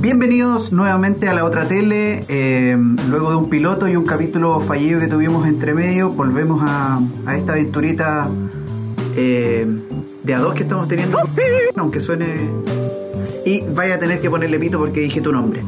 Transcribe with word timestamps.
Bienvenidos 0.00 0.72
nuevamente 0.72 1.28
a 1.28 1.34
la 1.34 1.44
otra 1.44 1.66
tele. 1.66 2.24
Eh, 2.28 2.76
luego 3.10 3.30
de 3.30 3.36
un 3.36 3.50
piloto 3.50 3.88
y 3.88 3.96
un 3.96 4.04
capítulo 4.04 4.60
fallido 4.60 5.00
que 5.00 5.08
tuvimos 5.08 5.46
entre 5.46 5.74
medio, 5.74 6.10
volvemos 6.10 6.62
a, 6.64 7.00
a 7.26 7.36
esta 7.36 7.54
aventurita 7.54 8.28
eh, 9.16 9.66
de 10.22 10.34
a 10.34 10.38
dos 10.38 10.54
que 10.54 10.62
estamos 10.62 10.86
teniendo. 10.86 11.18
Aunque 11.76 12.00
suene. 12.00 12.26
Y 13.44 13.62
vaya 13.74 13.96
a 13.96 13.98
tener 13.98 14.20
que 14.20 14.30
ponerle 14.30 14.58
pito 14.58 14.78
porque 14.78 15.00
dije 15.00 15.20
tu 15.20 15.32
nombre. 15.32 15.62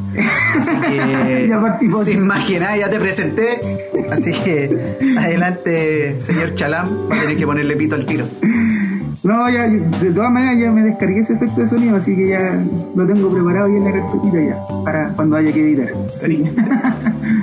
Así 0.57 0.71
que, 0.79 1.47
Ya 1.49 2.03
sin 2.03 2.25
más 2.25 2.47
que 2.47 2.59
nada, 2.59 2.77
ya 2.77 2.89
te 2.89 2.99
presenté. 2.99 3.89
Así 4.11 4.31
que, 4.31 4.97
adelante, 5.19 6.21
señor 6.21 6.55
Chalam, 6.55 7.09
va 7.09 7.17
a 7.17 7.19
tener 7.19 7.35
que 7.35 7.45
ponerle 7.45 7.75
pito 7.75 7.95
al 7.95 8.05
tiro. 8.05 8.25
No, 9.31 9.49
ya, 9.49 9.65
de 9.69 10.11
todas 10.11 10.29
maneras 10.29 10.59
ya 10.59 10.71
me 10.71 10.83
descargué 10.83 11.19
ese 11.19 11.33
efecto 11.35 11.61
de 11.61 11.67
sonido, 11.67 11.95
así 11.95 12.13
que 12.15 12.27
ya 12.27 12.61
lo 12.95 13.07
tengo 13.07 13.29
preparado 13.29 13.69
y 13.69 13.77
en 13.77 13.85
la 13.85 13.91
carpetita 13.93 14.41
ya, 14.43 14.57
para 14.83 15.07
cuando 15.13 15.37
haya 15.37 15.53
que 15.53 15.61
editar. 15.61 15.93
Sí. 16.21 16.43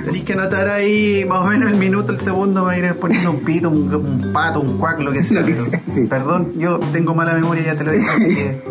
Tenéis 0.05 0.23
que 0.23 0.33
anotar 0.33 0.67
ahí 0.67 1.25
más 1.27 1.39
o 1.39 1.45
menos 1.45 1.71
el 1.71 1.77
minuto, 1.79 2.11
el 2.11 2.19
segundo, 2.19 2.63
va 2.65 2.73
a 2.73 2.77
ir 2.77 2.93
poniendo 2.93 3.31
un 3.31 3.39
pito, 3.39 3.71
un, 3.71 3.91
un 3.93 4.31
pato, 4.31 4.61
un 4.61 4.77
cuac, 4.77 4.99
lo 4.99 5.11
que 5.11 5.23
sea. 5.23 5.41
Lo 5.41 5.47
que 5.47 5.53
pero- 5.53 5.65
sea, 5.65 5.81
sí. 5.91 6.01
Perdón, 6.07 6.49
yo 6.59 6.77
tengo 6.93 7.15
mala 7.15 7.33
memoria, 7.33 7.63
ya 7.63 7.75
te 7.75 7.83
lo 7.83 7.91
dije, 7.91 8.07
así 8.07 8.35
que 8.35 8.61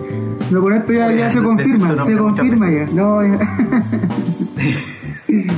No, 0.53 0.61
con 0.61 0.73
esto 0.75 0.93
ya, 0.93 1.11
ya 1.13 1.29
se 1.31 1.43
confirma, 1.43 2.05
se 2.05 2.17
confirma 2.17 2.71
ya. 2.71 2.87
No, 2.95 3.23
ya. 3.27 3.39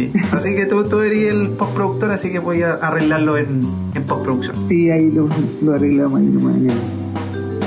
sí. 0.00 0.12
Así 0.32 0.54
que 0.54 0.66
tú, 0.66 0.84
tú 0.84 1.00
eres 1.00 1.34
el 1.34 1.50
postproductor, 1.50 2.10
así 2.10 2.30
que 2.30 2.38
voy 2.38 2.62
a 2.62 2.72
arreglarlo 2.72 3.36
en, 3.38 3.66
en 3.94 4.02
postproducción. 4.04 4.68
Sí, 4.68 4.90
ahí 4.90 5.10
lo, 5.10 5.28
lo 5.62 5.74
arreglamos 5.74 6.20
ahí 6.20 6.26
nomás 6.26 6.56
en 6.56 6.70
el, 6.70 6.76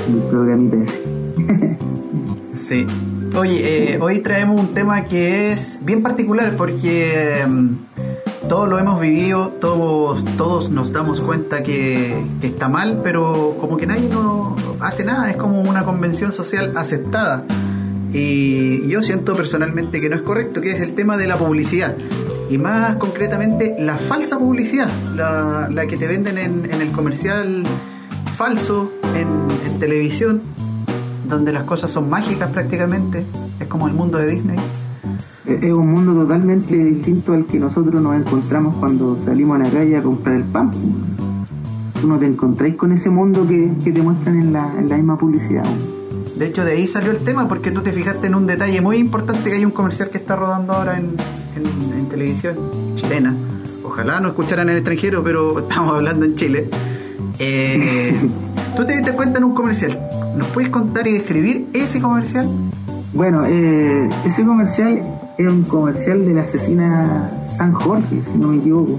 en 0.08 0.14
el 0.14 0.28
programita 0.28 0.76
ese. 0.82 1.78
Sí. 2.52 2.86
Oye, 3.36 3.94
eh, 3.94 3.98
hoy 4.00 4.20
traemos 4.20 4.60
un 4.60 4.68
tema 4.68 5.06
que 5.06 5.50
es 5.52 5.80
bien 5.82 6.02
particular 6.02 6.54
porque 6.56 7.44
mm, 7.48 8.48
todos 8.48 8.68
lo 8.68 8.78
hemos 8.78 9.00
vivido, 9.00 9.48
todos, 9.60 10.24
todos 10.36 10.70
nos 10.70 10.92
damos 10.92 11.20
cuenta 11.20 11.64
que, 11.64 12.14
que 12.40 12.46
está 12.46 12.68
mal, 12.68 13.00
pero 13.02 13.56
como 13.60 13.76
que 13.76 13.86
nadie 13.86 14.08
no 14.08 14.54
hace 14.78 15.04
nada, 15.04 15.30
es 15.30 15.36
como 15.36 15.62
una 15.62 15.84
convención 15.84 16.30
social 16.30 16.72
aceptada. 16.76 17.44
Y 18.12 18.86
yo 18.86 19.02
siento 19.02 19.34
personalmente 19.34 20.00
que 20.00 20.08
no 20.08 20.14
es 20.14 20.22
correcto, 20.22 20.60
que 20.60 20.70
es 20.70 20.80
el 20.80 20.94
tema 20.94 21.16
de 21.16 21.26
la 21.26 21.36
publicidad. 21.36 21.96
Y 22.50 22.58
más 22.58 22.96
concretamente, 22.96 23.74
la 23.78 23.96
falsa 23.96 24.38
publicidad, 24.38 24.88
la, 25.14 25.68
la 25.70 25.86
que 25.86 25.96
te 25.96 26.06
venden 26.06 26.38
en, 26.38 26.70
en 26.70 26.82
el 26.82 26.92
comercial 26.92 27.64
falso, 28.36 28.92
en, 29.14 29.28
en 29.66 29.78
televisión, 29.78 30.42
donde 31.28 31.52
las 31.52 31.64
cosas 31.64 31.90
son 31.90 32.10
mágicas 32.10 32.50
prácticamente. 32.50 33.24
Es 33.60 33.66
como 33.66 33.88
el 33.88 33.94
mundo 33.94 34.18
de 34.18 34.30
Disney. 34.30 34.58
Es 35.46 35.62
es 35.62 35.72
un 35.72 35.90
mundo 35.90 36.14
totalmente 36.14 36.74
distinto 36.74 37.32
al 37.32 37.46
que 37.46 37.58
nosotros 37.58 38.02
nos 38.02 38.16
encontramos 38.16 38.76
cuando 38.76 39.18
salimos 39.18 39.60
a 39.60 39.64
la 39.64 39.70
calle 39.70 39.96
a 39.96 40.02
comprar 40.02 40.36
el 40.36 40.44
pan. 40.44 40.70
Tú 42.00 42.08
no 42.08 42.18
te 42.18 42.26
encontráis 42.26 42.76
con 42.76 42.92
ese 42.92 43.08
mundo 43.08 43.46
que, 43.46 43.72
que 43.82 43.92
te 43.92 44.02
muestran 44.02 44.38
en 44.40 44.52
la, 44.52 44.74
en 44.78 44.88
la 44.88 44.96
misma 44.96 45.16
publicidad. 45.16 45.64
De 46.36 46.46
hecho, 46.46 46.64
de 46.64 46.72
ahí 46.72 46.86
salió 46.86 47.12
el 47.12 47.18
tema 47.18 47.46
porque 47.46 47.70
tú 47.70 47.80
te 47.80 47.92
fijaste 47.92 48.26
en 48.26 48.34
un 48.34 48.46
detalle 48.46 48.80
muy 48.80 48.96
importante 48.96 49.50
que 49.50 49.56
hay 49.56 49.64
un 49.64 49.70
comercial 49.70 50.10
que 50.10 50.18
está 50.18 50.34
rodando 50.34 50.72
ahora 50.72 50.98
en, 50.98 51.12
en- 51.56 51.98
en 51.98 52.06
televisión 52.08 52.56
chilena. 52.96 53.34
Ojalá 53.84 54.20
no 54.20 54.28
escucharan 54.28 54.66
en 54.68 54.72
el 54.72 54.76
extranjero, 54.78 55.22
pero 55.22 55.58
estamos 55.68 55.94
hablando 55.94 56.24
en 56.26 56.36
Chile. 56.36 56.68
Eh, 57.38 58.14
tú 58.76 58.84
te 58.84 58.92
diste 58.94 59.12
cuenta 59.12 59.38
en 59.38 59.44
un 59.44 59.54
comercial. 59.54 59.98
¿Nos 60.36 60.48
puedes 60.48 60.70
contar 60.70 61.06
y 61.06 61.12
describir 61.12 61.68
ese 61.72 62.00
comercial? 62.00 62.48
Bueno, 63.12 63.44
eh, 63.46 64.08
ese 64.26 64.44
comercial 64.44 65.00
era 65.38 65.50
un 65.50 65.62
comercial 65.62 66.24
de 66.26 66.34
la 66.34 66.42
asesina 66.42 67.30
San 67.46 67.72
Jorge, 67.72 68.22
si 68.30 68.36
no 68.38 68.48
me 68.48 68.56
equivoco. 68.58 68.98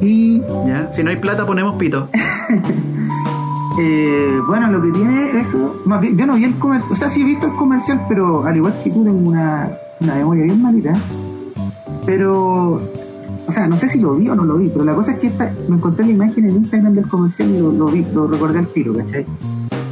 Y 0.00 0.40
¿Ya? 0.66 0.90
Si 0.92 1.02
no 1.04 1.10
hay 1.10 1.16
plata, 1.16 1.46
ponemos 1.46 1.76
pito. 1.76 2.08
eh, 3.80 4.40
bueno, 4.46 4.70
lo 4.70 4.82
que 4.82 4.90
tiene 4.90 5.40
eso, 5.40 5.82
yo 5.84 6.26
no 6.26 6.34
vi 6.34 6.44
el 6.44 6.54
comercial, 6.56 6.92
o 6.92 6.96
sea, 6.96 7.08
sí 7.08 7.22
he 7.22 7.24
visto 7.24 7.46
el 7.46 7.54
comercial, 7.54 8.04
pero 8.08 8.44
al 8.44 8.56
igual 8.56 8.74
que 8.84 8.90
tú 8.90 9.02
tengo 9.02 9.28
una, 9.28 9.70
una 10.00 10.14
memoria 10.16 10.44
bien 10.44 10.60
malita. 10.60 10.92
Pero, 12.04 12.82
o 13.46 13.52
sea, 13.52 13.66
no 13.68 13.76
sé 13.76 13.88
si 13.88 14.00
lo 14.00 14.16
vi 14.16 14.28
o 14.28 14.34
no 14.34 14.44
lo 14.44 14.58
vi, 14.58 14.68
pero 14.68 14.84
la 14.84 14.94
cosa 14.94 15.12
es 15.12 15.18
que 15.18 15.28
esta, 15.28 15.50
me 15.68 15.76
encontré 15.76 16.04
la 16.04 16.12
imagen 16.12 16.48
en 16.48 16.56
Instagram 16.56 16.94
del 16.94 17.08
comercial 17.08 17.50
y 17.50 17.58
lo, 17.58 17.72
lo 17.72 17.86
vi, 17.86 18.04
lo 18.12 18.26
recordé 18.26 18.58
al 18.58 18.66
tiro, 18.68 18.94
¿cachai? 18.94 19.24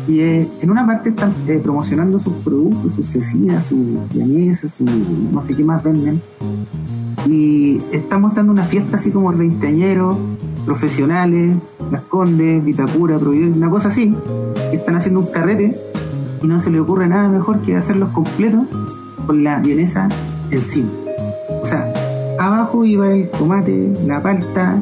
Y 0.06 0.20
eh, 0.20 0.48
en 0.60 0.70
una 0.70 0.86
parte 0.86 1.10
están 1.10 1.32
eh, 1.46 1.60
promocionando 1.62 2.18
sus 2.18 2.32
productos, 2.34 2.94
sus 2.94 3.08
cecinas, 3.08 3.66
sus 3.66 3.78
llanesas, 4.10 4.74
su 4.74 4.84
no 4.84 5.42
sé 5.42 5.54
qué 5.54 5.64
más 5.64 5.82
venden. 5.82 6.20
Y 7.26 7.78
están 7.92 8.22
mostrando 8.22 8.52
una 8.52 8.64
fiesta 8.64 8.96
así 8.96 9.10
como 9.10 9.30
el 9.30 9.36
veinteañero, 9.36 10.16
profesionales, 10.64 11.56
Las 11.90 12.02
Condes, 12.02 12.64
Vitacura, 12.64 13.18
Providencia, 13.18 13.56
una 13.56 13.70
cosa 13.70 13.88
así. 13.88 14.14
Están 14.72 14.96
haciendo 14.96 15.20
un 15.20 15.26
carrete 15.26 15.78
y 16.42 16.46
no 16.46 16.60
se 16.60 16.70
le 16.70 16.80
ocurre 16.80 17.08
nada 17.08 17.28
mejor 17.28 17.60
que 17.60 17.76
hacerlos 17.76 18.10
completos 18.10 18.62
con 19.26 19.42
la 19.44 19.58
vienesa 19.60 20.08
encima. 20.50 20.88
O 21.62 21.66
sea, 21.66 21.92
abajo 22.38 22.84
iba 22.84 23.12
el 23.12 23.28
tomate, 23.30 23.92
la 24.06 24.22
palta, 24.22 24.80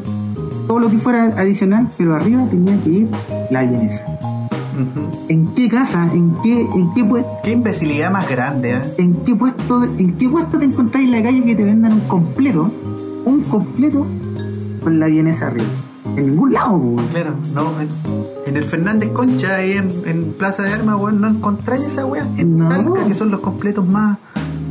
todo 0.66 0.78
lo 0.80 0.90
que 0.90 0.98
fuera 0.98 1.26
adicional, 1.38 1.88
pero 1.96 2.14
arriba 2.14 2.44
tenía 2.50 2.76
que 2.82 2.90
ir 2.90 3.08
la 3.50 3.62
vienesa. 3.62 4.04
¿En 5.28 5.54
qué 5.54 5.70
casa, 5.70 6.06
en 6.12 6.34
qué, 6.42 6.60
en 6.60 6.92
qué, 6.92 7.02
pue- 7.02 7.24
Qué 7.42 7.52
imbecilidad 7.52 8.10
más 8.10 8.28
grande, 8.28 8.72
¿eh? 8.72 8.80
en 8.98 9.14
qué 9.24 9.34
puesto, 9.34 9.84
en 9.84 10.12
qué 10.18 10.28
puesto 10.28 10.58
te 10.58 10.66
encontráis 10.66 11.06
en 11.06 11.12
la 11.12 11.22
calle 11.22 11.44
que 11.44 11.54
te 11.54 11.64
vendan 11.64 11.94
un 11.94 12.00
completo, 12.00 12.70
un 13.24 13.40
completo 13.44 14.06
con 14.82 15.00
la 15.00 15.06
vienesa 15.06 15.46
arriba? 15.46 15.64
En 16.16 16.26
ningún 16.26 16.52
lado, 16.52 16.76
weón. 16.76 17.06
Claro, 17.08 17.34
no, 17.54 17.80
en, 17.80 17.88
en 18.46 18.56
el 18.56 18.64
Fernández 18.64 19.10
Concha, 19.12 19.56
ahí 19.56 19.72
en, 19.72 19.90
en 20.06 20.32
Plaza 20.32 20.62
de 20.62 20.72
Armas, 20.72 20.96
weón, 20.98 21.20
no 21.20 21.28
encontráis 21.28 21.84
esa 21.86 22.06
weá. 22.06 22.26
En 22.36 22.56
No. 22.58 22.68
Talca, 22.68 23.04
que 23.06 23.14
son 23.14 23.30
los 23.30 23.40
completos 23.40 23.86
más, 23.86 24.18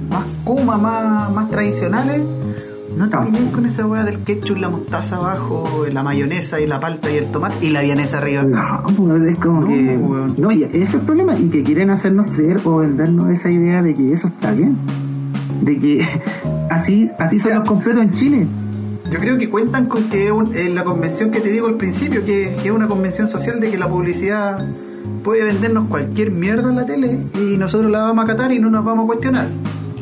más 0.09 0.23
kuma, 0.43 0.77
más, 0.77 1.31
más 1.33 1.49
tradicionales, 1.49 2.21
no 2.97 3.09
te 3.09 3.17
No. 3.17 3.51
con 3.51 3.65
esa 3.65 3.85
weá 3.85 4.03
del 4.05 4.19
ketchup, 4.19 4.57
la 4.57 4.69
mostaza 4.69 5.17
abajo, 5.17 5.85
la 5.91 6.01
mayonesa 6.01 6.61
y 6.61 6.67
la 6.67 6.79
palta 6.79 7.11
y 7.11 7.17
el 7.17 7.25
tomate 7.25 7.65
y 7.65 7.69
la 7.71 7.81
vienesa 7.81 8.19
arriba. 8.19 8.43
No, 8.43 8.85
es 9.27 9.37
como 9.37 9.61
No, 9.61 9.67
que. 9.67 9.97
weón. 9.97 10.35
No, 10.37 10.51
y 10.51 10.63
ese 10.63 10.83
es 10.83 10.93
el 10.93 11.01
problema. 11.01 11.37
Y 11.37 11.49
que 11.49 11.63
quieren 11.63 11.89
hacernos 11.89 12.31
creer 12.31 12.61
o 12.63 12.77
vendernos 12.77 13.29
esa 13.29 13.51
idea 13.51 13.81
de 13.81 13.93
que 13.93 14.13
eso 14.13 14.27
está 14.27 14.51
bien. 14.51 14.77
De 15.61 15.77
que 15.79 16.07
así, 16.69 17.09
así 17.19 17.37
son 17.39 17.49
sea, 17.51 17.59
los 17.59 17.67
completos 17.67 18.01
en 18.03 18.13
Chile. 18.13 18.47
Yo 19.11 19.19
creo 19.19 19.37
que 19.37 19.49
cuentan 19.49 19.85
con 19.85 20.03
que 20.09 20.31
un- 20.31 20.55
en 20.55 20.75
la 20.75 20.83
convención 20.83 21.31
que 21.31 21.39
te 21.39 21.49
digo 21.51 21.67
al 21.67 21.75
principio, 21.75 22.25
que, 22.25 22.55
es 22.63 22.71
una 22.71 22.87
convención 22.87 23.27
social 23.29 23.59
de 23.59 23.69
que 23.71 23.77
la 23.77 23.87
publicidad 23.87 24.67
puede 25.23 25.43
vendernos 25.43 25.87
cualquier 25.87 26.31
mierda 26.31 26.69
en 26.69 26.75
la 26.75 26.85
tele 26.85 27.19
y 27.35 27.57
nosotros 27.57 27.91
la 27.91 28.03
vamos 28.03 28.23
a 28.25 28.27
catar 28.27 28.51
y 28.51 28.59
no 28.59 28.69
nos 28.69 28.83
vamos 28.83 29.03
a 29.03 29.07
cuestionar. 29.07 29.47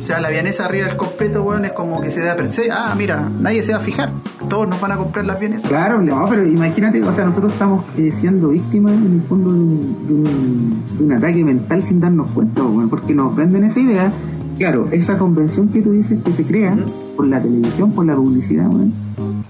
O 0.00 0.06
sea, 0.06 0.20
la 0.20 0.28
vienesa 0.28 0.66
arriba 0.66 0.86
del 0.86 0.98
completo, 0.98 1.42
weón, 1.42 1.64
es 1.64 1.72
como 1.72 2.00
que 2.02 2.10
se 2.10 2.20
da 2.22 2.36
per 2.36 2.50
se. 2.50 2.70
Ah, 2.70 2.94
mira, 2.96 3.26
nadie 3.40 3.62
se 3.62 3.72
va 3.72 3.78
a 3.78 3.80
fijar. 3.80 4.10
Todos 4.50 4.68
nos 4.68 4.78
van 4.78 4.92
a 4.92 4.96
comprar 4.98 5.24
las 5.24 5.40
vienesas. 5.40 5.66
Claro, 5.70 6.02
no, 6.02 6.26
pero 6.28 6.46
imagínate, 6.46 7.02
o 7.02 7.10
sea, 7.10 7.24
nosotros 7.24 7.52
estamos 7.52 7.84
eh, 7.96 8.10
siendo 8.12 8.48
víctimas 8.48 8.92
en 8.92 9.14
el 9.14 9.22
fondo 9.22 9.50
de 9.50 9.58
un, 9.60 10.06
de 10.06 10.12
un- 10.14 10.82
de 10.98 11.04
un 11.04 11.12
ataque 11.12 11.42
mental 11.42 11.82
sin 11.82 12.00
darnos 12.00 12.30
cuenta, 12.32 12.62
weón, 12.62 12.90
porque 12.90 13.14
nos 13.14 13.34
venden 13.34 13.64
esa 13.64 13.80
idea. 13.80 14.12
Claro, 14.58 14.88
esa 14.92 15.18
convención 15.18 15.68
que 15.68 15.82
tú 15.82 15.90
dices 15.92 16.22
que 16.22 16.32
se 16.32 16.44
crea 16.44 16.76
por 17.16 17.26
la 17.26 17.40
televisión, 17.40 17.92
por 17.92 18.06
la 18.06 18.14
publicidad, 18.14 18.70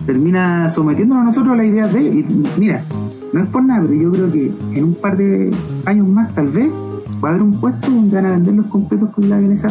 termina 0.06 0.68
sometiéndonos 0.68 1.22
a 1.22 1.24
nosotros 1.26 1.52
a 1.52 1.56
la 1.56 1.66
idea 1.66 1.86
de. 1.88 2.02
Y 2.02 2.26
mira, 2.58 2.82
no 3.32 3.42
es 3.42 3.48
por 3.48 3.64
nada, 3.64 3.82
pero 3.82 3.94
yo 3.94 4.12
creo 4.12 4.32
que 4.32 4.52
en 4.74 4.84
un 4.84 4.94
par 4.94 5.16
de 5.16 5.50
años 5.84 6.08
más, 6.08 6.34
tal 6.34 6.48
vez, 6.48 6.70
va 7.22 7.28
a 7.28 7.30
haber 7.32 7.42
un 7.42 7.60
puesto 7.60 7.90
donde 7.90 8.16
van 8.16 8.26
a 8.26 8.30
vender 8.30 8.54
los 8.54 8.66
completos 8.66 9.10
con 9.10 9.28
la 9.28 9.38
vienesa. 9.38 9.68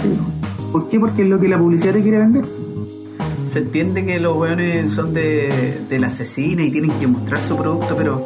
¿Por 0.71 0.89
qué? 0.89 0.99
Porque 0.99 1.23
es 1.23 1.29
lo 1.29 1.39
que 1.39 1.47
la 1.47 1.57
publicidad 1.57 1.93
te 1.93 2.01
quiere 2.01 2.19
vender. 2.19 2.45
Se 3.47 3.59
entiende 3.59 4.05
que 4.05 4.19
los 4.19 4.35
weones 4.37 4.91
son 4.93 5.13
de, 5.13 5.81
de 5.89 5.99
la 5.99 6.07
asesina 6.07 6.63
y 6.63 6.71
tienen 6.71 6.91
que 6.99 7.07
mostrar 7.07 7.41
su 7.41 7.55
producto, 7.55 7.95
pero 7.97 8.25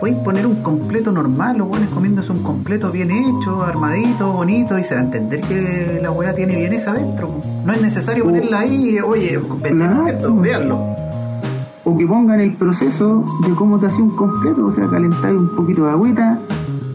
pueden 0.00 0.22
poner 0.22 0.46
un 0.46 0.56
completo 0.56 1.10
normal, 1.12 1.58
los 1.58 1.68
weones 1.68 1.88
comiéndose 1.90 2.30
un 2.32 2.42
completo 2.42 2.90
bien 2.90 3.10
hecho, 3.10 3.62
armadito, 3.64 4.32
bonito, 4.32 4.78
y 4.78 4.84
se 4.84 4.94
va 4.94 5.00
a 5.00 5.04
entender 5.04 5.40
que 5.40 5.98
la 6.02 6.10
weá 6.10 6.34
tiene 6.34 6.56
vienesa 6.56 6.92
adentro. 6.92 7.28
po. 7.28 7.40
No 7.64 7.72
es 7.72 7.80
necesario 7.82 8.24
ponerla 8.24 8.60
ahí, 8.60 8.98
oye, 9.00 9.40
vendemos 9.62 9.96
No. 9.98 10.08
esto, 10.08 10.36
véanlo. 10.36 10.78
o 11.84 11.96
que 11.96 12.06
pongan 12.06 12.38
el 12.40 12.52
proceso 12.54 13.24
de 13.46 13.54
cómo 13.54 13.78
te 13.78 13.86
hacía 13.86 14.04
un 14.04 14.10
completo, 14.14 14.66
o 14.66 14.70
sea, 14.70 14.86
calentáis 14.88 15.34
un 15.34 15.48
poquito 15.56 15.86
de 15.86 15.90
agüita, 15.92 16.38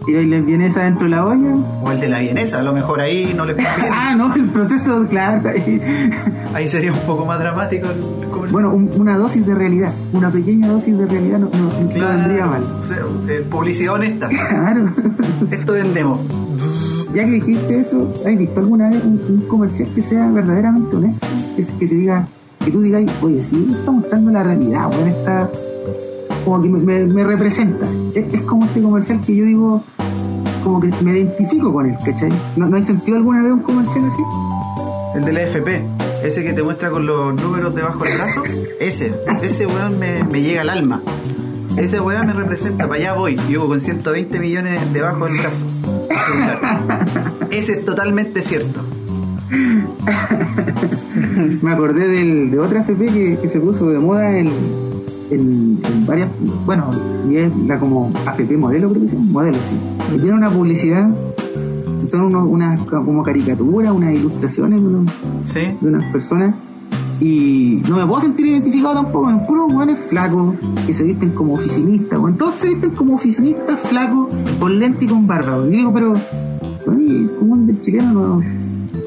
tiráis 0.06 0.28
la 0.30 0.40
vienesa 0.42 0.84
dentro 0.84 1.04
de 1.06 1.10
la 1.10 1.26
olla. 1.26 1.54
O 1.82 1.92
el 1.92 2.00
de 2.00 2.10
la 2.10 2.20
vienesa, 2.20 2.60
a 2.60 2.64
lo 2.64 2.74
mejor 2.74 3.00
ahí 3.02 3.34
no 3.36 3.46
le 3.46 3.54
conviene. 3.56 3.74
Ah, 3.92 4.16
no, 4.16 4.34
el 4.36 4.46
proceso, 4.50 5.06
claro. 5.10 5.50
ahí. 5.50 5.82
Ahí 6.54 6.70
sería 6.70 6.92
un 6.92 7.00
poco 7.00 7.26
más 7.26 7.40
dramático 7.40 7.88
el 7.90 8.28
comercial. 8.30 8.52
Bueno, 8.52 8.74
un- 8.74 8.92
una 9.00 9.18
dosis 9.18 9.44
de 9.46 9.56
realidad, 9.56 9.92
una 10.14 10.30
pequeña 10.30 10.68
dosis 10.68 10.96
de 10.98 11.06
realidad 11.08 11.40
no, 11.40 11.50
no- 11.52 12.00
no 12.00 12.08
vendría 12.18 12.46
mal. 12.46 12.64
O 12.82 12.86
sea, 12.86 12.98
eh, 13.30 13.44
publicidad 13.50 13.94
honesta. 13.96 14.30
Claro. 14.50 14.90
Esto 15.50 15.74
vendemos. 15.74 16.20
ya 17.14 17.26
que 17.26 17.32
dijiste 17.32 17.80
eso, 17.80 18.14
¿has 18.26 18.38
visto 18.38 18.60
alguna 18.60 18.90
vez 18.90 19.04
un, 19.04 19.20
un 19.30 19.42
comercial 19.48 19.90
que 19.96 20.02
sea 20.02 20.28
verdaderamente 20.30 20.96
honesto? 20.96 21.28
Es 21.58 21.72
que 21.72 21.88
te 21.88 21.96
diga, 21.96 22.28
que 22.64 22.70
tú 22.72 22.82
digas, 22.82 23.04
oye, 23.22 23.44
sí, 23.44 23.68
está 23.78 23.90
mostrando 23.92 24.32
la 24.32 24.44
realidad, 24.44 24.90
weón, 24.92 25.08
está 25.10 25.50
como 26.46 26.62
que 26.62 26.70
me, 26.70 27.06
me- 27.06 27.24
representa. 27.24 27.86
Es, 28.16 28.34
es 28.34 28.42
como 28.42 28.66
este 28.66 28.82
comercial 28.82 29.22
que 29.22 29.36
yo 29.36 29.46
digo, 29.46 29.84
como 30.64 30.80
que 30.82 30.90
me 31.02 31.12
identifico 31.18 31.72
con 31.74 31.86
él, 31.90 31.98
¿cachai? 32.04 32.30
¿No, 32.56 32.68
no 32.68 32.78
hay 32.78 32.84
sentido 32.84 33.18
alguna 33.18 33.44
vez 33.44 33.52
un 33.52 33.62
comercial 33.62 34.06
así? 34.06 34.22
El 35.16 35.26
de 35.26 35.34
la 35.34 35.42
FP, 35.44 35.84
ese 36.24 36.44
que 36.44 36.54
te 36.54 36.64
muestra 36.64 36.90
con 36.90 37.06
los 37.06 37.36
números 37.40 37.76
debajo 37.76 38.04
del 38.04 38.18
brazo, 38.18 38.42
ese, 38.80 39.14
ese 39.42 39.68
weón 39.68 40.00
me, 40.00 40.24
me 40.24 40.42
llega 40.42 40.62
al 40.62 40.70
alma. 40.70 41.02
Ese 41.78 42.00
weón 42.02 42.28
me 42.28 42.34
representa, 42.34 42.88
para 42.88 43.00
allá 43.00 43.14
voy, 43.14 43.38
yo 43.50 43.68
con 43.68 43.80
120 43.82 44.40
millones 44.40 44.94
debajo 44.94 45.26
del 45.26 45.38
brazo. 45.38 45.64
Ese 47.52 47.74
es 47.74 47.86
totalmente 47.86 48.42
cierto. 48.42 48.82
Me 51.62 51.72
acordé 51.72 52.08
del, 52.08 52.52
de 52.52 52.60
otra 52.60 52.82
FP 52.82 53.06
que, 53.06 53.38
que 53.42 53.48
se 53.50 53.60
puso 53.60 53.88
de 53.88 54.00
moda 54.00 54.38
en, 54.38 54.50
en, 55.32 55.80
en 55.84 56.06
varias, 56.06 56.30
bueno, 56.66 56.92
y 57.30 57.36
es 57.38 57.56
la 57.68 57.80
como 57.80 58.12
AFP 58.26 58.58
modelo, 58.58 58.90
creo 58.90 59.02
que 59.02 59.08
sí, 59.08 59.18
modelo, 59.18 59.58
sí. 59.64 59.76
Y 60.16 60.20
tiene 60.20 60.34
una 60.38 60.50
publicidad, 60.50 61.10
son 62.10 62.22
unos, 62.22 62.48
unas 62.50 62.82
como 62.88 63.24
caricaturas, 63.24 63.92
unas 63.92 64.14
ilustraciones 64.14 64.82
de, 64.82 64.88
unos- 64.88 65.12
¿Sí? 65.42 65.62
de 65.82 65.88
unas 65.88 66.06
personas. 66.12 66.56
Y 67.22 67.82
no 67.88 67.96
me 67.98 68.06
puedo 68.06 68.20
sentir 68.22 68.48
identificado 68.48 68.96
tampoco, 68.96 69.30
en 69.30 69.46
puros 69.46 69.72
hueones 69.74 70.00
flacos 70.00 70.56
que 70.86 70.94
se 70.94 71.04
visten 71.06 71.30
como 71.30 71.54
oficinistas, 71.54 72.20
weón. 72.20 72.38
Todos 72.38 72.56
se 72.58 72.70
visten 72.70 72.90
como 72.92 73.16
oficinistas 73.16 73.80
flacos, 73.82 74.28
con 74.60 74.78
lente 74.80 75.06
y 75.06 75.08
con 75.08 75.26
barba. 75.26 75.66
Y 75.68 75.70
digo, 75.72 75.94
pero, 75.94 76.14
el 76.88 77.32
común 77.40 77.66
del 77.68 77.82
chileno 77.82 78.12
no, 78.12 78.42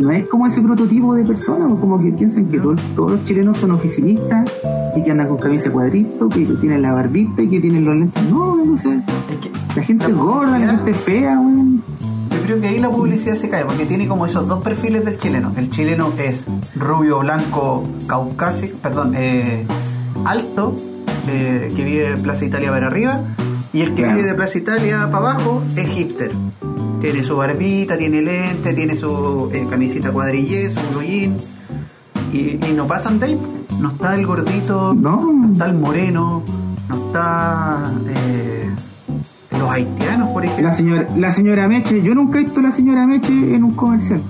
no 0.01 0.11
es 0.11 0.27
como 0.27 0.47
ese 0.47 0.61
prototipo 0.61 1.15
de 1.15 1.25
persona, 1.25 1.67
o 1.67 1.79
como 1.81 2.01
que 2.03 2.11
piensan 2.13 2.47
que 2.47 2.59
todos, 2.59 2.81
todos 2.95 3.13
los 3.13 3.25
chilenos 3.25 3.57
son 3.59 3.71
oficinistas 3.73 4.51
y 4.97 5.03
que 5.03 5.11
andan 5.11 5.29
con 5.29 5.39
camisa 5.39 5.71
cuadrito, 5.71 6.29
que 6.29 6.45
tienen 6.61 6.83
la 6.83 6.93
barbita 6.93 7.43
y 7.43 7.49
que 7.49 7.61
tienen 7.61 7.85
los 7.85 7.97
lentes. 7.97 8.23
No, 8.31 8.57
no 8.65 8.77
sé. 8.77 9.01
Es 9.31 9.37
que 9.39 9.51
La 9.77 9.83
gente 9.83 10.05
La 10.05 10.11
es 10.11 10.17
gorda, 10.17 10.59
la 10.59 10.69
gente 10.69 10.91
es 10.91 10.97
fea, 10.97 11.39
weón. 11.39 11.83
Yo 12.31 12.43
creo 12.43 12.61
que 12.61 12.69
ahí 12.69 12.79
la 12.79 12.91
publicidad 12.91 13.35
se 13.35 13.49
cae, 13.49 13.65
porque 13.65 13.87
tiene 13.87 14.07
como 14.07 14.25
esos 14.27 14.47
dos 14.47 14.63
perfiles 14.63 15.05
del 15.05 15.19
chileno. 15.19 15.53
El 15.57 15.69
chileno 15.71 16.13
es 16.19 16.47
rubio, 16.77 17.19
blanco, 17.21 17.85
caucásico, 18.07 18.77
perdón, 18.83 19.15
eh, 19.17 19.67
alto, 20.25 20.77
eh, 21.29 21.73
que 21.75 21.85
vive 21.85 22.11
de 22.11 22.17
Plaza 22.19 22.45
Italia 22.45 22.71
para 22.71 22.87
arriba, 22.87 23.21
y 23.73 23.81
el 23.83 23.91
que 23.95 24.03
Claro. 24.03 24.17
vive 24.17 24.29
de 24.29 24.35
Plaza 24.35 24.59
Italia 24.59 25.09
para 25.11 25.31
abajo 25.33 25.63
es 25.75 25.89
hipster. 25.89 26.31
Tiene 27.07 27.23
su 27.23 27.37
barbita, 27.37 27.97
tiene 27.97 28.21
lente, 28.21 28.75
tiene 28.75 28.97
su 28.97 29.49
eh, 29.53 29.65
camisita 29.71 30.11
cuadrillé, 30.11 30.69
su 30.71 30.81
blue 30.91 31.03
y, 31.05 31.31
y 32.33 32.73
no 32.75 32.89
pasan 32.89 33.21
de 33.21 33.27
ahí. 33.27 33.41
No 33.81 33.91
está 33.91 34.17
el 34.17 34.27
gordito, 34.27 34.93
No. 34.93 35.33
no 35.33 35.53
está 35.53 35.67
el 35.67 35.75
moreno, 35.75 36.43
no 36.89 36.95
está 37.07 37.93
eh, 38.09 38.71
los 39.57 39.71
haitianos, 39.71 40.31
por 40.31 40.45
ejemplo. 40.45 40.67
La 40.67 40.73
señora, 40.75 41.09
la 41.17 41.31
señora 41.31 41.69
Meche, 41.69 42.03
yo 42.03 42.13
nunca 42.13 42.41
he 42.41 42.43
visto 42.43 42.59
a 42.59 42.65
la 42.65 42.73
señora 42.73 43.07
Meche 43.07 43.33
en 43.33 43.63
un 43.63 43.75
comercial. 43.77 44.21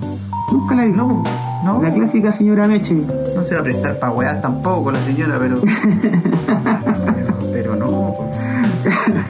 Nunca 0.51 0.75
la 0.75 0.83
he 0.83 0.87
visto. 0.89 1.03
No, 1.03 1.23
no. 1.65 1.81
La 1.81 1.91
clásica 1.91 2.31
señora 2.31 2.67
Meche. 2.67 2.93
No 3.35 3.43
se 3.43 3.55
va 3.55 3.61
a 3.61 3.63
prestar 3.63 3.97
para 3.97 4.11
weas 4.13 4.39
tampoco 4.39 4.91
la 4.91 5.01
señora, 5.01 5.39
pero. 5.39 5.55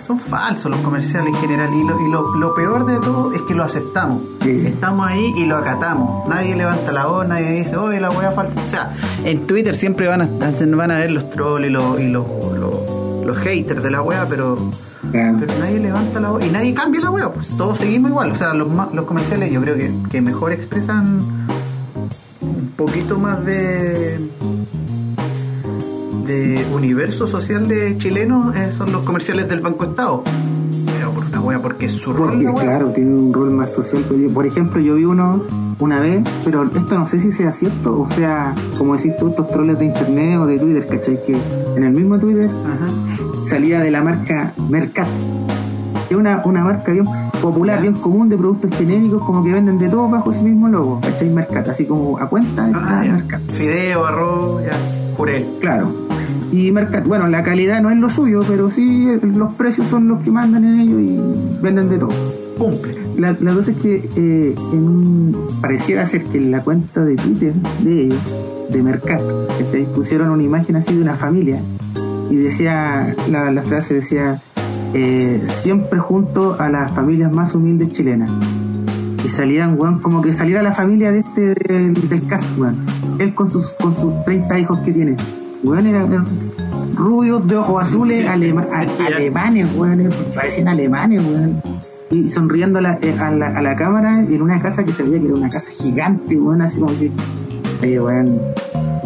Son 0.07 0.17
falsos 0.17 0.71
los 0.71 0.79
comerciales 0.79 1.33
en 1.33 1.35
general. 1.35 1.69
Y, 1.73 1.83
lo, 1.83 1.99
y 1.99 2.09
lo, 2.09 2.35
lo 2.37 2.55
peor 2.55 2.85
de 2.85 2.97
todo 2.99 3.33
es 3.33 3.41
que 3.41 3.53
lo 3.53 3.65
aceptamos. 3.65 4.21
Sí. 4.41 4.63
Estamos 4.65 5.05
ahí 5.05 5.33
y 5.35 5.45
lo 5.45 5.57
acatamos. 5.57 6.29
Nadie 6.29 6.55
levanta 6.55 6.93
la 6.93 7.07
voz, 7.07 7.27
nadie 7.27 7.51
dice, 7.51 7.75
oye, 7.75 7.99
la 7.99 8.09
wea 8.09 8.31
falsa. 8.31 8.61
O 8.63 8.67
sea, 8.69 8.93
en 9.25 9.45
Twitter 9.45 9.75
siempre 9.75 10.07
van 10.07 10.21
a, 10.21 10.29
van 10.75 10.91
a 10.91 10.97
ver 10.99 11.11
los 11.11 11.29
trolls 11.29 11.67
y 11.67 11.69
los, 11.69 11.99
y 11.99 12.07
los, 12.07 12.25
los, 12.25 13.25
los 13.25 13.37
haters 13.39 13.83
de 13.83 13.91
la 13.91 14.01
wea, 14.01 14.25
pero. 14.29 14.71
Pero 15.11 15.59
nadie 15.59 15.79
levanta 15.79 16.19
la 16.19 16.29
voz 16.29 16.45
y 16.45 16.49
nadie 16.49 16.73
cambia 16.73 17.01
la 17.01 17.11
wea, 17.11 17.31
pues 17.31 17.49
todos 17.57 17.77
seguimos 17.77 18.11
igual. 18.11 18.31
O 18.31 18.35
sea, 18.35 18.53
los, 18.53 18.67
los 18.93 19.05
comerciales 19.05 19.51
yo 19.51 19.61
creo 19.61 19.75
que, 19.75 19.93
que 20.09 20.21
mejor 20.21 20.53
expresan 20.53 21.19
un 22.41 22.73
poquito 22.77 23.17
más 23.17 23.43
de 23.45 24.19
de 26.27 26.65
universo 26.73 27.25
social 27.27 27.67
de 27.67 27.97
chilenos 27.97 28.55
eh, 28.55 28.71
son 28.77 28.91
los 28.91 29.03
comerciales 29.03 29.47
del 29.47 29.61
Banco 29.61 29.85
Estado. 29.85 30.23
Pero 30.85 31.11
por 31.11 31.25
una 31.25 31.39
wea, 31.41 31.61
porque 31.61 31.85
es 31.87 31.93
su 31.93 32.11
rol. 32.13 32.29
Porque 32.31 32.45
wea. 32.45 32.53
claro, 32.63 32.87
tiene 32.89 33.15
un 33.15 33.33
rol 33.33 33.51
más 33.51 33.71
social. 33.73 34.03
Por 34.33 34.45
ejemplo, 34.45 34.81
yo 34.81 34.95
vi 34.95 35.05
uno 35.05 35.41
una 35.79 35.99
vez, 35.99 36.23
pero 36.43 36.63
esto 36.63 36.97
no 36.97 37.07
sé 37.07 37.19
si 37.19 37.31
sea 37.31 37.53
cierto, 37.53 38.01
o 38.01 38.09
sea, 38.15 38.53
como 38.79 38.95
decís 38.97 39.15
tú, 39.19 39.29
estos 39.29 39.49
troles 39.51 39.77
de 39.77 39.85
internet 39.85 40.39
o 40.39 40.45
de 40.47 40.57
Twitter, 40.59 40.87
¿cachai? 40.87 41.19
Que 41.25 41.37
en 41.75 41.83
el 41.83 41.91
mismo 41.93 42.17
Twitter 42.17 42.49
Ajá. 42.49 43.47
salía 43.47 43.79
de 43.79 43.91
la 43.91 44.01
marca 44.01 44.53
Mercat, 44.69 45.07
que 46.07 46.15
es 46.15 46.19
una, 46.19 46.41
una 46.45 46.63
marca 46.63 46.91
bien 46.91 47.05
popular, 47.43 47.79
bien 47.79 47.93
común 47.93 48.27
de 48.27 48.35
productos 48.37 48.75
genéricos, 48.75 49.21
como 49.23 49.43
que 49.43 49.51
venden 49.53 49.77
de 49.77 49.87
todo 49.87 50.09
bajo 50.09 50.31
ese 50.31 50.41
mismo 50.41 50.67
logo, 50.67 50.99
¿cachai? 50.99 51.29
Mercat, 51.29 51.69
así 51.69 51.85
como 51.85 52.17
a 52.17 52.27
cuenta 52.27 52.67
Ah. 52.73 53.03
Mercat. 53.05 53.41
Fideo, 53.51 54.03
arroz, 54.03 54.63
ya. 54.65 54.71
Jurel. 55.15 55.45
Claro. 55.61 56.06
Y 56.51 56.71
Mercat, 56.71 57.05
bueno, 57.05 57.27
la 57.27 57.43
calidad 57.43 57.81
no 57.81 57.91
es 57.91 57.97
lo 57.97 58.09
suyo, 58.09 58.41
pero 58.47 58.69
sí 58.69 59.07
los 59.21 59.53
precios 59.55 59.87
son 59.87 60.07
los 60.07 60.21
que 60.23 60.31
mandan 60.31 60.63
en 60.63 60.79
ellos 60.79 61.01
y 61.01 61.61
venden 61.61 61.89
de 61.89 61.97
todo. 61.97 62.13
Cumple. 62.57 62.95
La, 63.17 63.35
la 63.39 63.53
cosa 63.53 63.71
es 63.71 63.77
que 63.77 64.09
eh, 64.15 64.55
en 64.73 65.35
pareciera 65.61 66.05
ser 66.05 66.23
que 66.25 66.37
en 66.37 66.51
la 66.51 66.61
cuenta 66.61 67.03
de 67.03 67.15
Twitter 67.15 67.53
de 67.83 68.01
ellos, 68.03 68.21
de 68.69 68.81
Mercat, 68.81 69.21
¿cachai? 69.59 69.85
pusieron 69.93 70.29
una 70.29 70.43
imagen 70.43 70.75
así 70.75 70.95
de 70.95 71.01
una 71.01 71.15
familia 71.15 71.59
y 72.29 72.35
decía, 72.35 73.15
la, 73.29 73.51
la 73.51 73.61
frase 73.63 73.95
decía, 73.95 74.41
eh, 74.93 75.41
siempre 75.45 75.99
junto 75.99 76.59
a 76.59 76.69
las 76.69 76.91
familias 76.93 77.31
más 77.31 77.53
humildes 77.53 77.91
chilenas. 77.91 78.31
Y 79.23 79.29
salían, 79.29 79.79
weón, 79.79 79.99
como 79.99 80.21
que 80.21 80.33
saliera 80.33 80.61
la 80.61 80.73
familia 80.73 81.11
de 81.11 81.19
este, 81.19 81.53
del, 81.53 81.93
del 81.93 82.27
cast, 82.27 82.45
weón. 82.57 82.85
Él 83.19 83.33
con 83.33 83.49
sus, 83.49 83.73
con 83.73 83.95
sus 83.95 84.23
30 84.25 84.59
hijos 84.59 84.79
que 84.79 84.91
tiene. 84.91 85.15
Weón, 85.67 85.87
eran 85.87 86.11
eran 86.11 86.25
rubios 86.95 87.47
de 87.47 87.55
ojos 87.57 87.81
azules, 87.83 88.25
alema- 88.27 88.67
a- 88.73 89.07
alemanes, 89.17 89.67
weón, 89.75 90.09
parecían 90.33 90.67
alemanes, 90.67 91.21
weón. 91.25 91.61
Y 92.09 92.29
sonriendo 92.29 92.79
a 92.79 92.81
la, 92.81 92.97
eh, 93.01 93.15
a, 93.19 93.31
la, 93.31 93.47
a 93.57 93.61
la 93.61 93.75
cámara 93.75 94.21
en 94.21 94.41
una 94.41 94.59
casa 94.61 94.83
que 94.85 94.93
se 94.93 95.03
veía 95.03 95.19
que 95.19 95.25
era 95.25 95.35
una 95.35 95.49
casa 95.49 95.69
gigante, 95.71 96.37
weón, 96.37 96.61
así 96.61 96.77
como 96.79 96.93
si, 96.93 97.11
oye, 97.81 97.99
weón, 97.99 98.39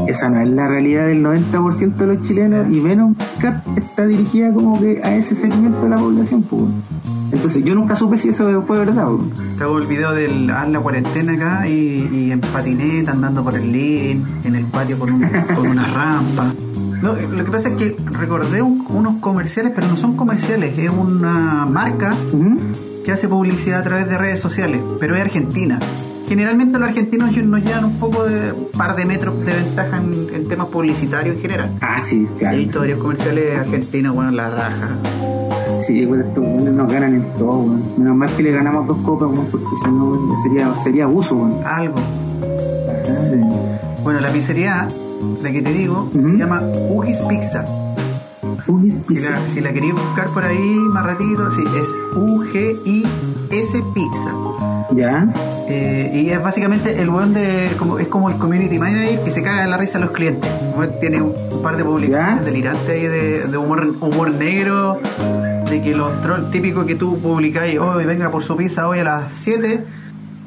esa 0.07 0.29
no 0.29 0.39
es 0.41 0.49
la 0.49 0.67
realidad 0.67 1.07
del 1.07 1.23
90% 1.23 1.95
de 1.95 2.07
los 2.07 2.21
chilenos 2.27 2.67
y 2.71 2.79
menos 2.79 3.15
Cat 3.39 3.63
está 3.77 4.05
dirigida 4.05 4.51
como 4.53 4.79
que 4.79 5.01
a 5.03 5.15
ese 5.15 5.35
segmento 5.35 5.81
de 5.83 5.89
la 5.89 5.95
población, 5.95 6.43
pues. 6.43 6.63
Entonces 7.31 7.63
yo 7.63 7.73
nunca 7.75 7.95
supe 7.95 8.17
si 8.17 8.29
eso 8.29 8.63
fue 8.67 8.77
verdad, 8.79 9.05
hago 9.59 9.77
el 9.77 9.87
video 9.87 10.13
del 10.13 10.49
haz 10.49 10.67
la 10.69 10.79
cuarentena 10.79 11.33
acá 11.33 11.67
y, 11.67 12.09
y 12.11 12.31
en 12.31 12.41
patineta 12.41 13.11
andando 13.13 13.43
por 13.43 13.55
el 13.55 13.71
living, 13.71 14.23
en 14.43 14.55
el 14.55 14.65
patio 14.65 14.99
con, 14.99 15.11
un- 15.13 15.29
con 15.55 15.67
una 15.67 15.85
rampa. 15.85 16.53
No, 17.01 17.13
lo 17.15 17.43
que 17.45 17.51
pasa 17.51 17.69
es 17.69 17.75
que 17.75 17.95
recordé 18.11 18.61
un- 18.61 18.85
unos 18.89 19.15
comerciales, 19.19 19.71
pero 19.73 19.87
no 19.87 19.97
son 19.97 20.15
comerciales, 20.17 20.77
es 20.77 20.89
una 20.89 21.65
marca 21.65 22.13
que 23.05 23.11
hace 23.11 23.27
publicidad 23.27 23.79
a 23.79 23.83
través 23.83 24.07
de 24.07 24.17
redes 24.17 24.39
sociales, 24.39 24.79
pero 24.99 25.15
es 25.15 25.21
argentina. 25.21 25.79
Generalmente 26.29 26.77
los 26.79 26.87
argentinos 26.87 27.35
nos 27.35 27.61
llevan 27.63 27.85
un 27.85 27.97
poco 27.97 28.23
de 28.23 28.51
un 28.53 28.67
par 28.77 28.95
de 28.95 29.05
metros 29.05 29.37
de 29.45 29.53
ventaja 29.53 29.97
en, 29.97 30.27
en 30.33 30.47
temas 30.47 30.67
publicitarios 30.67 31.35
en 31.35 31.41
general. 31.41 31.71
Ah, 31.81 32.01
sí, 32.03 32.25
claro. 32.39 32.55
He 32.55 32.59
visto 32.59 32.79
varios 32.79 32.99
comerciales 32.99 33.59
argentinos, 33.59 34.15
bueno, 34.15 34.31
la 34.31 34.49
raja. 34.49 34.89
Sí, 35.85 36.05
pues 36.05 36.25
estos 36.25 36.43
weones 36.43 36.73
nos 36.73 36.91
ganan 36.91 37.15
en 37.15 37.23
todo, 37.37 37.59
weón. 37.59 37.83
Menos 37.97 38.15
mal 38.15 38.29
que 38.35 38.43
le 38.43 38.51
ganamos 38.51 38.87
dos 38.87 38.97
copas, 38.99 39.29
porque 39.51 39.65
si 39.83 39.91
no 39.91 40.35
sería, 40.43 40.77
sería 40.77 41.03
abuso. 41.05 41.59
Algo. 41.65 41.95
Bueno, 44.03 44.19
la 44.19 44.29
pizzería, 44.31 44.87
la 45.41 45.51
que 45.51 45.61
te 45.61 45.71
digo, 45.71 46.09
se 46.13 46.29
llama 46.37 46.61
Ugis 46.89 47.21
Pizza. 47.23 47.65
Ugis 48.67 48.95
Si 48.95 49.01
Pizza. 49.01 49.31
la, 49.31 49.49
si 49.49 49.61
la 49.61 49.71
queréis 49.73 49.93
buscar 49.93 50.27
por 50.29 50.43
ahí 50.43 50.75
más 50.89 51.05
ratito, 51.05 51.51
sí, 51.51 51.61
es 51.79 51.93
U-G-I-S 52.15 53.83
Pizza. 53.93 54.33
Ya. 54.93 55.27
Eh, 55.69 56.11
y 56.13 56.29
es 56.31 56.41
básicamente 56.43 57.01
el 57.01 57.09
weón 57.09 57.33
de. 57.33 57.69
Como, 57.77 57.97
es 57.99 58.07
como 58.07 58.29
el 58.29 58.35
community 58.37 58.77
manager 58.77 59.21
que 59.23 59.31
se 59.31 59.41
caga 59.41 59.63
en 59.63 59.69
la 59.71 59.77
risa 59.77 59.99
a 59.99 60.01
los 60.01 60.11
clientes. 60.11 60.49
Tiene 60.99 61.21
un, 61.21 61.33
un 61.51 61.61
par 61.61 61.77
de 61.77 61.83
publicaciones 61.85 62.39
¿Ya? 62.39 62.43
delirantes 62.43 62.89
ahí 62.89 63.03
de, 63.07 63.47
de 63.47 63.57
humor, 63.57 63.95
humor 64.01 64.31
negro. 64.31 64.99
De 65.71 65.81
que 65.81 65.95
los 65.95 66.21
trolls 66.21 66.51
típicos 66.51 66.85
que 66.85 66.95
tú 66.95 67.17
publicáis, 67.19 67.79
hoy 67.79 68.05
venga 68.05 68.29
por 68.29 68.43
su 68.43 68.55
pizza 68.57 68.87
hoy 68.87 68.99
a 68.99 69.03
las 69.05 69.31
7. 69.35 69.83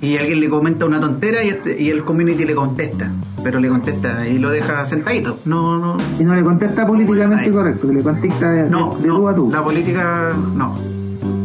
Y 0.02 0.18
alguien 0.18 0.38
le 0.40 0.50
comenta 0.50 0.84
una 0.84 1.00
tontera 1.00 1.42
y, 1.42 1.48
este- 1.48 1.80
y 1.80 1.88
el 1.88 2.04
community 2.04 2.44
le 2.44 2.54
contesta. 2.54 3.10
Pero 3.42 3.58
le 3.58 3.68
contesta 3.68 4.26
y 4.28 4.38
lo 4.38 4.50
deja 4.50 4.84
sentadito. 4.86 5.38
No, 5.46 5.78
no. 5.78 5.96
Y 6.20 6.24
no 6.24 6.34
le 6.34 6.42
contesta 6.44 6.86
políticamente 6.86 7.50
correcto, 7.50 7.88
que 7.88 7.94
le 7.94 8.02
contesta 8.02 8.50
de, 8.50 8.68
No, 8.70 8.94
de, 8.96 9.02
de 9.02 9.08
tú 9.08 9.28
a 9.28 9.30
no, 9.32 9.36
tú. 9.36 9.50
la 9.50 9.64
política 9.64 10.32
no. 10.54 10.74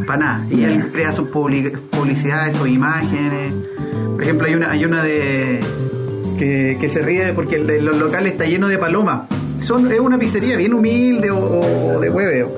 para 0.05 0.19
nada. 0.19 0.45
Y 0.51 0.63
él 0.63 0.91
crea 0.91 1.13
sus 1.13 1.29
public- 1.29 1.77
publicidades, 1.89 2.55
sus 2.55 2.67
imágenes. 2.67 3.53
Por 4.13 4.23
ejemplo, 4.23 4.47
hay 4.47 4.55
una, 4.55 4.71
hay 4.71 4.83
una 4.85 5.03
de 5.03 5.61
que, 6.37 6.77
que 6.81 6.89
se 6.89 7.01
ríe 7.01 7.31
porque 7.33 7.55
el 7.55 7.65
de 7.67 7.81
los 7.81 7.95
locales 7.97 8.33
está 8.33 8.43
lleno 8.45 8.67
de 8.67 8.77
palomas. 8.77 9.21
Son, 9.59 9.89
es 9.91 9.99
una 10.01 10.17
pizzería 10.17 10.57
bien 10.57 10.73
humilde 10.73 11.31
o, 11.31 11.37
o 11.95 11.99
de 12.01 12.09
hueveo. 12.09 12.51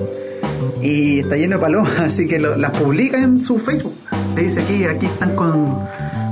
Y 0.82 1.20
está 1.20 1.36
lleno 1.36 1.56
de 1.56 1.62
palomas, 1.62 1.98
así 2.00 2.26
que 2.26 2.38
lo- 2.38 2.56
las 2.56 2.70
publica 2.72 3.22
en 3.22 3.44
su 3.44 3.58
Facebook. 3.58 3.94
Le 4.36 4.42
dice 4.44 4.62
aquí, 4.62 4.84
aquí 4.84 5.06
están 5.06 5.34
con, 5.36 5.78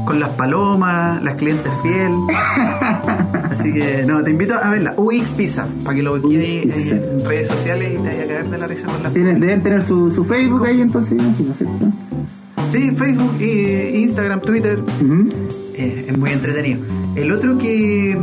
con 0.07 0.19
las 0.21 0.31
palomas, 0.31 1.23
las 1.23 1.35
clientes 1.35 1.71
fiel. 1.83 2.13
Así 3.51 3.73
que 3.75 4.05
no, 4.07 4.23
te 4.23 4.31
invito 4.31 4.55
a 4.55 4.71
verla. 4.71 4.95
UX 4.97 5.33
Pizza, 5.33 5.67
para 5.85 5.97
que 5.97 6.03
lo 6.03 6.21
Pizza. 6.23 6.93
en 6.95 7.25
redes 7.25 7.49
sociales 7.49 7.93
y 7.93 7.97
te 8.03 8.09
vaya 8.09 8.23
a 8.23 8.27
caer 8.27 8.49
de 8.49 8.59
la 8.59 8.67
risa 8.67 8.87
con 8.87 9.03
las 9.03 9.13
deben 9.13 9.63
tener 9.63 9.83
su, 9.83 10.11
su 10.11 10.25
Facebook 10.25 10.65
ahí 10.67 10.81
entonces, 10.81 11.19
imagino, 11.21 11.53
¿cierto? 11.55 11.87
Sí, 12.69 12.93
Facebook, 12.93 13.33
y 13.41 13.99
Instagram, 14.03 14.41
Twitter. 14.41 14.79
Eh, 15.75 16.07
es 16.09 16.17
muy 16.19 16.31
entretenido. 16.31 16.81
El 17.17 17.33
otro 17.33 17.59
que. 17.59 18.17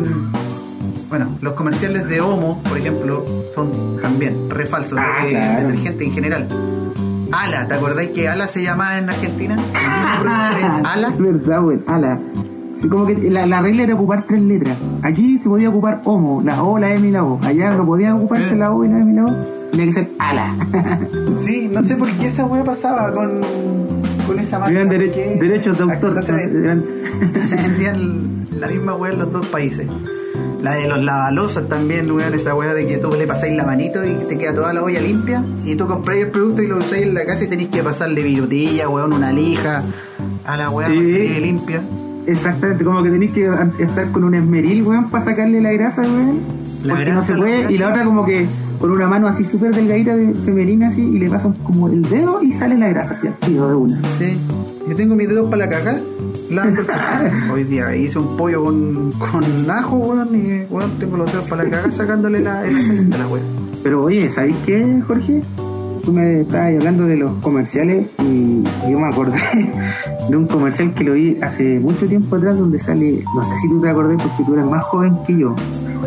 Bueno, 1.09 1.27
los 1.41 1.53
comerciales 1.53 2.07
de 2.07 2.19
Homo, 2.21 2.61
por 2.67 2.77
ejemplo, 2.77 3.25
son 3.55 3.97
también 4.01 4.49
re 4.49 4.65
falsos. 4.65 4.99
Ah, 5.01 5.23
de 5.23 5.29
claro. 5.31 5.67
detergente 5.67 6.03
en 6.05 6.11
general. 6.11 6.47
Ala, 7.31 7.67
¿te 7.67 7.73
acordáis 7.75 8.09
que 8.09 8.27
Ala 8.27 8.47
se 8.47 8.63
llamaba 8.63 8.97
en 8.97 9.09
Argentina? 9.09 9.57
Ala. 10.83 11.07
Es 11.09 11.17
verdad, 11.17 11.61
güey. 11.61 11.79
Ala. 11.87 12.19
Sí, 12.75 12.87
como 12.89 13.05
que 13.05 13.15
la, 13.15 13.45
la 13.47 13.61
regla 13.61 13.83
era 13.83 13.95
ocupar 13.95 14.25
tres 14.27 14.41
letras. 14.41 14.77
Aquí 15.01 15.37
se 15.37 15.49
podía 15.49 15.69
ocupar 15.69 16.01
homo, 16.03 16.41
la 16.43 16.61
O, 16.63 16.77
la 16.77 16.93
M 16.93 17.07
y 17.07 17.11
la 17.11 17.23
O. 17.23 17.39
Allá 17.43 17.71
no 17.71 17.85
podía 17.85 18.13
ocuparse 18.15 18.53
Eh. 18.53 18.57
la 18.57 18.71
O 18.71 18.83
y 18.83 18.87
la 18.89 18.99
M 18.99 19.11
y 19.11 19.15
la 19.15 19.25
O. 19.25 19.35
Tenía 19.71 19.85
que 19.87 19.93
ser 19.93 20.09
ala. 20.19 20.55
Sí, 21.37 21.69
no 21.71 21.83
sé 21.83 21.95
por 21.95 22.09
qué 22.11 22.27
esa 22.27 22.45
wea 22.45 22.63
pasaba 22.63 23.11
con, 23.11 23.41
con 24.25 24.39
esa 24.39 24.57
marca. 24.59 24.73
Eran 24.73 24.89
derechos 24.89 25.77
de 25.77 25.83
autor. 25.83 26.13
No 26.15 26.21
se, 26.21 26.31
vendían 26.33 26.83
la 28.59 28.67
misma 28.67 28.95
wea 28.95 29.13
en 29.13 29.19
los 29.19 29.31
dos 29.31 29.45
países. 29.47 29.87
La 30.61 30.75
de 30.75 30.87
los 30.87 31.03
lavalosas 31.05 31.67
también, 31.69 32.09
weón, 32.11 32.33
esa 32.33 32.55
wea 32.55 32.73
de 32.73 32.87
que 32.87 32.97
tú 32.97 33.09
le 33.11 33.27
pasáis 33.27 33.55
la 33.55 33.63
manito 33.63 34.03
y 34.03 34.13
te 34.27 34.37
queda 34.37 34.55
toda 34.55 34.73
la 34.73 34.81
olla 34.83 34.99
limpia. 34.99 35.43
Y 35.65 35.75
tú 35.75 35.87
compráis 35.87 36.25
el 36.25 36.31
producto 36.31 36.61
y 36.63 36.67
lo 36.67 36.77
usáis 36.77 37.03
en 37.03 37.13
la 37.13 37.25
casa 37.25 37.43
y 37.43 37.47
tenéis 37.47 37.69
que 37.69 37.83
pasarle 37.83 38.23
virutilla, 38.23 38.89
weón, 38.89 39.13
una 39.13 39.31
lija 39.31 39.83
a 40.45 40.57
la 40.57 40.69
Sí. 40.69 40.73
para 40.75 40.87
que 40.87 41.39
limpia. 41.41 41.81
Exactamente, 42.25 42.83
como 42.83 43.03
que 43.03 43.09
tenéis 43.09 43.31
que 43.31 43.49
estar 43.79 44.11
con 44.11 44.23
un 44.23 44.33
esmeril, 44.33 44.83
weón, 44.83 45.09
para 45.09 45.23
sacarle 45.23 45.61
la 45.61 45.71
grasa, 45.71 46.01
weón. 46.01 46.39
La 46.83 46.93
porque 46.93 47.05
no 47.09 47.11
grasa, 47.17 47.33
se 47.33 47.39
puede. 47.39 47.71
Y 47.73 47.77
la 47.77 47.89
otra 47.89 48.03
como 48.03 48.25
que 48.25 48.45
con 48.79 48.91
una 48.91 49.07
mano 49.07 49.27
así 49.27 49.43
súper 49.43 49.73
delgadita 49.73 50.15
de 50.15 50.33
femenina 50.35 50.87
así 50.87 51.01
y 51.01 51.19
le 51.19 51.29
pasan 51.29 51.53
como 51.63 51.87
el 51.87 52.01
dedo 52.03 52.41
y 52.43 52.51
sale 52.51 52.77
la 52.77 52.87
grasa 52.89 53.13
así 53.13 53.27
al 53.27 53.33
tiro 53.35 53.67
de 53.69 53.75
una. 53.75 53.99
Sí. 54.17 54.37
Yo 54.87 54.95
tengo 54.95 55.15
mis 55.15 55.27
dedos 55.27 55.49
para 55.49 55.65
la 55.65 55.69
caca. 55.69 55.97
Hoy 57.51 57.65
día 57.65 57.93
hice 57.95 58.19
un 58.19 58.37
pollo 58.37 58.63
con, 58.63 59.11
con 59.13 59.43
ajo, 59.69 59.97
weón, 59.97 60.29
y 60.33 60.63
weón, 60.71 60.91
tengo 60.97 61.17
los 61.17 61.29
dedos 61.31 61.45
para 61.47 61.65
la 61.65 61.91
sacándole 61.91 62.39
la, 62.39 62.65
el 62.65 62.77
aceite 62.77 63.15
a 63.15 63.17
la 63.17 63.27
wea. 63.27 63.43
Pero 63.83 64.05
oye, 64.05 64.29
¿sabéis 64.29 64.55
qué, 64.65 65.01
Jorge? 65.05 65.43
Tú 66.05 66.13
me 66.13 66.39
estabas 66.41 66.73
hablando 66.73 67.05
de 67.05 67.17
los 67.17 67.37
comerciales 67.39 68.07
y 68.19 68.63
yo 68.89 68.97
me 68.97 69.07
acordé 69.07 69.41
de 70.29 70.37
un 70.37 70.47
comercial 70.47 70.93
que 70.93 71.03
lo 71.03 71.15
vi 71.15 71.37
hace 71.41 71.81
mucho 71.81 72.07
tiempo 72.07 72.37
atrás 72.37 72.57
donde 72.57 72.79
sale, 72.79 73.25
no 73.35 73.43
sé 73.43 73.57
si 73.57 73.67
tú 73.67 73.81
te 73.81 73.89
acordás 73.89 74.15
porque 74.21 74.45
tú 74.45 74.53
eres 74.53 74.65
más 74.65 74.85
joven 74.85 75.17
que 75.27 75.37
yo. 75.37 75.53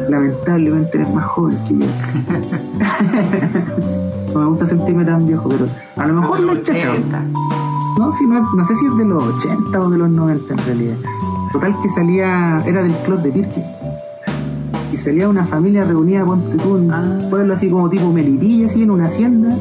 Lamentablemente 0.09 0.97
eres 0.97 1.13
más 1.13 1.27
joven 1.27 1.59
que 1.69 1.75
yo. 1.75 1.87
no 4.35 4.41
me 4.41 4.47
gusta 4.47 4.67
sentirme 4.67 5.05
tan 5.05 5.27
viejo, 5.27 5.51
pero 5.51 5.67
a 5.97 6.07
lo 6.07 6.15
mejor 6.15 6.41
lo 6.41 6.55
he 6.55 6.63
chachado. 6.63 6.95
80. 6.95 7.25
No, 8.01 8.11
si 8.17 8.27
no, 8.27 8.41
no 8.55 8.65
sé 8.65 8.75
si 8.77 8.87
es 8.87 8.97
de 8.97 9.05
los 9.05 9.23
80 9.23 9.79
o 9.79 9.91
de 9.91 9.99
los 9.99 10.09
90 10.09 10.55
en 10.55 10.59
realidad. 10.59 10.97
Total 11.53 11.77
que 11.83 11.89
salía, 11.91 12.63
era 12.65 12.83
del 12.83 12.95
club 13.05 13.19
de 13.21 13.31
Pirque. 13.31 13.63
Y 14.91 14.97
salía 14.97 15.29
una 15.29 15.45
familia 15.45 15.85
reunida, 15.85 16.25
ponte 16.25 16.57
tú, 16.57 16.79
en 16.79 16.91
Ah. 16.91 17.19
un 17.23 17.29
pueblo 17.29 17.53
así 17.53 17.69
como 17.69 17.91
tipo 17.91 18.11
Melipilla, 18.11 18.69
así 18.69 18.85
en 18.85 18.91
una 18.91 19.05
hacienda. 19.05 19.55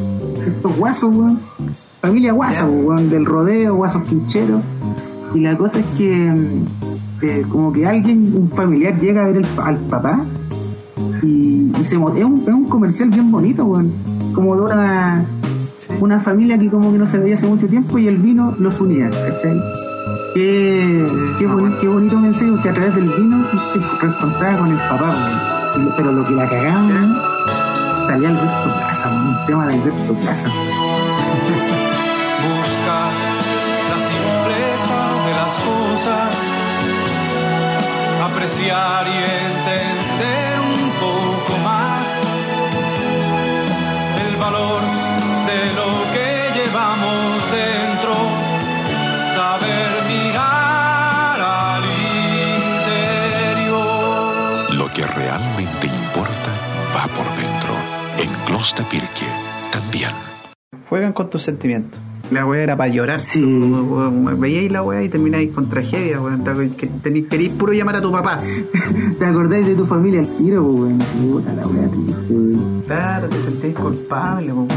Estos 0.48 0.74
guasos, 0.77 1.13
weón. 1.13 1.38
Familia 2.01 2.31
guasa, 2.31 2.65
weón, 2.65 3.10
del 3.10 3.25
rodeo, 3.25 3.75
guasos 3.75 4.03
quincheros. 4.03 4.62
Y 5.36 5.41
la 5.41 5.58
cosa 5.58 5.79
es 5.81 5.86
que, 5.98 6.31
mm, 6.31 7.24
eh, 7.25 7.46
como 7.50 7.74
que 7.74 7.86
alguien, 7.86 8.34
un 8.38 8.50
familiar, 8.51 8.98
llega 9.01 9.24
a 9.24 9.27
ver 9.27 9.36
el 9.36 9.46
al 9.62 9.75
papá 9.79 10.22
y, 11.22 11.74
y 11.77 11.84
se 11.84 11.98
es 11.98 12.01
un, 12.01 12.38
es 12.38 12.53
un 12.53 12.69
comercial 12.69 13.10
bien 13.10 13.29
bonito, 13.29 13.65
weón. 13.65 13.91
Como 14.34 14.55
de 14.55 14.62
una. 14.62 15.25
Una 16.00 16.19
familia 16.19 16.58
que 16.58 16.69
como 16.69 16.91
que 16.91 16.98
no 16.98 17.08
se 17.08 17.17
veía 17.17 17.36
hace 17.36 17.48
mucho 17.48 17.67
tiempo 17.67 17.98
y 17.98 18.08
el 18.08 18.17
vino 18.17 18.55
los 18.60 18.79
unía, 18.79 19.10
¿cachai? 19.10 19.60
Qué, 20.34 21.05
qué, 21.39 21.48
boni- 21.48 21.75
qué 21.81 21.88
bonito 21.88 22.17
mensaje 22.19 22.51
que 22.62 22.69
a 22.69 22.74
través 22.74 22.96
del 22.96 23.10
vino 23.10 23.43
se 23.74 23.79
reencontraba 24.01 24.58
con 24.60 24.72
el 24.72 24.77
papá, 24.77 25.15
Pero 25.98 26.12
lo 26.12 26.25
que 26.25 26.34
la 26.34 26.48
cagaba, 26.48 26.81
weón, 26.86 27.15
salía 28.08 28.29
Alberto 28.29 28.74
Plaza, 28.77 29.10
weón, 29.10 29.27
un 29.27 29.46
tema 29.48 29.67
de 29.67 29.74
Alberto 29.75 30.13
Plaza. 30.13 30.48
Busca 32.46 32.98
la 33.89 34.00
simpleza 34.00 35.00
de 35.25 35.34
las 35.36 35.53
cosas, 35.58 36.38
apreciar 38.24 39.08
y 39.08 39.17
entender 39.58 40.60
un 40.60 40.88
En 58.59 58.65
Closta 58.65 58.83
Pirque 58.89 59.25
también. 59.71 60.09
Juegan 60.89 61.13
con 61.13 61.29
tus 61.29 61.43
sentimientos. 61.43 61.97
La 62.29 62.45
wea 62.45 62.61
era 62.61 62.75
para 62.75 62.91
llorar. 62.91 63.17
Sí. 63.17 63.41
Veíais 64.37 64.69
la 64.69 64.83
wea 64.83 65.01
y 65.01 65.07
termináis 65.07 65.51
con 65.53 65.69
tragedia, 65.69 66.19
weón. 66.19 66.43
Tenéis- 66.43 66.75
Queréis 67.29 67.51
puro 67.51 67.71
llamar 67.71 67.95
a 67.95 68.01
tu 68.01 68.11
papá. 68.11 68.37
¿Te 69.19 69.25
acordáis 69.25 69.65
de 69.65 69.75
tu 69.75 69.85
familia 69.85 70.19
al 70.19 70.27
tiro, 70.27 70.61
weón? 70.65 70.97
La 70.99 71.65
wea 71.67 71.87
triste, 71.89 72.33
weón. 72.33 72.83
Claro, 72.85 73.29
te 73.29 73.39
sentís 73.39 73.73
culpable, 73.75 74.51
weón. 74.51 74.67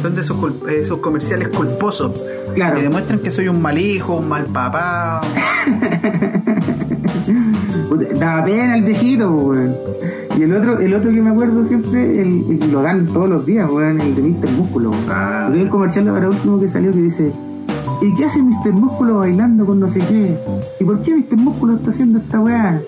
Son 0.00 0.14
de 0.14 0.22
esos, 0.22 0.38
cul- 0.38 0.66
esos 0.70 0.98
comerciales 1.00 1.48
culposos. 1.48 2.12
Claro. 2.54 2.76
Que 2.76 2.82
demuestran 2.82 3.18
que 3.20 3.30
soy 3.30 3.46
un 3.48 3.60
mal 3.60 3.76
hijo, 3.78 4.16
un 4.16 4.28
mal 4.30 4.46
papá. 4.46 5.20
Daba 8.18 8.42
pena 8.44 8.76
el 8.76 8.82
viejito, 8.84 9.30
weón. 9.30 9.76
Y 10.38 10.42
el 10.42 10.54
otro, 10.54 10.78
el 10.78 10.94
otro 10.94 11.10
que 11.10 11.20
me 11.20 11.30
acuerdo 11.30 11.64
siempre, 11.64 12.20
el, 12.22 12.60
el- 12.62 12.72
lo 12.72 12.82
dan 12.82 13.06
todos 13.12 13.28
los 13.28 13.44
días, 13.46 13.70
weón, 13.70 14.00
el 14.00 14.14
de 14.14 14.22
Mr. 14.22 14.50
Músculo. 14.56 14.90
Ah. 15.08 15.44
Porque 15.46 15.62
un 15.62 15.68
comercial 15.68 16.08
ahora 16.08 16.28
último 16.28 16.58
que 16.58 16.68
salió 16.68 16.90
que 16.90 16.98
dice, 17.02 17.32
¿y 18.00 18.14
qué 18.14 18.24
hace 18.24 18.42
Mr. 18.42 18.72
Músculo 18.72 19.18
bailando 19.18 19.66
con 19.66 19.78
no 19.78 19.88
sé 19.88 20.00
qué? 20.00 20.36
¿Y 20.80 20.84
por 20.84 21.02
qué 21.02 21.14
Mr. 21.14 21.36
Músculo 21.36 21.74
está 21.76 21.90
haciendo 21.90 22.18
esta 22.18 22.40
weá? 22.40 22.80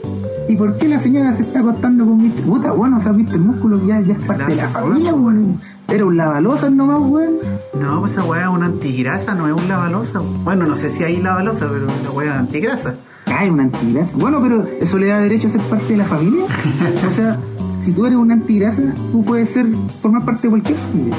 ¿Y 0.49 0.57
por 0.57 0.77
qué 0.79 0.89
la 0.89 0.99
señora 0.99 1.33
se 1.35 1.43
está 1.43 1.61
acostando 1.61 2.05
con 2.07 2.17
Mr. 2.19 2.43
Puta, 2.47 2.73
bueno, 2.73 2.97
o 2.97 3.01
sea, 3.01 3.13
Mr. 3.13 3.39
Músculo 3.39 3.85
ya, 3.87 4.01
ya 4.01 4.15
es 4.15 4.23
parte 4.23 4.45
de 4.47 4.55
la 4.57 4.69
familia, 4.69 5.15
weón. 5.15 5.59
Era 5.89 6.07
un 6.07 6.17
lavalosas 6.17 6.73
nomás, 6.73 7.01
weón. 7.01 7.35
No, 7.79 8.01
pues 8.01 8.13
esa 8.13 8.25
weá 8.25 8.43
es 8.45 8.49
una 8.49 8.67
antigrasa, 8.67 9.35
no 9.35 9.47
es 9.47 9.53
un 9.63 9.69
lavalosa. 9.69 10.21
Bueno, 10.45 10.65
no 10.67 10.77
sé 10.77 10.91
si 10.91 11.03
hay 11.05 11.21
lavalosa, 11.21 11.69
pero 11.71 11.87
la 12.03 12.11
weá 12.11 12.35
es 12.35 12.41
antigrasa. 12.41 12.95
Ay, 13.37 13.51
una 13.51 13.65
antigrasa. 13.65 14.17
Bueno, 14.17 14.41
pero 14.41 14.65
eso 14.81 14.97
le 14.97 15.09
da 15.09 15.21
derecho 15.21 15.49
a 15.49 15.51
ser 15.51 15.61
parte 15.63 15.89
de 15.89 15.97
la 15.97 16.05
familia. 16.05 16.45
o 17.07 17.11
sea, 17.11 17.39
si 17.81 17.93
tú 17.93 18.07
eres 18.07 18.17
una 18.17 18.35
antigrasa, 18.35 18.83
tú 19.11 19.25
puedes 19.25 19.51
ser, 19.51 19.67
formar 20.01 20.25
parte 20.25 20.43
de 20.43 20.51
cualquier 20.51 20.79
familia. 20.79 21.17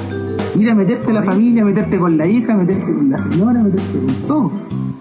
Ir 0.57 0.69
a 0.69 0.75
meterte 0.75 1.11
a 1.11 1.13
la 1.13 1.23
familia, 1.23 1.65
meterte 1.65 1.97
con 1.97 2.17
la 2.17 2.25
hija, 2.25 2.55
meterte 2.55 2.93
con 2.93 3.09
la 3.09 3.17
señora, 3.17 3.61
meterte 3.61 3.99
con 3.99 4.27
todo. 4.27 4.51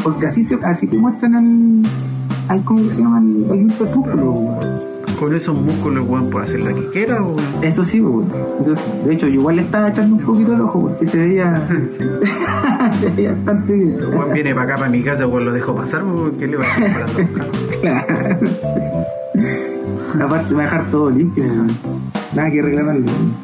Porque 0.02 0.26
así 0.26 0.42
se, 0.42 0.56
así 0.56 0.88
te 0.88 0.98
muestran 0.98 1.34
al, 1.36 1.82
al 2.48 2.64
¿cómo 2.64 2.90
se 2.90 2.98
llama? 2.98 3.18
Al, 3.18 3.46
al. 3.50 4.93
Con 5.18 5.34
esos 5.34 5.54
músculos, 5.54 6.06
weón, 6.08 6.28
puede 6.30 6.44
hacer 6.44 6.60
la 6.60 6.72
que 6.72 6.86
quiera, 6.88 7.22
weón. 7.22 7.36
Eso 7.62 7.84
sí, 7.84 8.00
weón. 8.00 8.30
Eso 8.60 8.74
sí. 8.74 8.82
De 9.06 9.14
hecho, 9.14 9.26
yo 9.26 9.34
igual 9.34 9.56
le 9.56 9.62
estaba 9.62 9.88
echando 9.88 10.16
un 10.16 10.22
poquito 10.22 10.52
el 10.52 10.60
ojo 10.60 10.82
porque 10.82 11.06
se 11.06 11.18
veía, 11.18 11.54
se 13.00 13.10
veía 13.10 13.32
bastante 13.32 13.72
bien. 13.72 13.96
El 14.00 14.06
weón 14.08 14.32
viene 14.32 14.54
para 14.54 14.66
acá, 14.66 14.76
para 14.78 14.90
mi 14.90 15.02
casa, 15.02 15.26
weón, 15.26 15.44
lo 15.46 15.52
dejo 15.52 15.74
pasar, 15.74 16.04
weón, 16.04 16.36
¿qué 16.36 16.46
le 16.46 16.56
va 16.56 16.64
a 16.64 16.76
planos? 16.76 17.12
Claro. 17.80 18.14
Aparte, 20.24 20.50
me 20.50 20.56
va 20.56 20.62
a 20.62 20.64
dejar 20.64 20.90
todo 20.90 21.10
limpio, 21.10 21.44
weón. 21.44 21.68
Nada 22.34 22.50
que 22.50 22.62
reclamarle. 22.62 23.06
weón. 23.06 23.34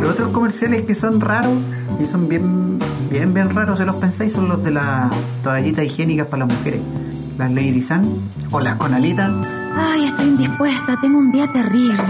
Los 0.00 0.10
otros 0.10 0.28
comerciales 0.30 0.82
que 0.82 0.94
son 0.94 1.20
raros 1.20 1.54
y 1.98 2.06
son 2.06 2.28
bien, 2.28 2.78
bien, 3.10 3.32
bien 3.32 3.54
raros, 3.54 3.78
si 3.78 3.84
los 3.84 3.96
pensáis, 3.96 4.32
son 4.32 4.48
los 4.48 4.62
de 4.62 4.70
las 4.72 5.10
toallitas 5.42 5.84
higiénicas 5.84 6.26
para 6.26 6.46
las 6.46 6.56
mujeres. 6.56 6.80
Las 7.38 7.50
Lady 7.50 7.82
Sun 7.82 8.20
o 8.50 8.60
las 8.60 8.76
con 8.76 8.94
alitas. 8.94 9.30
Ay, 9.76 10.06
estoy 10.06 10.28
indispuesta, 10.28 10.98
tengo 11.00 11.18
un 11.18 11.30
día 11.30 11.50
terrible. 11.52 12.04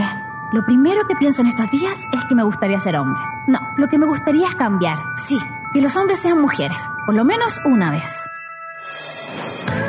Lo 0.52 0.64
primero 0.64 1.06
que 1.08 1.16
pienso 1.16 1.42
en 1.42 1.49
estos 1.49 1.70
días 1.70 2.06
es 2.12 2.25
que 2.28 2.35
me 2.35 2.44
gustaría 2.44 2.78
ser 2.78 2.96
hombre. 2.96 3.20
No, 3.49 3.58
lo 3.76 3.88
que 3.88 3.99
me 3.99 4.06
gustaría 4.06 4.49
es 4.49 4.54
cambiar. 4.54 4.96
Sí, 5.16 5.38
Que 5.75 5.80
los 5.82 5.96
hombres 5.96 6.20
sean 6.20 6.40
mujeres, 6.40 6.80
por 7.04 7.14
lo 7.14 7.25
menos 7.25 7.61
una 7.64 7.90
vez. 7.90 8.08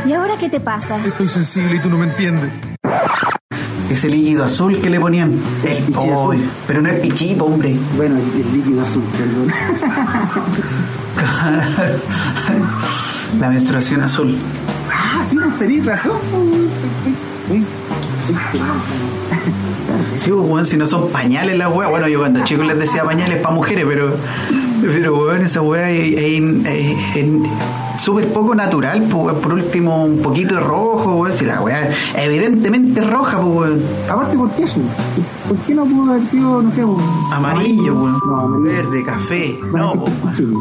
¿Y 0.06 0.14
ahora 0.14 0.34
qué 0.40 0.50
te 0.50 0.60
pasa? 0.60 0.98
Estoy 1.06 1.30
sensible 1.30 1.76
y 1.78 1.80
tú 1.80 1.90
no 1.90 1.98
me 1.98 2.08
entiendes. 2.08 2.60
Ese 3.90 4.10
líquido 4.10 4.44
azul 4.44 4.82
que 4.82 4.90
le 4.90 5.00
ponían. 5.00 5.32
El, 5.64 5.84
pichi 5.84 5.98
oh, 5.98 6.32
azul. 6.32 6.50
pero 6.68 6.82
no 6.82 6.90
es 6.90 7.00
pichipo, 7.00 7.46
hombre. 7.46 7.78
Bueno, 7.96 8.18
el, 8.18 8.42
el 8.42 8.54
líquido 8.54 8.82
azul, 8.82 9.04
perdón. 9.18 9.54
La 13.40 13.50
menstruación 13.50 14.02
azul. 14.02 14.38
ah, 14.92 15.24
sí, 15.26 15.38
pues 15.38 15.58
tenés 15.60 15.86
razón. 15.86 16.18
Sí, 20.18 20.32
pues, 20.32 20.50
weón, 20.50 20.66
si 20.66 20.78
no 20.78 20.86
son 20.86 21.10
pañales 21.10 21.58
las 21.58 21.74
weas. 21.74 21.90
Bueno, 21.90 22.08
yo 22.08 22.20
cuando 22.20 22.44
chico 22.44 22.64
les 22.64 22.78
decía 22.78 23.04
pañales 23.04 23.40
para 23.42 23.56
mujeres, 23.56 23.86
pero. 23.88 24.12
Pero, 24.82 25.18
weón, 25.18 25.42
esa 25.44 25.62
wea 25.62 25.90
es, 25.92 26.42
súper 27.98 28.28
poco 28.34 28.56
natural, 28.56 29.04
pues. 29.10 29.36
Por 29.38 29.54
último, 29.54 30.06
un 30.06 30.22
poquito 30.22 30.56
de 30.56 30.62
rojo, 30.62 31.16
weón. 31.18 31.34
Si 31.34 31.46
la 31.46 31.62
wea 31.62 31.90
evidentemente 32.16 33.00
es 33.00 33.10
roja, 33.10 33.40
pues, 33.40 33.56
weón. 33.56 33.82
Aparte, 34.10 34.38
¿por 34.38 34.52
qué 34.52 34.64
azul? 34.64 34.84
¿Por 35.48 35.58
qué 35.60 35.74
no 35.74 35.86
pudo 35.86 36.12
haber 36.12 36.26
sido, 36.28 36.62
no 36.62 36.72
sé, 36.72 36.84
Amarillo, 37.32 37.96
weón. 37.96 38.20
No. 38.26 38.62
Verde, 38.62 39.04
café. 39.04 39.58
No. 39.74 40.06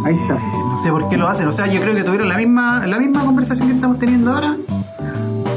Ahí 0.05 0.15
está. 0.15 0.35
No 0.35 0.79
sé 0.79 0.91
por 0.91 1.09
qué 1.09 1.17
lo 1.17 1.29
hacen. 1.29 1.49
O 1.49 1.53
sea, 1.53 1.67
yo 1.67 1.81
creo 1.81 1.95
que 1.95 2.05
tuvieron 2.05 2.29
la 2.29 2.37
misma, 2.37 2.87
la 2.87 2.99
misma 2.99 3.25
conversación 3.25 3.69
que 3.69 3.75
estamos 3.75 3.99
teniendo 3.99 4.33
ahora. 4.33 4.57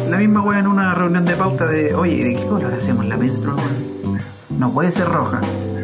La 0.09 0.17
misma 0.17 0.41
wea 0.41 0.59
en 0.59 0.67
una 0.67 0.93
reunión 0.95 1.25
de 1.25 1.33
pauta 1.35 1.65
de, 1.67 1.93
oye, 1.93 2.23
¿de 2.23 2.33
qué 2.35 2.43
color 2.45 2.73
hacemos 2.73 3.05
la 3.05 3.17
menstrua, 3.17 3.55
weón? 3.55 4.17
No 4.57 4.71
puede 4.71 4.91
ser 4.91 5.07
roja. 5.07 5.39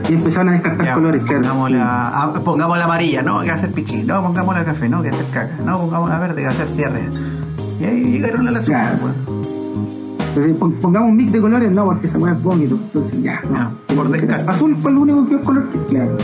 Y 0.10 0.14
empezaron 0.14 0.50
a 0.50 0.52
descartar 0.54 0.86
Ya, 0.86 0.94
colores, 0.96 1.22
claro. 1.24 1.42
pongamos, 1.42 1.72
la, 1.72 2.08
ah, 2.10 2.34
pongamos 2.44 2.78
la 2.78 2.84
amarilla, 2.86 3.22
no, 3.22 3.42
que 3.42 3.48
va 3.50 3.56
a 3.56 3.58
ser 3.58 3.72
pichí. 3.72 4.04
No, 4.04 4.22
pongamos 4.22 4.54
la 4.56 4.66
café, 4.66 4.90
no, 4.90 5.02
que 5.02 5.10
va 5.10 5.16
a 5.16 5.20
ser 5.20 5.28
caca. 5.32 5.58
No, 5.66 5.80
pongamos 5.80 6.10
la 6.10 6.20
verde, 6.20 6.36
que 6.42 6.46
va 6.48 6.52
a 6.52 6.56
ser 6.56 6.76
diarrea. 6.76 7.10
Y 7.80 7.84
ahí 7.86 8.04
llegaron 8.12 8.48
a 8.48 8.52
la 8.52 8.62
segunda, 8.62 8.92
Claro. 8.98 9.14
Entonces, 10.30 10.56
pon- 10.58 10.74
pongamos 10.74 11.10
un 11.12 11.16
mix 11.18 11.32
de 11.32 11.40
colores, 11.42 11.72
no, 11.72 11.86
porque 11.86 12.08
esa 12.08 12.18
weá 12.20 12.34
es 12.34 12.44
vómito. 12.44 12.76
Entonces, 12.76 13.22
ya, 13.24 13.42
no. 13.50 13.72
Por 13.96 14.10
descarte. 14.10 14.52
Azul 14.52 14.76
fue 14.82 14.92
el 14.92 14.98
único 14.98 15.28
que 15.30 15.36
es 15.36 15.42
color 15.42 15.70
que, 15.70 15.80
claro. 15.86 16.18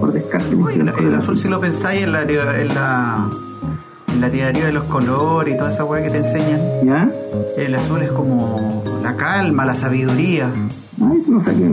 Por 0.00 0.12
descarte. 0.12 0.54
Oye, 0.54 0.80
el 0.80 0.88
el 0.88 1.14
azul, 1.14 1.38
si 1.38 1.48
lo 1.48 1.58
pensáis 1.58 2.02
en 2.04 2.12
la, 2.12 2.22
en 2.22 2.68
la, 2.74 3.26
en 4.16 4.22
la 4.22 4.30
teoría 4.30 4.64
de 4.66 4.72
los 4.72 4.84
colores 4.84 5.54
y 5.54 5.58
toda 5.58 5.70
esa 5.70 5.84
weá 5.84 6.02
que 6.02 6.10
te 6.10 6.18
enseñan, 6.18 6.60
¿Ya? 6.84 7.08
el 7.58 7.74
azul 7.74 8.00
es 8.02 8.10
como 8.10 8.82
la 9.02 9.14
calma, 9.14 9.64
la 9.66 9.74
sabiduría, 9.74 10.50
Ay, 11.00 11.22
no 11.28 11.38
sé 11.40 11.52
qué. 11.54 11.70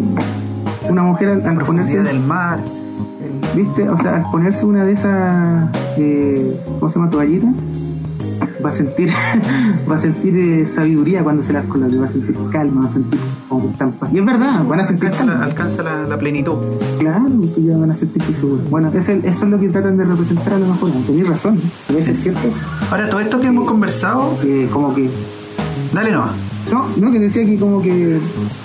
Una 0.89 1.03
mujer 1.03 1.29
al, 1.29 1.47
al 1.47 1.57
ponerse, 1.65 2.03
del 2.03 2.19
mar. 2.19 2.59
el- 2.59 3.57
¿viste? 3.57 3.87
O 3.89 3.95
sea, 3.97 4.17
al 4.17 4.29
ponerse 4.31 4.65
una 4.65 4.83
de 4.83 4.91
esas, 4.91 5.69
eh, 5.97 6.59
¿cómo 6.79 6.89
se 6.89 6.99
llama? 6.99 7.09
Toallitas, 7.09 7.51
va 8.63 8.69
a 8.69 8.73
sentir, 8.73 9.09
va 9.91 9.95
a 9.95 9.97
sentir 9.97 10.37
eh, 10.37 10.65
sabiduría 10.65 11.23
cuando 11.23 11.43
se 11.43 11.53
las 11.53 11.65
coloque, 11.65 11.95
va 11.97 12.05
a 12.05 12.09
sentir 12.09 12.35
calma, 12.51 12.81
va 12.81 12.85
a 12.87 12.89
sentir 12.89 13.19
como 13.49 13.65
que 13.67 13.71
están 13.73 13.91
paz. 13.93 14.13
Y 14.13 14.19
es 14.19 14.25
verdad, 14.25 14.63
van 14.67 14.79
a 14.79 14.85
sentir 14.85 15.09
alcanza 15.09 15.25
la, 15.25 15.43
alcanza 15.43 15.83
la, 15.83 16.03
la 16.03 16.17
plenitud. 16.17 16.55
Claro, 16.99 17.25
que 17.55 17.63
ya 17.63 17.77
van 17.77 17.91
a 17.91 17.95
sentirse 17.95 18.33
seguros. 18.33 18.69
Bueno, 18.69 18.91
es 18.93 19.09
el- 19.09 19.25
eso 19.25 19.45
es 19.45 19.51
lo 19.51 19.59
que 19.59 19.69
tratan 19.69 19.97
de 19.97 20.03
representar 20.05 20.53
a 20.53 20.59
lo 20.59 20.67
mejor. 20.67 20.91
Tenéis 21.07 21.27
razón, 21.27 21.59
debe 21.89 22.03
ser 22.05 22.15
cierto. 22.17 22.47
Ahora, 22.91 23.09
todo 23.09 23.19
esto 23.19 23.39
que 23.39 23.47
hemos 23.47 23.65
conversado, 23.65 24.37
Eh, 24.43 24.67
como 24.71 24.93
que 24.93 25.09
dale 25.93 26.11
nomás. 26.11 26.31
No, 26.71 26.85
no, 26.97 27.11
que 27.11 27.19
decía 27.19 27.45
que 27.45 27.57
como 27.59 27.81
que 27.81 28.17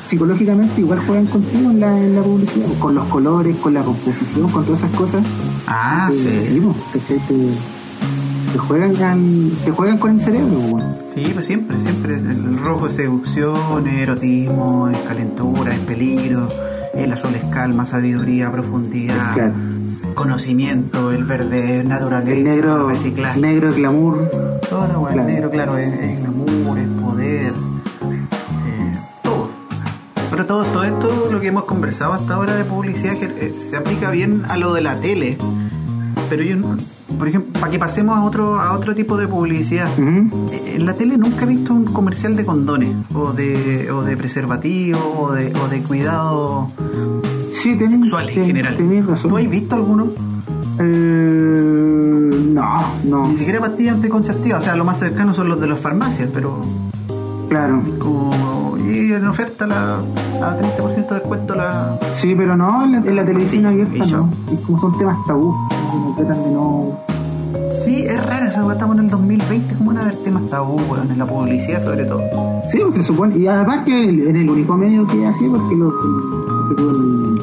psicológicamente 0.08 0.80
igual 0.80 1.00
juegan 1.06 1.26
contigo 1.26 1.70
en 1.70 1.80
la, 1.80 1.98
en 1.98 2.14
la 2.14 2.22
publicidad, 2.22 2.66
con 2.78 2.94
los 2.94 3.04
colores, 3.08 3.56
con 3.56 3.74
la 3.74 3.82
composición, 3.82 4.48
con 4.50 4.64
todas 4.64 4.80
esas 4.80 4.92
cosas. 4.92 5.22
Ah, 5.66 6.08
Eh, 6.10 6.14
sí. 6.14 6.54
sí, 6.54 6.60
pues, 6.60 6.76
te 8.52 8.58
juegan 8.58 8.94
con, 8.94 9.50
te 9.64 9.70
juegan 9.70 9.98
con 9.98 10.10
el 10.12 10.20
cerebro, 10.20 10.58
bueno. 10.70 10.94
Sí, 11.14 11.30
pues 11.32 11.46
siempre, 11.46 11.78
siempre. 11.80 12.14
El 12.14 12.58
rojo 12.58 12.86
es 12.86 12.94
seducción, 12.94 13.86
es 13.86 14.02
erotismo, 14.02 14.88
es 14.88 14.98
calentura, 14.98 15.74
es 15.74 15.80
peligro. 15.80 16.48
El 16.94 17.12
azul 17.12 17.30
es 17.34 17.44
calma, 17.52 17.86
sabiduría, 17.86 18.50
profundidad, 18.50 19.34
Claro. 19.34 19.52
conocimiento. 20.14 21.12
El 21.12 21.24
verde 21.24 21.78
es 21.78 21.84
naturaleza, 21.84 22.32
El 22.32 22.44
negro, 22.44 22.88
reciclaje. 22.88 23.40
negro 23.40 23.72
glamour, 23.72 24.30
Todo 24.68 24.86
lo 24.88 25.00
bueno, 25.00 25.14
Claro. 25.14 25.28
el 25.28 25.34
negro, 25.34 25.50
claro, 25.50 25.78
es, 25.78 25.92
es 26.00 26.20
glamour, 26.20 26.78
es 26.78 26.88
poder. 27.00 27.52
eh, 27.52 28.98
todo. 29.22 29.48
Pero 30.30 30.46
todo, 30.46 30.64
todo 30.64 30.84
esto, 30.84 31.28
lo 31.32 31.40
que 31.40 31.46
hemos 31.48 31.64
conversado 31.64 32.12
hasta 32.14 32.34
ahora 32.34 32.54
de 32.56 32.64
publicidad, 32.64 33.14
que, 33.16 33.24
eh, 33.26 33.54
se 33.56 33.76
aplica 33.76 34.10
bien 34.10 34.42
a 34.48 34.56
lo 34.56 34.74
de 34.74 34.82
la 34.82 34.96
tele. 35.00 35.38
Pero 36.28 36.42
yo, 36.42 36.56
no- 36.56 36.76
por 37.16 37.26
ejemplo, 37.28 37.52
para 37.60 37.70
que 37.72 37.78
pasemos 37.78 38.18
a 38.18 38.22
otro, 38.24 38.60
a 38.60 38.74
otro 38.74 38.94
tipo 38.94 39.16
de 39.16 39.26
publicidad. 39.28 39.88
Eh, 39.98 40.74
En 40.76 40.86
la 40.86 40.94
tele 40.94 41.16
nunca 41.16 41.44
he 41.44 41.46
visto 41.48 41.72
un 41.72 41.84
comercial 41.86 42.36
de 42.36 42.44
condones 42.44 42.94
o 43.14 43.32
de, 43.32 43.90
o 43.90 44.02
de 44.02 44.16
preservativo 44.16 44.98
o 45.18 45.32
de, 45.32 45.52
o 45.54 45.68
de 45.68 45.82
cuidado 45.82 46.70
sí, 47.62 47.74
tenés, 47.76 47.90
sexual 47.90 48.28
en 48.28 48.34
ten- 48.34 48.46
general. 48.46 48.76
razón. 49.08 49.30
¿Tú 49.30 49.36
has 49.36 49.48
visto 49.50 49.74
alguno? 49.74 50.06
Eh, 50.80 52.30
no, 52.54 52.84
no, 53.04 53.28
Ni 53.28 53.36
siquiera 53.36 53.60
pastillas 53.60 53.94
anticonceptivas, 53.96 54.62
o 54.62 54.64
sea, 54.64 54.76
lo 54.76 54.84
más 54.84 54.98
cercano 54.98 55.34
son 55.34 55.48
los 55.48 55.60
de 55.60 55.66
las 55.66 55.80
farmacias, 55.80 56.28
pero 56.32 56.60
claro. 57.48 57.82
como 57.98 58.76
y 58.78 59.12
en 59.12 59.26
oferta 59.26 59.66
la, 59.66 59.96
a 59.96 60.56
30% 60.56 61.08
de 61.08 61.14
descuento 61.16 61.54
la... 61.54 61.98
Sí, 62.14 62.34
pero 62.36 62.56
no, 62.56 62.84
en 62.84 62.92
la, 62.92 62.98
en 62.98 63.16
la 63.16 63.24
televisión 63.24 63.66
abierta 63.66 64.06
no. 64.06 64.30
Es 64.52 64.60
como 64.60 64.80
son 64.80 64.96
temas 64.98 65.16
tabú, 65.26 65.54
de 65.88 66.50
no... 66.52 66.98
Sí, 67.84 68.02
es 68.02 68.26
raro 68.26 68.46
esa 68.46 68.64
weá, 68.64 68.74
estamos 68.74 68.98
en 68.98 69.04
el 69.04 69.10
2020, 69.10 69.74
como 69.76 69.90
van 69.90 69.98
a 69.98 70.02
haber 70.02 70.16
temas 70.16 70.46
tabú, 70.50 70.76
weón, 70.90 71.10
en 71.10 71.18
la 71.18 71.26
publicidad 71.26 71.82
sobre 71.82 72.04
todo. 72.04 72.22
Sí, 72.68 72.78
pues 72.82 72.96
se 72.96 73.02
supone. 73.02 73.38
Y 73.38 73.46
además 73.46 73.84
que 73.84 74.04
en 74.04 74.36
el 74.36 74.50
único 74.50 74.76
medio 74.76 75.06
que 75.06 75.26
así, 75.26 75.48
porque 75.48 75.76
lo 75.76 75.88
en, 76.78 77.38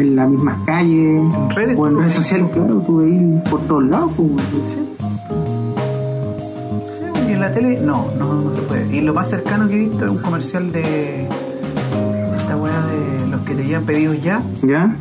en 0.00 0.16
las 0.16 0.28
mismas 0.28 0.58
calles 0.66 1.22
En 1.22 1.50
redes, 1.50 1.78
o 1.78 1.86
en 1.86 1.98
redes 1.98 2.12
sociales, 2.14 2.50
claro, 2.52 2.82
tú 2.86 2.96
veis 2.98 3.42
por 3.48 3.60
todos 3.62 3.84
lados. 3.84 4.12
Pues, 4.16 4.28
Sí. 4.66 4.78
Sí, 6.92 7.28
y 7.28 7.32
en 7.32 7.40
la 7.40 7.50
tele 7.50 7.80
no, 7.80 8.08
no, 8.18 8.34
no 8.34 8.54
se 8.54 8.62
puede. 8.62 8.96
Y 8.96 9.00
lo 9.00 9.14
más 9.14 9.30
cercano 9.30 9.68
que 9.68 9.74
he 9.74 9.78
visto 9.78 10.04
es 10.04 10.10
un 10.10 10.18
comercial 10.18 10.70
de, 10.72 10.80
de 10.82 12.36
esta 12.36 12.56
weá 12.56 12.82
de 12.86 13.28
los 13.28 13.40
que 13.42 13.54
te 13.54 13.64
llevan 13.64 13.84
pedidos 13.84 14.22
ya. 14.22 14.42
¿Ya? 14.62 14.94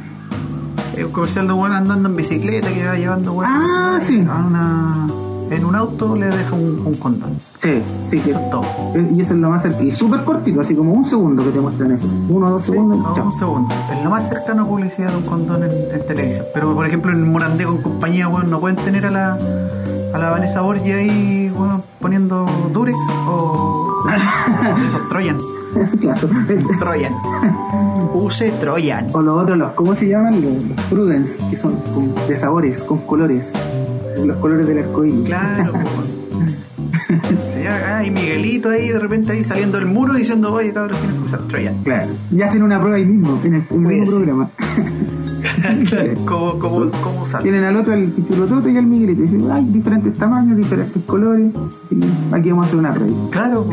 Es 0.97 1.05
un 1.05 1.11
comercial 1.11 1.47
de 1.47 1.53
un 1.53 1.71
andando 1.71 2.09
en 2.09 2.15
bicicleta 2.15 2.69
que 2.73 2.85
va 2.85 2.95
llevando 2.95 3.33
weón 3.33 3.51
Ah, 3.53 3.97
sí. 4.01 4.25
a 4.29 4.35
una, 4.45 5.07
en 5.51 5.65
un 5.65 5.75
auto 5.75 6.15
le 6.15 6.25
deja 6.27 6.55
un, 6.55 6.81
un 6.85 6.93
condón. 6.95 7.37
Sí, 7.61 7.81
sí, 8.05 8.19
que, 8.19 8.31
Eso 8.31 8.39
es 8.39 8.49
todo. 8.49 8.63
y 9.15 9.21
eso 9.21 9.33
es 9.33 9.39
lo 9.39 9.49
más 9.49 9.61
cercano. 9.61 9.83
Y 9.83 9.91
súper 9.91 10.23
cortito, 10.23 10.61
así 10.61 10.73
como 10.75 10.93
un 10.93 11.05
segundo 11.05 11.43
que 11.43 11.49
te 11.51 11.59
muestran 11.59 11.91
eso. 11.91 12.07
Uno 12.29 12.47
o 12.47 12.49
dos 12.51 12.63
segundos 12.63 12.97
No, 13.17 13.23
un 13.23 13.31
segundo. 13.33 13.73
Es 13.91 14.03
lo 14.03 14.09
más 14.09 14.27
cercano 14.27 14.63
a 14.63 14.65
publicidad 14.67 15.09
de 15.11 15.17
un 15.17 15.23
condón 15.23 15.63
en, 15.63 15.71
en 15.71 16.07
televisión. 16.07 16.45
Pero 16.53 16.73
por 16.73 16.85
ejemplo 16.85 17.11
en 17.11 17.31
Morandé 17.31 17.65
con 17.65 17.77
compañía, 17.81 18.27
weón, 18.27 18.49
no 18.49 18.59
pueden 18.59 18.77
tener 18.77 19.05
a 19.05 19.11
la 19.11 19.37
a 20.13 20.17
la 20.17 20.29
Vanessa 20.31 20.61
Borgia 20.61 20.95
ahí, 20.95 21.51
weón, 21.55 21.83
poniendo 21.99 22.45
Durex 22.73 22.97
o, 23.27 23.31
o 24.05 24.09
esos 24.09 25.09
Troyan. 25.09 25.37
claro. 26.01 26.27
Troyan. 26.79 27.13
Use 28.13 28.51
Troyan. 28.59 29.07
O 29.13 29.21
los 29.21 29.43
otros, 29.43 29.57
los, 29.57 29.73
¿cómo 29.73 29.95
se 29.95 30.07
llaman? 30.07 30.41
Los, 30.41 30.53
los 30.63 30.81
Prudence, 30.89 31.39
que 31.49 31.57
son 31.57 31.75
con- 31.93 32.13
de 32.27 32.35
sabores, 32.35 32.83
con 32.83 32.99
colores. 32.99 33.53
Los 34.25 34.37
colores 34.37 34.67
del 34.67 34.79
arcoíris. 34.79 35.25
Claro, 35.25 35.73
ah, 37.87 38.03
y 38.03 38.11
Miguelito 38.11 38.69
ahí 38.69 38.89
de 38.89 38.99
repente 38.99 39.33
ahí 39.33 39.43
saliendo 39.43 39.77
del 39.77 39.87
muro 39.87 40.13
diciendo, 40.13 40.51
oye 40.53 40.73
cabros, 40.73 40.97
tienes 40.97 41.17
que 41.19 41.25
usar 41.25 41.39
Troyan. 41.47 41.83
Claro. 41.83 42.11
Y 42.31 42.41
hacen 42.41 42.63
una 42.63 42.79
prueba 42.79 42.97
ahí 42.97 43.05
mismo, 43.05 43.39
en 43.43 43.55
el, 43.55 43.63
en 43.69 43.85
el 43.85 43.93
mismo 43.99 44.15
programa. 44.15 44.49
¿Cómo, 46.25 46.59
cómo, 46.59 46.91
cómo? 47.01 47.25
Tienen 47.41 47.63
al 47.63 47.75
otro, 47.77 47.93
al 47.93 48.03
pichulotote 48.05 48.71
y 48.71 48.77
al 48.77 48.85
Miguelito. 48.85 49.21
Dicen, 49.21 49.51
hay 49.51 49.65
diferentes 49.65 50.15
tamaños, 50.17 50.57
diferentes 50.57 51.01
colores. 51.05 51.51
Aquí 52.31 52.49
vamos 52.49 52.65
a 52.65 52.67
hacer 52.67 52.79
una 52.79 52.93
prueba. 52.93 53.13
Claro. 53.31 53.67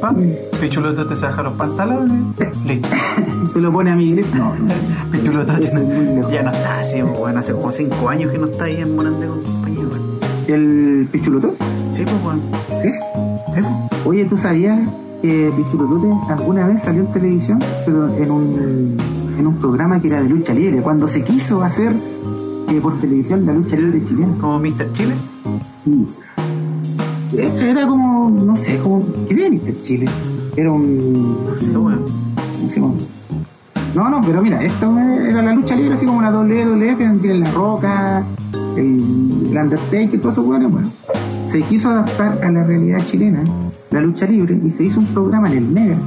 Po. 0.00 0.06
Pa, 0.08 0.14
Pichuloto 0.60 1.06
te 1.06 1.16
saca 1.16 1.42
los 1.42 1.54
pantalones. 1.54 2.22
Listo. 2.64 2.88
Se 3.52 3.60
lo 3.60 3.72
pone 3.72 3.90
a 3.90 3.96
Miguelito. 3.96 4.36
No, 4.36 4.54
no. 4.54 4.74
Pichuloto 5.12 5.52
es 5.52 5.74
lejos. 5.74 6.32
ya 6.32 6.42
no 6.42 6.50
está 6.50 6.80
así, 6.80 7.02
po, 7.02 7.22
weón. 7.22 7.38
Hace 7.38 7.52
como 7.52 7.70
5 7.70 8.08
años 8.08 8.32
que 8.32 8.38
no 8.38 8.46
está 8.46 8.64
ahí 8.64 8.76
en 8.76 8.96
Morandé 8.96 9.26
con 9.26 9.42
compañía, 9.42 9.84
weón. 9.84 10.20
¿El 10.48 11.08
pichulotote? 11.12 11.56
Sí, 11.92 12.04
pues, 12.04 12.24
weón. 12.24 12.40
¿Es? 12.84 12.96
Sí, 12.96 13.60
pues. 13.60 13.66
Oye, 14.06 14.24
¿tú 14.24 14.36
sabías 14.36 14.78
que 15.22 15.52
Pichulotote 15.56 16.32
alguna 16.32 16.66
vez 16.66 16.82
salió 16.82 17.02
en 17.02 17.12
televisión, 17.12 17.58
pero 17.84 18.08
en 18.16 18.30
un, 18.30 18.96
en 19.38 19.46
un 19.46 19.56
programa 19.58 20.00
que 20.00 20.08
era 20.08 20.22
de 20.22 20.28
lucha 20.28 20.54
libre? 20.54 20.80
Cuando 20.80 21.06
se 21.06 21.22
quiso 21.22 21.62
hacer 21.62 21.94
eh, 22.70 22.80
por 22.80 23.00
televisión 23.00 23.44
la 23.44 23.52
lucha 23.52 23.76
libre 23.76 24.04
chilena. 24.04 24.34
Como 24.40 24.58
Mr. 24.58 24.92
Chile. 24.94 25.14
Y 25.86 26.06
era 27.36 27.86
como, 27.86 28.30
no 28.30 28.56
sé, 28.56 28.78
como, 28.78 29.04
¿qué 29.28 29.34
era 29.34 29.50
Mr. 29.50 29.82
Chile? 29.82 30.06
Era 30.56 30.72
un. 30.72 31.36
¿cómo 31.46 31.58
se 32.68 32.80
llama? 32.80 32.94
No, 33.94 34.08
no, 34.08 34.20
pero 34.20 34.40
mira, 34.42 34.62
esto 34.62 34.96
era 34.98 35.42
la 35.42 35.52
lucha 35.52 35.74
libre 35.74 35.94
así 35.94 36.06
como 36.06 36.22
la 36.22 36.30
WWF, 36.30 36.98
donde 36.98 37.18
tienen 37.20 37.40
la 37.40 37.50
roca, 37.50 38.22
el, 38.76 39.46
el 39.50 39.56
Undertaker, 39.56 40.18
todo 40.20 40.28
eso, 40.28 40.42
bueno, 40.42 40.68
bueno. 40.68 40.88
Se 41.48 41.62
quiso 41.62 41.90
adaptar 41.90 42.38
a 42.44 42.50
la 42.52 42.62
realidad 42.62 43.00
chilena, 43.06 43.42
la 43.90 44.00
lucha 44.00 44.26
libre, 44.26 44.60
y 44.64 44.70
se 44.70 44.84
hizo 44.84 45.00
un 45.00 45.06
programa 45.06 45.50
en 45.50 45.58
el 45.58 45.64
Mega, 45.66 45.98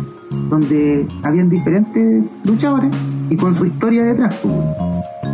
donde 0.49 1.05
habían 1.23 1.49
diferentes 1.49 2.23
luchadores 2.45 2.91
y 3.29 3.35
con 3.35 3.53
su 3.53 3.65
historia 3.65 4.03
detrás. 4.03 4.33
pues. 4.41 4.55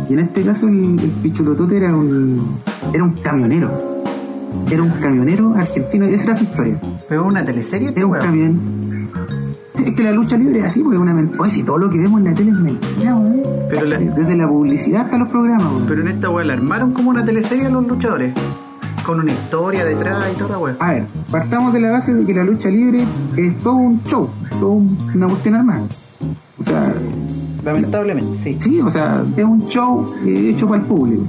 Y 0.08 0.14
en 0.14 0.20
este 0.20 0.42
caso 0.42 0.66
el, 0.66 0.98
el 0.98 1.10
Pichulotote 1.22 1.76
era 1.76 1.94
un, 1.94 2.56
era 2.92 3.04
un 3.04 3.12
camionero. 3.12 3.89
Era 4.70 4.82
un 4.82 4.90
camionero 5.00 5.54
argentino, 5.54 6.06
esa 6.06 6.24
era 6.24 6.36
su 6.36 6.44
historia. 6.44 6.80
Pero 7.08 7.26
una 7.26 7.44
teleserie, 7.44 7.90
Era 7.94 8.06
un 8.06 8.12
weón. 8.12 8.24
camión. 8.24 8.60
Es 9.84 9.92
que 9.92 10.02
la 10.02 10.12
lucha 10.12 10.36
libre 10.36 10.60
es 10.60 10.66
así, 10.66 10.82
porque 10.82 10.98
una 10.98 11.14
mentira. 11.14 11.40
Oye, 11.42 11.50
si 11.50 11.62
todo 11.62 11.78
lo 11.78 11.88
que 11.90 11.98
vemos 11.98 12.20
en 12.20 12.26
la 12.26 12.34
tele 12.34 12.50
es 12.50 12.58
mentira, 12.58 13.14
weón. 13.16 13.42
Pero 13.70 13.86
la- 13.86 13.98
Desde 13.98 14.36
la 14.36 14.48
publicidad 14.48 15.02
hasta 15.02 15.16
los 15.18 15.30
programas, 15.30 15.64
weón. 15.72 15.84
Pero 15.88 16.02
en 16.02 16.08
esta 16.08 16.30
weá 16.30 16.44
la 16.44 16.52
armaron 16.54 16.92
como 16.92 17.10
una 17.10 17.24
teleserie 17.24 17.66
a 17.66 17.70
los 17.70 17.86
luchadores. 17.86 18.32
Con 19.06 19.20
una 19.20 19.32
historia 19.32 19.84
detrás 19.84 20.22
y 20.32 20.36
toda 20.36 20.50
la 20.50 20.58
weá. 20.58 20.76
A 20.78 20.92
ver, 20.92 21.06
partamos 21.30 21.72
de 21.72 21.80
la 21.80 21.90
base 21.90 22.12
de 22.14 22.24
que 22.26 22.34
la 22.34 22.44
lucha 22.44 22.68
libre 22.68 23.04
es 23.36 23.56
todo 23.58 23.74
un 23.74 24.02
show, 24.04 24.28
todo 24.60 24.70
un- 24.72 24.96
una 25.14 25.26
cuestión 25.28 25.54
armada. 25.54 25.82
O 26.58 26.62
sea, 26.64 26.92
Lamentablemente, 27.64 28.38
sí. 28.42 28.56
sí, 28.60 28.80
o 28.80 28.90
sea, 28.90 29.22
es 29.36 29.44
un 29.44 29.66
show 29.68 30.14
eh, 30.26 30.50
hecho 30.54 30.66
para 30.68 30.80
el 30.82 30.86
público. 30.86 31.22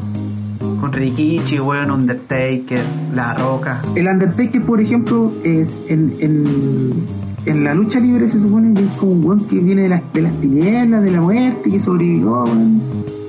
Con 0.80 0.92
Rikichi, 0.92 1.60
weón, 1.60 1.92
Undertaker, 1.92 2.82
La 3.14 3.34
Roca. 3.34 3.82
El 3.96 4.08
Undertaker, 4.08 4.64
por 4.64 4.80
ejemplo, 4.80 5.32
es 5.44 5.78
en, 5.88 6.16
en, 6.20 7.06
en 7.46 7.64
la 7.64 7.74
lucha 7.74 8.00
libre 8.00 8.28
se 8.28 8.40
supone 8.40 8.74
que 8.74 8.84
es 8.84 8.92
como 8.96 9.12
un 9.12 9.26
weón 9.26 9.46
que 9.46 9.58
viene 9.58 9.84
de 9.84 9.90
las, 9.90 10.02
de 10.14 10.22
las 10.22 10.34
tinieblas, 10.40 11.04
de 11.04 11.12
la 11.12 11.22
muerte, 11.22 11.70
que 11.70 11.80
sobrevivió, 11.80 12.44
weón, 12.44 12.82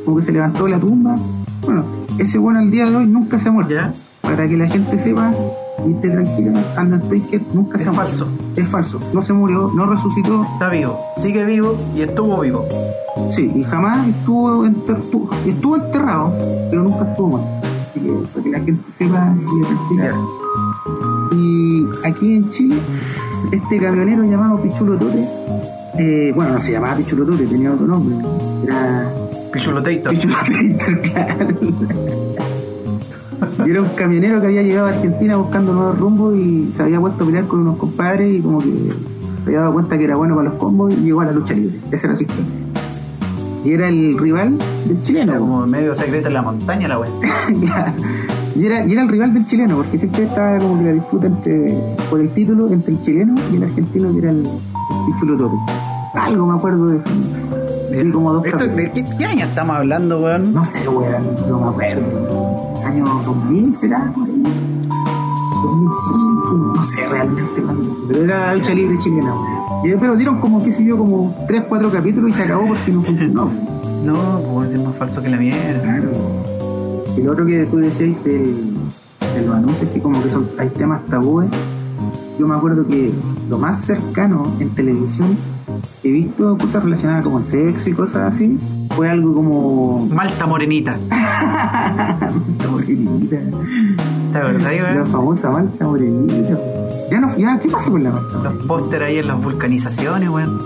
como 0.04 0.16
que 0.18 0.22
se 0.22 0.32
levantó 0.32 0.64
de 0.64 0.70
la 0.70 0.78
tumba. 0.78 1.16
Bueno, 1.62 1.84
ese 2.18 2.38
weón 2.38 2.56
al 2.56 2.70
día 2.70 2.88
de 2.88 2.96
hoy 2.96 3.06
nunca 3.06 3.38
se 3.38 3.48
ha 3.48 3.52
muerto. 3.52 3.72
¿Ya? 3.74 3.92
Para 4.20 4.46
que 4.48 4.56
la 4.56 4.68
gente 4.68 4.98
sepa 4.98 5.32
y 5.86 5.92
esté 5.92 6.10
tranquila, 6.10 6.52
Undertaker 6.80 7.40
nunca 7.54 7.76
Es 7.78 7.82
se 7.84 7.88
ha 7.88 7.92
muerto. 7.92 8.10
falso. 8.10 8.28
Es 8.56 8.68
falso. 8.68 9.00
No 9.12 9.22
se 9.22 9.32
murió, 9.32 9.70
no 9.74 9.86
resucitó, 9.86 10.42
Está 10.54 10.68
vivo. 10.68 10.98
Sigue 11.16 11.44
vivo 11.44 11.76
y 11.96 12.02
estuvo 12.02 12.40
vivo. 12.40 12.66
sí, 13.30 13.50
y 13.54 13.64
jamás 13.64 14.06
estuvo, 14.08 14.64
enter- 14.64 15.00
tu- 15.10 15.28
estuvo 15.46 15.76
enterrado, 15.76 16.32
pero 16.70 16.82
nunca 16.82 17.04
estuvo 17.10 17.28
muerto. 17.28 17.48
Así 17.90 18.00
que 18.00 18.10
para 18.32 18.44
que 18.44 18.50
la 18.50 18.60
gente 18.60 18.92
sepa, 18.92 19.34
que 19.34 19.66
tranquila. 19.66 20.16
Y 21.34 21.84
aquí 22.04 22.36
en 22.36 22.50
Chile, 22.50 22.76
este 23.52 23.78
camionero 23.78 24.24
llamado 24.24 24.60
Pichulo 24.62 24.96
Tote, 24.96 25.26
eh, 25.98 26.32
bueno, 26.34 26.54
no 26.54 26.60
se 26.60 26.72
llamaba 26.72 26.96
Pichulo 26.96 27.24
Tote, 27.24 27.46
tenía 27.46 27.72
otro 27.72 27.86
nombre, 27.86 28.16
era. 28.64 29.10
Pichulo 29.52 29.82
Tote, 29.82 30.02
claro. 31.02 31.46
Y 33.66 33.70
era 33.70 33.82
un 33.82 33.88
camionero 33.90 34.40
que 34.40 34.46
había 34.46 34.62
llegado 34.62 34.86
a 34.88 34.90
Argentina 34.90 35.36
buscando 35.36 35.72
nuevos 35.72 35.98
rumbos 35.98 36.36
y 36.36 36.70
se 36.72 36.82
había 36.82 37.00
puesto 37.00 37.22
a 37.22 37.26
pelear 37.26 37.44
con 37.44 37.60
unos 37.60 37.76
compadres 37.76 38.34
y 38.34 38.40
como 38.40 38.58
que 38.58 38.90
se 38.90 39.48
había 39.48 39.60
dado 39.60 39.72
cuenta 39.72 39.98
que 39.98 40.04
era 40.04 40.16
bueno 40.16 40.34
para 40.34 40.48
los 40.48 40.58
combos 40.58 40.92
y 40.94 40.96
llegó 40.96 41.20
a 41.20 41.26
la 41.26 41.32
lucha 41.32 41.54
libre. 41.54 41.76
Esa 41.90 42.06
era 42.08 42.16
su 42.16 42.22
historia. 42.22 42.44
Y 43.64 43.72
era 43.72 43.88
el 43.88 44.18
rival 44.18 44.58
del 44.86 45.02
chileno. 45.02 45.32
Era 45.32 45.40
como 45.40 45.66
medio 45.66 45.94
secreto 45.94 46.28
en 46.28 46.34
la 46.34 46.42
montaña 46.42 46.88
la 46.88 46.98
weá. 46.98 47.10
Y, 48.54 48.66
era, 48.66 48.84
y 48.84 48.92
era 48.92 49.02
el 49.02 49.08
rival 49.08 49.32
del 49.32 49.46
chileno, 49.46 49.76
porque 49.76 49.98
siempre 49.98 50.24
estaba 50.24 50.58
como 50.58 50.76
que 50.76 50.84
la 50.84 50.92
disputa 50.92 51.26
entre, 51.26 51.74
por 52.10 52.20
el 52.20 52.28
título 52.30 52.70
entre 52.70 52.92
el 52.92 53.02
chileno 53.02 53.34
y 53.50 53.56
el 53.56 53.62
argentino, 53.62 54.12
que 54.12 54.18
era 54.18 54.30
el, 54.30 54.46
el 54.46 55.36
Tote. 55.38 55.56
Algo 56.14 56.46
me 56.46 56.58
acuerdo 56.58 56.86
de 56.86 56.98
eso. 56.98 58.12
Como 58.12 58.34
dos 58.34 58.44
Esto-. 58.44 58.66
¿De 58.66 58.90
qué, 58.92 59.06
qué 59.18 59.24
año 59.24 59.46
estamos 59.46 59.76
hablando, 59.76 60.20
weón? 60.20 60.52
No 60.52 60.64
sé, 60.64 60.86
weón, 60.86 61.22
no 61.48 61.60
me 61.60 61.68
acuerdo. 61.68 62.51
Año 62.92 63.04
2000 63.24 63.74
será, 63.76 64.12
por 64.14 64.28
ahí. 64.28 64.42
2005, 65.62 66.72
no 66.76 66.82
sé 66.84 67.08
realmente 67.08 67.62
cuándo. 67.62 67.96
Pero 68.08 68.24
era 68.24 68.54
lucha 68.54 68.74
libre 68.74 68.98
chilena. 68.98 69.34
Y- 69.84 69.94
Pero 69.98 70.16
dieron 70.16 70.38
como, 70.38 70.62
qué 70.62 70.72
sé 70.72 70.84
yo, 70.84 70.96
como 70.98 71.34
3, 71.46 71.64
4 71.68 71.90
capítulos 71.90 72.30
y 72.30 72.32
se 72.34 72.42
acabó 72.42 72.66
porque 72.66 72.92
no 72.92 73.02
funcionó. 73.02 73.50
No, 74.02 74.40
pues 74.52 74.72
es 74.72 74.82
más 74.84 74.96
falso 74.96 75.22
que 75.22 75.28
la 75.30 75.36
mierda. 75.36 75.80
Claro. 75.80 76.10
Y 77.16 77.22
lo 77.22 77.30
otro 77.32 77.46
que 77.46 77.64
tú 77.66 77.76
decías 77.76 78.10
del, 78.24 78.74
de 79.36 79.46
los 79.46 79.54
anuncios, 79.54 79.88
que 79.92 80.00
como 80.00 80.20
que 80.20 80.28
son, 80.28 80.44
hay 80.58 80.70
temas 80.70 81.06
tabúes. 81.06 81.48
Yo 82.36 82.48
me 82.48 82.56
acuerdo 82.56 82.84
que 82.84 83.12
lo 83.48 83.58
más 83.58 83.80
cercano 83.84 84.42
en 84.58 84.70
televisión 84.70 85.36
he 86.02 86.10
visto 86.10 86.58
cosas 86.58 86.82
relacionadas 86.82 87.22
como 87.24 87.38
el 87.38 87.44
sexo 87.44 87.90
y 87.90 87.92
cosas 87.92 88.34
así, 88.34 88.58
fue 88.92 89.08
algo 89.10 89.34
como... 89.34 90.06
Malta 90.06 90.46
morenita. 90.46 90.98
Malta 91.10 92.68
morenita. 92.70 93.36
¿Te 94.32 94.38
acordás, 94.38 94.94
La 94.96 95.04
famosa 95.06 95.50
malta 95.50 95.86
morenita. 95.86 96.58
Ya 97.10 97.20
no, 97.20 97.36
ya, 97.36 97.58
¿qué 97.60 97.68
pasó 97.68 97.90
con 97.90 98.02
la 98.02 98.10
malta 98.10 98.38
Los 98.42 98.54
pósteres 98.66 99.08
ahí 99.08 99.18
en 99.18 99.28
las 99.28 99.42
vulcanizaciones, 99.42 100.28
weón. 100.28 100.58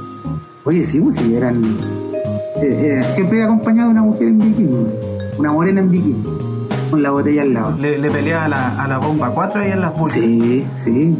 Oye, 0.64 0.84
sí, 0.84 1.00
pues 1.00 1.16
sí, 1.16 1.34
eran... 1.34 1.62
eh, 2.62 3.00
eh, 3.00 3.04
siempre 3.14 3.38
era 3.38 3.46
acompañado 3.46 3.88
de 3.88 3.92
una 3.92 4.02
mujer 4.02 4.28
en 4.28 4.38
bikini, 4.38 4.86
una 5.38 5.52
morena 5.52 5.80
en 5.80 5.90
bikini, 5.90 6.24
con 6.90 7.02
la 7.02 7.10
botella 7.10 7.42
al 7.42 7.54
lado. 7.54 7.76
Le, 7.78 7.98
le 7.98 8.10
peleaba 8.10 8.44
a 8.44 8.48
la, 8.48 8.82
a 8.82 8.88
la 8.88 8.98
bomba 8.98 9.30
4 9.30 9.60
ahí 9.60 9.70
en 9.72 9.80
las 9.80 9.96
vulcanas. 9.96 10.12
Sí, 10.28 10.64
sí. 10.76 11.16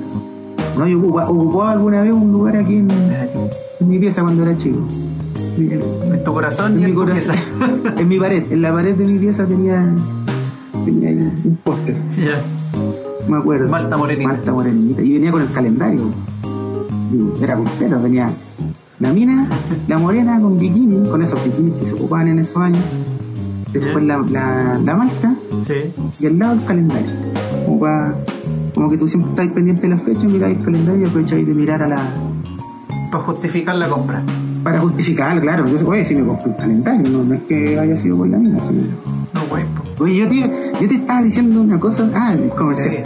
No, 0.77 0.87
yo 0.87 0.99
ocupaba, 0.99 1.29
ocupaba 1.31 1.73
alguna 1.73 2.03
vez 2.03 2.12
un 2.12 2.33
lugar 2.33 2.57
aquí 2.57 2.77
en, 2.77 2.88
en 2.90 3.88
mi 3.88 3.99
pieza 3.99 4.23
cuando 4.23 4.42
era 4.45 4.57
chico. 4.59 4.79
En, 5.59 6.25
tu 6.25 6.33
corazón 6.33 6.73
en 6.73 6.79
y 6.79 6.83
mi 6.85 6.90
en 6.90 6.95
corazón. 6.95 7.37
en 7.99 8.09
mi 8.09 8.19
pared, 8.19 8.45
en 8.51 8.62
la 8.62 8.73
pared 8.73 8.95
de 8.95 9.05
mi 9.05 9.19
pieza 9.19 9.47
tenía, 9.47 9.88
tenía 10.85 11.11
un 11.11 11.59
póster, 11.64 11.97
Ya. 12.19 12.40
me 13.29 13.38
acuerdo. 13.38 13.69
Malta 13.69 13.97
morenita. 13.97 14.29
Malta 14.29 14.53
morenita. 14.53 15.03
Y 15.03 15.12
venía 15.14 15.33
con 15.33 15.42
el 15.42 15.51
calendario. 15.51 16.01
Y 17.12 17.42
era 17.42 17.57
completo, 17.57 17.97
tenía 17.97 18.31
la 18.99 19.12
mina, 19.12 19.49
la 19.88 19.99
morena 19.99 20.40
con 20.40 20.59
bikini, 20.59 21.09
con 21.09 21.23
esos 21.23 21.42
bikinis 21.45 21.75
que 21.75 21.87
se 21.87 21.95
ocupaban 21.95 22.29
en 22.29 22.38
esos 22.40 22.57
años. 22.57 22.83
Después 23.73 24.05
la, 24.05 24.19
la, 24.31 24.79
la 24.83 24.95
malta 24.95 25.35
Sí. 25.62 25.75
y 26.21 26.27
al 26.27 26.38
lado 26.38 26.55
el 26.55 26.64
calendario. 26.64 27.11
Como, 27.64 27.81
pa- 27.81 28.14
como 28.75 28.88
que 28.90 28.97
tú 28.99 29.07
siempre 29.09 29.31
estás 29.31 29.49
pendiente 29.49 29.83
de 29.83 29.88
la 29.88 29.99
fecha, 29.99 30.27
miráis 30.29 30.59
el 30.59 30.64
calendario 30.64 31.03
y 31.03 31.09
aprovecháis 31.09 31.47
de 31.47 31.55
mirar 31.55 31.83
a 31.83 31.88
la. 31.88 31.97
Para 33.11 33.25
justificar 33.25 33.77
la 33.77 33.88
compra. 33.88 34.23
Para 34.66 34.81
justificar, 34.81 35.40
claro. 35.40 35.64
Yo, 35.68 35.88
oye, 35.88 36.05
si 36.05 36.16
me 36.16 36.26
compré 36.26 36.48
un 36.50 36.57
calendario, 36.57 37.09
no, 37.09 37.22
no 37.22 37.35
es 37.35 37.42
que 37.42 37.79
haya 37.79 37.94
sido 37.94 38.16
por 38.16 38.29
la 38.29 38.37
mina. 38.37 38.59
No, 38.59 39.40
güey. 39.48 39.62
Oye, 40.00 40.16
yo 40.16 40.29
te, 40.29 40.40
yo 40.83 40.88
te 40.88 40.94
estaba 40.96 41.22
diciendo 41.22 41.62
una 41.62 41.79
cosa. 41.79 42.11
Ah, 42.12 42.33
el 42.35 42.48
comercial. 42.50 43.05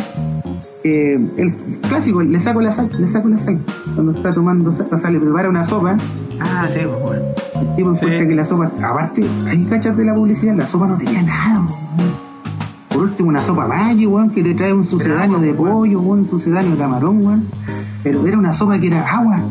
Eh, 0.82 1.20
el 1.36 1.54
clásico, 1.86 2.22
le 2.22 2.40
saco 2.40 2.62
la 2.62 2.72
sal, 2.72 2.88
le 2.98 3.06
saco 3.06 3.28
la 3.28 3.36
sal. 3.36 3.58
Cuando 3.94 4.12
está 4.12 4.32
tomando 4.32 4.72
sal, 4.72 5.12
le 5.12 5.20
prepara 5.20 5.50
una 5.50 5.62
sopa, 5.62 5.98
Ah, 6.40 6.66
sí, 6.70 6.78
weón. 6.78 7.18
el 7.60 7.76
tipo 7.76 7.92
Sí. 7.94 8.06
encuentra 8.06 8.26
que 8.28 8.34
la 8.34 8.44
sopa, 8.46 8.70
aparte, 8.82 9.22
ahí 9.46 9.62
cachas 9.66 9.94
de 9.98 10.04
la 10.06 10.14
publicidad, 10.14 10.54
la 10.56 10.66
sopa 10.66 10.86
no 10.86 10.96
tenía 10.96 11.20
nada, 11.20 11.58
weón. 11.58 12.10
Por 12.88 13.02
último, 13.02 13.28
una 13.28 13.42
sopa 13.42 13.66
Maggi, 13.68 14.06
weón, 14.06 14.30
que 14.30 14.42
te 14.42 14.54
trae 14.54 14.72
un 14.72 14.84
sucedáneo 14.86 15.38
de 15.40 15.52
pollo, 15.52 16.00
un 16.00 16.26
sucedáneo 16.26 16.70
de 16.72 16.78
camarón, 16.78 17.22
weón. 17.22 17.44
Pero 18.02 18.26
era 18.26 18.38
una 18.38 18.54
sopa 18.54 18.78
que 18.78 18.86
era 18.86 19.06
agua. 19.06 19.42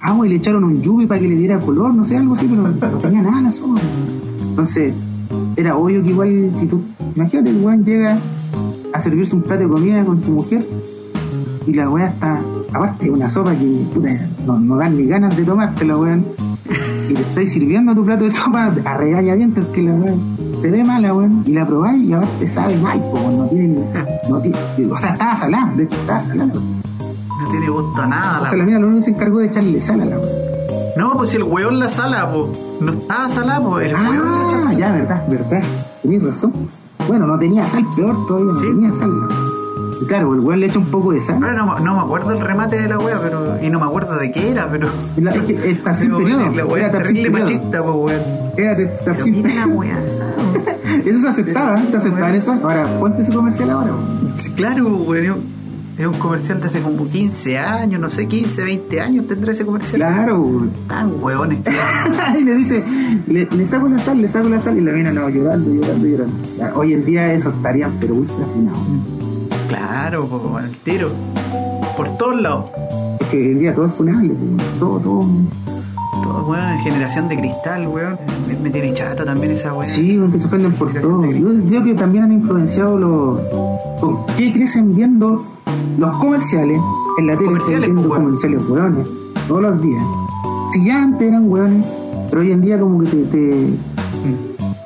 Agua 0.00 0.26
y 0.26 0.30
le 0.30 0.36
echaron 0.36 0.64
un 0.64 0.80
yubi 0.80 1.06
para 1.06 1.20
que 1.20 1.28
le 1.28 1.34
diera 1.34 1.58
color, 1.58 1.92
no 1.92 2.04
sé, 2.04 2.16
algo 2.16 2.34
así, 2.34 2.46
pero 2.48 2.62
no 2.62 2.98
tenía 2.98 3.22
nada 3.22 3.40
la 3.40 3.50
weón. 3.50 3.78
Entonces, 4.50 4.94
era 5.56 5.76
obvio 5.76 6.02
que 6.02 6.10
igual, 6.10 6.50
si 6.56 6.66
tú, 6.66 6.82
imagínate, 7.16 7.50
el 7.50 7.64
weón 7.64 7.84
llega 7.84 8.16
a 8.92 9.00
servirse 9.00 9.34
un 9.34 9.42
plato 9.42 9.62
de 9.62 9.68
comida 9.68 10.04
con 10.04 10.20
su 10.22 10.30
mujer 10.30 10.64
y 11.66 11.72
la 11.74 11.90
weá 11.90 12.08
está, 12.08 12.40
aparte 12.72 13.10
una 13.10 13.28
sopa 13.28 13.54
que 13.54 13.66
puta, 13.92 14.08
no, 14.46 14.58
no 14.58 14.76
dan 14.76 14.96
ni 14.96 15.06
ganas 15.06 15.36
de 15.36 15.44
tomártela, 15.44 15.96
weón. 15.96 16.24
Y 17.10 17.14
te 17.14 17.20
estáis 17.20 17.52
sirviendo 17.52 17.94
tu 17.94 18.04
plato 18.04 18.24
de 18.24 18.30
sopa 18.30 18.72
a 18.84 18.96
regañadientes 18.96 19.66
que 19.66 19.82
la 19.82 19.92
weá 19.92 20.14
se 20.62 20.70
ve 20.70 20.84
mala, 20.84 21.12
weón. 21.12 21.42
Y 21.44 21.52
la 21.52 21.66
probáis 21.66 22.08
y 22.08 22.12
ahora 22.12 22.28
te 22.38 22.46
sabe 22.46 22.76
mal, 22.78 23.02
pues 23.10 23.22
no 23.34 23.46
tiene, 23.48 23.78
no 24.30 24.40
tiene, 24.40 24.58
o 24.90 24.96
sea, 24.96 25.10
estaba 25.10 25.34
salada, 25.34 25.72
de 25.74 25.82
hecho 25.82 25.96
estaba 25.96 26.20
salada. 26.20 26.52
No 27.40 27.48
tiene 27.50 27.68
gusto 27.70 28.02
a 28.02 28.06
nada. 28.06 28.40
O 28.40 28.44
La 28.44 28.50
sea, 28.50 28.58
la 28.58 28.64
mía 28.64 28.78
lo 28.78 28.86
único 28.88 29.02
se 29.02 29.10
encargó 29.10 29.38
de 29.38 29.46
echarle 29.46 29.80
sal 29.80 30.00
a 30.02 30.04
la. 30.04 30.16
No, 30.96 31.12
pues 31.14 31.30
si 31.30 31.36
el 31.36 31.44
weón 31.44 31.78
la 31.78 31.88
sala, 31.88 32.30
po. 32.30 32.50
No 32.80 32.92
estaba 32.92 33.28
salada, 33.28 33.60
po. 33.60 33.78
El 33.80 33.94
weón 33.94 34.38
le 34.38 34.44
echa 34.46 34.56
Ah, 34.56 34.60
sal. 34.60 34.76
ya, 34.76 34.92
verdad, 34.92 35.24
verdad. 35.28 35.62
Tenías 36.02 36.22
razón. 36.24 36.52
Bueno, 37.06 37.26
no 37.26 37.38
tenía 37.38 37.64
sal, 37.66 37.84
peor 37.94 38.26
todavía, 38.26 38.52
no 38.52 38.58
Sí. 38.60 38.66
tenía 38.66 38.92
sal. 38.92 39.20
la. 39.20 39.28
Y 40.00 40.06
claro, 40.06 40.32
el 40.34 40.40
weón 40.40 40.60
le 40.60 40.66
echa 40.66 40.78
un 40.78 40.86
poco 40.86 41.12
de 41.12 41.20
sal. 41.20 41.38
Ah, 41.42 41.52
no, 41.52 41.78
no 41.78 41.94
me 41.94 42.00
acuerdo 42.00 42.32
el 42.32 42.40
remate 42.40 42.80
de 42.80 42.88
la 42.88 42.98
wea, 42.98 43.18
pero. 43.22 43.58
Y 43.62 43.68
no 43.70 43.78
me 43.80 43.86
acuerdo 43.86 44.16
de 44.16 44.30
qué 44.32 44.50
era, 44.50 44.68
pero. 44.70 44.88
La- 45.16 45.32
es 45.32 45.42
que 45.42 45.54
periodo, 45.54 46.18
weón, 46.18 46.56
La 46.56 46.64
wea 46.66 46.86
era 46.88 46.98
terrible 46.98 47.30
machista, 47.30 47.82
po, 47.82 47.92
weón. 47.92 48.20
Era 48.56 48.74
la. 48.76 49.98
Eso 51.04 51.20
se 51.20 51.28
aceptaba, 51.28 51.74
¿eh? 51.74 51.84
se 51.90 51.96
aceptaba 51.96 52.28
en 52.30 52.34
eso. 52.36 52.52
Ahora, 52.52 52.84
ponte 52.98 53.22
ese 53.22 53.32
comercial 53.32 53.70
ahora. 53.70 53.90
weón. 53.92 54.34
Claro, 54.56 54.86
weón. 54.88 55.57
Es 55.98 56.06
un 56.06 56.14
comercial 56.14 56.60
de 56.60 56.66
hace 56.66 56.80
como 56.80 57.08
15 57.08 57.58
años, 57.58 58.00
no 58.00 58.08
sé, 58.08 58.28
15, 58.28 58.62
20 58.62 59.00
años 59.00 59.26
tendrá 59.26 59.50
ese 59.50 59.66
comercial. 59.66 59.96
Claro. 59.96 60.68
Tan 60.86 61.20
huevones 61.20 61.64
que 61.64 61.72
y 62.40 62.44
le 62.44 62.54
dice, 62.54 62.84
le, 63.26 63.46
le 63.46 63.66
saco 63.66 63.88
la 63.88 63.98
sal, 63.98 64.22
le 64.22 64.28
saco 64.28 64.48
la 64.48 64.60
sal 64.60 64.78
y 64.78 64.80
la 64.80 64.92
mina 64.92 65.10
no, 65.10 65.28
llorando, 65.28 65.74
llorando, 65.74 66.06
llorando. 66.06 66.78
Hoy 66.78 66.92
en 66.92 67.04
día 67.04 67.34
eso 67.34 67.50
estarían, 67.50 67.96
pero 68.00 68.14
ultra 68.14 68.36
afinados. 68.36 68.78
Claro, 69.68 70.56
al 70.56 70.70
tiro. 70.76 71.10
Por 71.96 72.16
todos 72.16 72.40
lados. 72.40 72.66
Es 73.18 73.26
que 73.26 73.36
hoy 73.38 73.46
en 73.46 73.58
día 73.58 73.74
todo 73.74 73.86
es 73.86 73.94
funable, 73.94 74.34
todo, 74.78 75.00
todo. 75.00 75.28
Weón, 76.48 76.78
generación 76.78 77.28
de 77.28 77.36
cristal, 77.36 77.86
weón. 77.88 78.18
Me, 78.48 78.56
me 78.56 78.70
tiene 78.70 78.94
chato 78.94 79.22
también 79.22 79.52
esa 79.52 79.72
weón. 79.72 79.84
Sí, 79.84 80.16
weón, 80.18 80.32
que 80.32 80.38
se 80.38 80.46
ofenden 80.46 80.72
por 80.72 80.90
todo. 80.94 81.30
Yo 81.30 81.68
creo 81.68 81.84
que 81.84 81.94
también 81.94 82.24
han 82.24 82.32
influenciado 82.32 82.96
los. 82.96 83.40
¿Con 84.00 84.24
qué 84.38 84.50
crecen 84.54 84.94
viendo 84.94 85.44
los 85.98 86.16
comerciales 86.16 86.80
en 87.18 87.26
la 87.26 87.34
tele? 87.34 87.46
Comerciales, 87.46 87.90
viendo 87.90 88.08
pues, 88.08 88.18
weón. 88.18 88.24
comerciales, 88.24 88.68
weones, 88.70 89.08
todos 89.46 89.60
los 89.62 89.82
días. 89.82 90.02
Si 90.72 90.86
ya 90.86 91.02
antes 91.02 91.28
eran 91.28 91.50
weones, 91.50 91.84
pero 92.30 92.40
hoy 92.40 92.52
en 92.52 92.62
día 92.62 92.80
como 92.80 93.00
que 93.00 93.10
te, 93.10 93.24
te, 93.24 93.66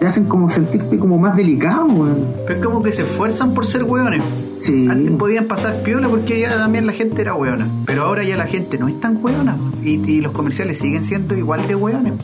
te 0.00 0.06
hacen 0.06 0.24
como 0.24 0.50
sentirte 0.50 0.98
como 0.98 1.16
más 1.16 1.36
delicado, 1.36 1.86
weón. 1.86 2.26
Pero 2.44 2.58
es 2.58 2.66
como 2.66 2.82
que 2.82 2.90
se 2.90 3.02
esfuerzan 3.02 3.54
por 3.54 3.66
ser 3.66 3.84
weones. 3.84 4.22
Sí. 4.62 4.86
Antes 4.88 5.10
podían 5.12 5.46
pasar 5.46 5.82
piola 5.82 6.08
porque 6.08 6.40
ya 6.40 6.56
también 6.56 6.86
la 6.86 6.92
gente 6.92 7.20
era 7.20 7.34
weona. 7.34 7.68
Pero 7.86 8.02
ahora 8.04 8.22
ya 8.22 8.36
la 8.36 8.46
gente 8.46 8.78
no 8.78 8.88
es 8.88 8.98
tan 9.00 9.18
weona. 9.22 9.56
Y, 9.82 10.00
y 10.10 10.20
los 10.20 10.32
comerciales 10.32 10.78
siguen 10.78 11.02
siendo 11.04 11.36
igual 11.36 11.66
de 11.66 11.74
weones. 11.74 12.14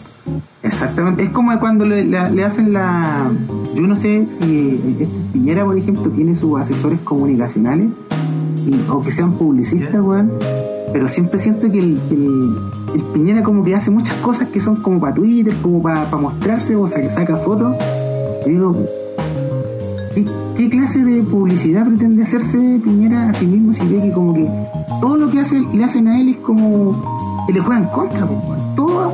Exactamente, 0.63 1.23
es 1.23 1.31
como 1.31 1.59
cuando 1.59 1.87
le, 1.87 2.05
le- 2.05 2.31
le 2.31 2.45
hacen 2.45 2.73
la... 2.73 3.31
Yo 3.75 3.83
no 3.83 3.97
sé 3.97 4.27
si 4.39 4.81
este 5.01 5.09
Piñera, 5.33 5.65
por 5.65 5.79
ejemplo, 5.79 6.11
tiene 6.11 6.35
sus 6.35 6.61
asesores 6.61 7.01
comunicacionales 7.01 7.89
y- 8.67 8.91
o 8.91 9.01
que 9.01 9.11
sean 9.11 9.33
publicistas, 9.33 9.95
weón, 10.01 10.33
pero 10.93 11.09
siempre 11.09 11.39
siento 11.39 11.71
que 11.71 11.79
el, 11.79 11.99
el, 12.11 12.57
el 12.95 13.03
Piñera 13.15 13.43
como 13.43 13.65
que 13.65 13.75
hace 13.75 13.91
muchas 13.91 14.15
cosas 14.17 14.49
que 14.49 14.61
son 14.61 14.77
como 14.83 15.01
para 15.01 15.15
Twitter, 15.15 15.55
como 15.63 15.81
para 15.83 16.05
mostrarse, 16.17 16.75
o 16.77 16.87
sea, 16.87 17.01
que 17.01 17.09
saca 17.11 17.37
fotos. 17.37 17.77
Y 18.47 18.51
digo, 18.51 18.77
¿qué, 20.15 20.25
qué 20.57 20.69
clase 20.71 21.05
de 21.05 21.23
publicidad 21.23 21.87
pretende 21.87 22.23
hacerse 22.23 22.59
Piñera 22.83 23.31
a 23.31 23.35
sí 23.35 23.47
mismo 23.47 23.73
si 23.73 23.87
ve 23.87 24.01
que 24.03 24.13
como 24.13 24.35
que 24.35 24.49
todo 25.01 25.17
lo 25.17 25.31
que 25.31 25.41
hace, 25.41 25.61
le 25.61 25.85
hacen 25.85 26.09
a 26.09 26.21
él 26.21 26.29
es 26.31 26.37
como 26.39 27.45
que 27.47 27.53
le 27.53 27.61
juegan 27.61 27.87
contra, 27.87 28.27
pues, 28.27 28.61
todo 28.77 29.13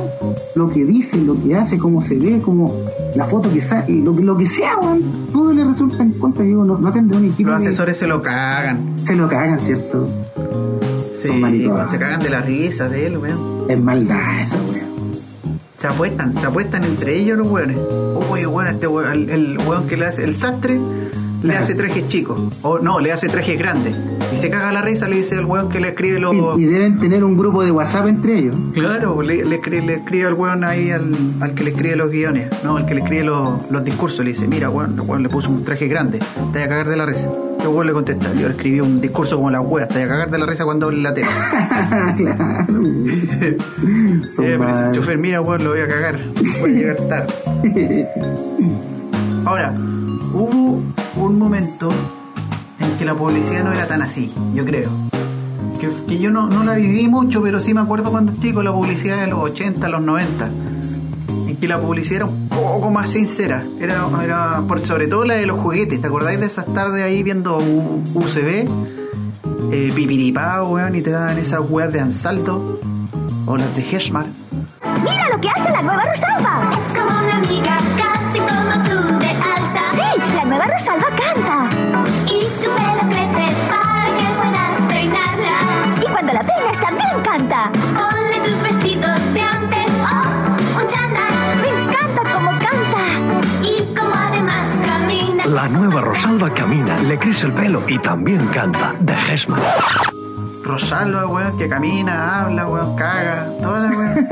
lo 0.55 0.69
que 0.69 0.83
dice, 0.85 1.17
lo 1.17 1.41
que 1.41 1.55
hace, 1.55 1.77
cómo 1.77 2.01
se 2.01 2.15
ve, 2.17 2.41
como 2.43 2.73
la 3.15 3.25
foto 3.25 3.51
que 3.51 3.61
sale, 3.61 3.93
lo, 4.01 4.15
que- 4.15 4.23
lo 4.23 4.35
que 4.37 4.45
sea, 4.45 4.77
weón, 4.81 5.01
todo 5.31 5.53
le 5.53 5.63
resulta 5.63 6.03
en 6.03 6.11
contra. 6.13 6.43
Digo, 6.43 6.65
no, 6.65 6.77
no 6.77 6.91
tendrá 6.91 7.17
un 7.17 7.25
equipo 7.25 7.49
Los 7.49 7.61
que 7.63 7.69
asesores 7.69 7.97
se 7.97 8.07
lo 8.07 8.21
cagan. 8.21 8.79
se 9.05 9.15
lo 9.15 9.27
cagan, 9.29 9.59
¿cierto? 9.59 10.07
Sí, 11.15 11.29
se 11.87 11.97
cagan 11.97 12.19
de 12.21 12.29
la 12.29 12.41
risa 12.41 12.89
de 12.89 13.07
él, 13.07 13.17
weón. 13.17 13.39
Es 13.69 13.81
maldad 13.81 14.41
esa, 14.41 14.57
weón. 14.57 14.84
Se 15.77 15.87
apuestan, 15.87 16.33
se 16.33 16.47
apuestan 16.47 16.83
entre 16.85 17.17
ellos 17.17 17.37
los 17.37 17.47
weones. 17.47 17.77
Uy, 18.31 18.45
weón, 18.45 18.67
este 18.67 18.87
weón, 18.87 19.29
el, 19.29 19.57
weón 19.67 19.87
que 19.87 19.97
le 19.97 20.05
hace, 20.05 20.23
el 20.23 20.33
sastre, 20.33 20.79
le 21.43 21.55
hace 21.55 21.75
trajes 21.75 22.07
chicos. 22.07 22.39
O 22.61 22.79
no, 22.79 22.99
le 22.99 23.11
hace 23.11 23.27
trajes 23.27 23.57
grandes. 23.59 23.93
Y 24.33 24.37
se 24.37 24.49
caga 24.49 24.71
la 24.71 24.81
risa, 24.81 25.07
le 25.09 25.17
dice 25.17 25.35
el 25.35 25.45
weón 25.45 25.69
que 25.69 25.79
le 25.81 25.89
escribe 25.89 26.19
los. 26.19 26.33
Y, 26.33 26.63
y 26.63 26.65
deben 26.65 26.99
tener 26.99 27.23
un 27.23 27.37
grupo 27.37 27.63
de 27.63 27.71
WhatsApp 27.71 28.07
entre 28.07 28.39
ellos. 28.39 28.55
Claro, 28.73 29.21
le, 29.21 29.43
le 29.43 29.55
escribe, 29.55 29.85
le 29.85 29.93
escribe 29.95 30.25
al 30.25 30.33
weón 30.33 30.63
ahí 30.63 30.91
al, 30.91 31.13
al 31.41 31.53
que 31.53 31.65
le 31.65 31.71
escribe 31.71 31.95
los 31.97 32.09
guiones, 32.09 32.47
no, 32.63 32.77
al 32.77 32.85
que 32.85 32.95
le 32.95 33.01
escribe 33.01 33.25
los, 33.25 33.69
los 33.69 33.83
discursos, 33.83 34.23
le 34.23 34.31
dice, 34.31 34.47
mira 34.47 34.69
weón, 34.69 34.93
el 34.93 35.01
weón 35.01 35.23
le 35.23 35.29
puso 35.29 35.49
un 35.49 35.65
traje 35.65 35.87
grande, 35.87 36.19
te 36.19 36.59
vas 36.59 36.67
a 36.67 36.69
cagar 36.69 36.87
de 36.87 36.95
la 36.95 37.05
risa. 37.05 37.29
Le 37.65 37.93
contesta, 37.93 38.31
yo 38.35 38.47
escribí 38.47 38.79
un 38.79 39.01
discurso 39.01 39.37
como 39.37 39.49
la 39.49 39.57
te 39.57 39.95
vas 39.95 40.05
a 40.05 40.07
cagar 40.07 40.29
de 40.29 40.37
la 40.37 40.45
risa 40.45 40.65
cuando 40.65 40.85
hable 40.85 41.01
la 41.01 41.13
tele. 41.15 41.27
claro. 42.17 42.65
Eh, 44.37 44.57
pero 44.57 44.59
mal. 44.59 44.91
chofer, 44.91 45.17
mira 45.17 45.39
lo 45.39 45.43
voy 45.43 45.79
a 45.79 45.87
cagar, 45.87 46.19
voy 46.59 46.71
a 46.71 46.73
llegar 46.73 46.97
tarde. 47.07 48.07
Ahora, 49.45 49.73
hubo 50.33 50.81
un 51.15 51.39
momento 51.39 51.89
en 52.79 52.97
que 52.97 53.05
la 53.05 53.15
publicidad 53.15 53.63
no 53.63 53.71
era 53.71 53.87
tan 53.87 54.01
así, 54.01 54.33
yo 54.53 54.63
creo. 54.63 54.89
Que, 55.79 55.89
que 56.07 56.19
yo 56.19 56.29
no, 56.31 56.47
no 56.47 56.63
la 56.63 56.75
viví 56.75 57.07
mucho, 57.07 57.41
pero 57.41 57.59
sí 57.59 57.73
me 57.73 57.81
acuerdo 57.81 58.11
cuando 58.11 58.33
chico 58.39 58.61
la 58.61 58.71
publicidad 58.71 59.21
de 59.21 59.27
los 59.27 59.39
80, 59.39 59.89
los 59.89 60.01
90. 60.01 60.49
Que 61.59 61.67
la 61.67 61.79
publicidad 61.79 62.17
era 62.17 62.25
un 62.25 62.49
poco 62.49 62.89
más 62.91 63.11
sincera. 63.11 63.63
Era, 63.79 64.05
era 64.23 64.61
por 64.67 64.79
sobre 64.81 65.07
todo 65.07 65.23
la 65.25 65.35
de 65.35 65.45
los 65.45 65.59
juguetes. 65.59 66.01
¿Te 66.01 66.07
acordáis 66.07 66.39
de 66.39 66.45
esas 66.47 66.65
tardes 66.73 67.01
ahí 67.03 67.23
viendo 67.23 67.57
U- 67.57 68.03
UCB? 68.13 68.67
Eh, 69.71 69.91
pipiripá, 69.95 70.63
weón, 70.63 70.95
y 70.95 71.01
te 71.01 71.09
daban 71.11 71.37
esas 71.37 71.61
weas 71.67 71.91
de 71.91 71.99
Ansaldo. 72.01 72.79
O 73.47 73.57
las 73.57 73.75
de 73.75 73.81
Heshmar. 73.83 74.25
¡Mira 75.03 75.29
lo 75.29 75.39
que 75.41 75.49
hace 75.49 75.69
la 75.71 75.81
nueva 75.81 76.03
Rosalba! 76.03 76.71
Es 76.81 76.95
como 76.95 77.09
una 77.19 77.35
amiga, 77.37 77.77
casi 77.97 78.39
como 78.39 78.83
tú 78.83 79.19
de 79.19 79.27
alta. 79.27 79.81
¡Sí! 79.93 80.33
¡La 80.35 80.45
nueva 80.45 80.65
Rosalba 80.65 81.05
canta! 81.09 81.69
La 95.55 95.69
nueva 95.69 96.01
Rosalba 96.01 96.53
camina, 96.53 96.97
le 96.99 97.17
crece 97.17 97.45
el 97.45 97.53
pelo 97.53 97.81
y 97.87 97.97
también 97.97 98.45
canta. 98.47 98.93
De 98.99 99.13
Hesma. 99.13 99.57
Rosalba, 100.65 101.27
weón, 101.27 101.57
que 101.57 101.69
camina, 101.69 102.41
habla, 102.41 102.67
weón, 102.67 102.97
caga, 102.97 103.47
toda 103.61 103.79
la 103.79 103.97
weón. 103.97 104.27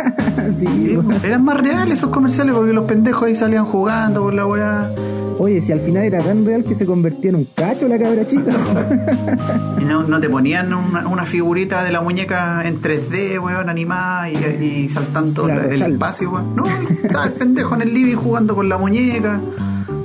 Sí, 0.59 0.97
weón. 0.97 1.23
Eran 1.23 1.45
más 1.45 1.61
reales 1.61 1.99
esos 1.99 2.09
comerciales 2.09 2.53
porque 2.53 2.73
los 2.73 2.83
pendejos 2.83 3.23
ahí 3.23 3.37
salían 3.37 3.63
jugando 3.63 4.23
por 4.23 4.33
la 4.33 4.45
weá. 4.45 4.91
Oye, 5.39 5.61
si 5.61 5.71
al 5.71 5.79
final 5.79 6.03
era 6.03 6.21
tan 6.21 6.45
real 6.45 6.65
que 6.65 6.75
se 6.75 6.85
convertía 6.85 7.29
en 7.29 7.37
un 7.37 7.47
cacho 7.55 7.87
la 7.87 7.97
cabra 7.97 8.27
chica. 8.27 8.51
Y 9.79 9.85
no, 9.85 10.03
no 10.03 10.19
te 10.19 10.29
ponían 10.29 10.73
una, 10.73 11.07
una 11.07 11.25
figurita 11.25 11.85
de 11.85 11.93
la 11.93 12.01
muñeca 12.01 12.67
en 12.67 12.81
3D, 12.81 13.41
weón, 13.41 13.69
animada 13.69 14.29
y, 14.29 14.35
y 14.61 14.89
saltando 14.89 15.47
La 15.47 15.63
el 15.63 15.81
espacio, 15.83 16.31
weón. 16.31 16.53
No, 16.53 16.63
estaba 16.65 17.27
el 17.27 17.31
pendejo 17.31 17.75
en 17.75 17.83
el 17.83 17.93
living 17.93 18.17
jugando 18.17 18.55
con 18.55 18.67
la 18.67 18.77
muñeca. 18.77 19.39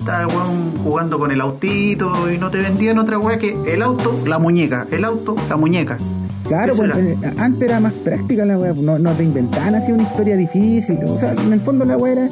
Estaba 0.08 0.22
el 0.22 0.34
weón 0.34 0.72
jugando 0.82 1.18
con 1.18 1.30
el 1.30 1.38
autito 1.42 2.32
y 2.32 2.38
no 2.38 2.50
te 2.50 2.56
vendían 2.62 2.98
otra 2.98 3.18
weá 3.18 3.36
que 3.36 3.54
el 3.66 3.82
auto, 3.82 4.18
la 4.26 4.38
muñeca, 4.38 4.86
el 4.90 5.04
auto, 5.04 5.36
la 5.50 5.56
muñeca. 5.58 5.98
Claro, 6.44 6.72
pues, 6.74 6.88
era. 6.88 6.98
eh, 6.98 7.16
antes 7.36 7.68
era 7.68 7.78
más 7.78 7.92
práctica 7.92 8.46
la 8.46 8.58
weá, 8.58 8.72
no, 8.72 8.98
no 8.98 9.12
te 9.12 9.24
inventaban 9.24 9.74
así 9.74 9.92
una 9.92 10.04
historia 10.04 10.34
difícil. 10.36 10.98
O 11.06 11.20
sea, 11.20 11.34
en 11.34 11.52
el 11.52 11.60
fondo 11.60 11.84
la 11.84 11.98
weá 11.98 12.12
era, 12.14 12.28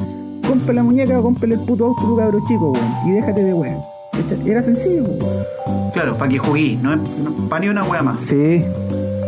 compra 0.49 0.73
la 0.73 0.83
muñeca 0.85 1.19
o 1.21 1.23
compra 1.23 1.51
el 1.53 1.61
puto 1.61 1.85
auto 1.89 2.01
tu 2.01 2.17
cabro 2.17 2.41
chico, 2.49 2.71
weón, 2.73 2.87
y 3.09 3.11
déjate 3.13 3.45
de 3.45 3.53
weá. 3.53 3.77
Este- 4.19 4.51
Era 4.51 4.63
sencillo, 4.63 5.03
weón. 5.05 5.91
Claro, 5.93 6.17
para 6.17 6.31
que 6.31 6.37
no, 6.39 6.95
es- 6.95 7.19
no 7.23 7.31
para 7.51 7.61
ni 7.61 7.69
una 7.69 7.85
weá 7.85 8.03
más. 8.03 8.21
Sí. 8.25 8.65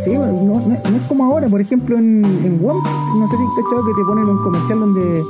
Sí, 0.09 0.15
no, 0.15 0.27
no, 0.27 0.61
no 0.69 0.97
es 0.97 1.03
como 1.07 1.25
ahora, 1.25 1.49
por 1.49 1.61
ejemplo, 1.61 1.99
en, 1.99 2.25
en 2.25 2.59
Womp, 2.63 2.85
no 2.85 3.29
sé 3.29 3.37
si 3.37 3.43
has 3.43 3.65
cachado 3.65 3.87
que 3.87 3.95
te 3.95 4.05
ponen 4.05 4.25
un 4.25 4.39
comercial 4.39 4.81
donde 4.81 5.23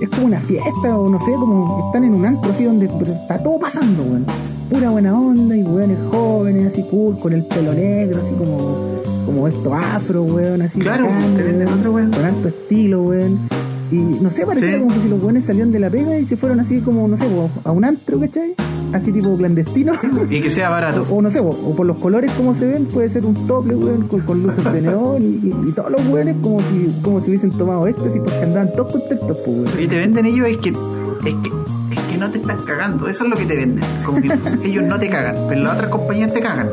es 0.00 0.08
como 0.10 0.26
una 0.26 0.40
fiesta 0.40 0.98
o 0.98 1.08
no 1.08 1.18
sé, 1.20 1.32
como 1.32 1.86
están 1.86 2.04
en 2.04 2.14
un 2.14 2.24
antro 2.24 2.50
así 2.50 2.64
donde 2.64 2.86
está 2.86 3.42
todo 3.42 3.58
pasando, 3.58 4.02
weón. 4.02 4.26
Pura 4.70 4.90
buena 4.90 5.18
onda 5.18 5.56
y 5.56 5.62
weones 5.62 5.98
jóvenes, 6.10 6.72
así 6.72 6.82
cool, 6.90 7.18
con 7.18 7.32
el 7.32 7.44
pelo 7.44 7.72
negro, 7.72 8.20
así 8.22 8.34
como, 8.34 8.58
como 9.24 9.48
esto 9.48 9.74
afro, 9.74 10.22
weón, 10.24 10.62
así. 10.62 10.78
Claro, 10.78 11.06
bacán, 11.06 11.34
te 11.34 11.42
venden 11.42 11.68
weón, 11.68 11.78
otra 11.78 11.90
weón. 11.90 12.10
Con 12.10 12.24
alto 12.24 12.48
estilo, 12.48 13.02
weón. 13.02 13.38
Y 13.90 13.96
no 13.96 14.30
sé, 14.30 14.44
parecía 14.46 14.72
Sí. 14.74 14.78
como 14.80 14.94
que 14.94 15.00
si 15.00 15.08
los 15.08 15.22
weones 15.22 15.44
salían 15.44 15.72
de 15.72 15.78
la 15.78 15.88
pega 15.90 16.18
y 16.18 16.26
se 16.26 16.36
fueron 16.36 16.60
así 16.60 16.80
como, 16.80 17.08
no 17.08 17.16
sé, 17.16 17.24
a 17.64 17.70
un 17.72 17.84
antro, 17.84 18.20
¿cachai? 18.20 18.54
Así 18.92 19.12
tipo 19.12 19.34
clandestino. 19.36 19.92
Y 20.30 20.40
que 20.40 20.50
sea 20.50 20.68
barato. 20.70 21.06
O, 21.10 21.16
o 21.16 21.22
no 21.22 21.30
sé, 21.30 21.40
o, 21.40 21.48
o 21.48 21.74
por 21.76 21.86
los 21.86 21.98
colores 21.98 22.30
como 22.32 22.54
se 22.54 22.66
ven, 22.66 22.86
puede 22.86 23.08
ser 23.08 23.24
un 23.26 23.46
tople, 23.46 23.74
weón, 23.76 24.08
con, 24.08 24.20
con 24.20 24.42
luces 24.42 24.64
de 24.72 24.82
neón 24.82 25.22
y, 25.22 25.46
y- 25.46 25.54
y 25.68 25.72
todos 25.72 25.90
los 25.90 26.06
weones 26.08 26.36
como 26.42 26.60
si, 26.60 26.88
como 27.02 27.20
si 27.20 27.28
hubiesen 27.28 27.50
tomado 27.50 27.86
éxtasis 27.86 28.20
porque 28.24 28.42
andaban 28.44 28.70
todos 28.74 28.92
contentos, 28.92 29.38
pues, 29.44 29.56
weón. 29.56 29.68
Y 29.82 29.86
te 29.86 29.98
venden 29.98 30.26
ellos 30.26 30.48
es 30.48 30.56
que, 30.58 30.68
es 30.70 30.74
que 31.42 31.50
es 31.94 32.00
que 32.12 32.18
no 32.18 32.30
te 32.30 32.38
están 32.38 32.58
cagando, 32.66 33.08
eso 33.08 33.24
es 33.24 33.30
lo 33.30 33.36
que 33.36 33.46
te 33.46 33.56
venden. 33.56 33.84
Como 34.04 34.20
que 34.20 34.30
ellos 34.68 34.84
no 34.84 34.98
te 34.98 35.08
cagan, 35.08 35.34
pero 35.48 35.62
las 35.62 35.74
otras 35.76 35.90
compañías 35.90 36.32
te 36.34 36.40
cagan. 36.40 36.68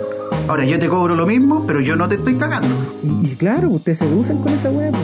Ahora 0.47 0.65
yo 0.65 0.77
te 0.79 0.87
cobro 0.87 1.15
lo 1.15 1.25
mismo, 1.25 1.63
pero 1.65 1.79
yo 1.81 1.95
no 1.95 2.07
te 2.07 2.15
estoy 2.15 2.35
cagando. 2.35 2.67
Y, 3.03 3.27
y 3.27 3.35
claro, 3.35 3.69
ustedes 3.69 3.97
se 3.99 4.05
seducen 4.07 4.37
con 4.39 4.53
esa 4.53 4.69
weá, 4.69 4.91
pues. 4.91 5.03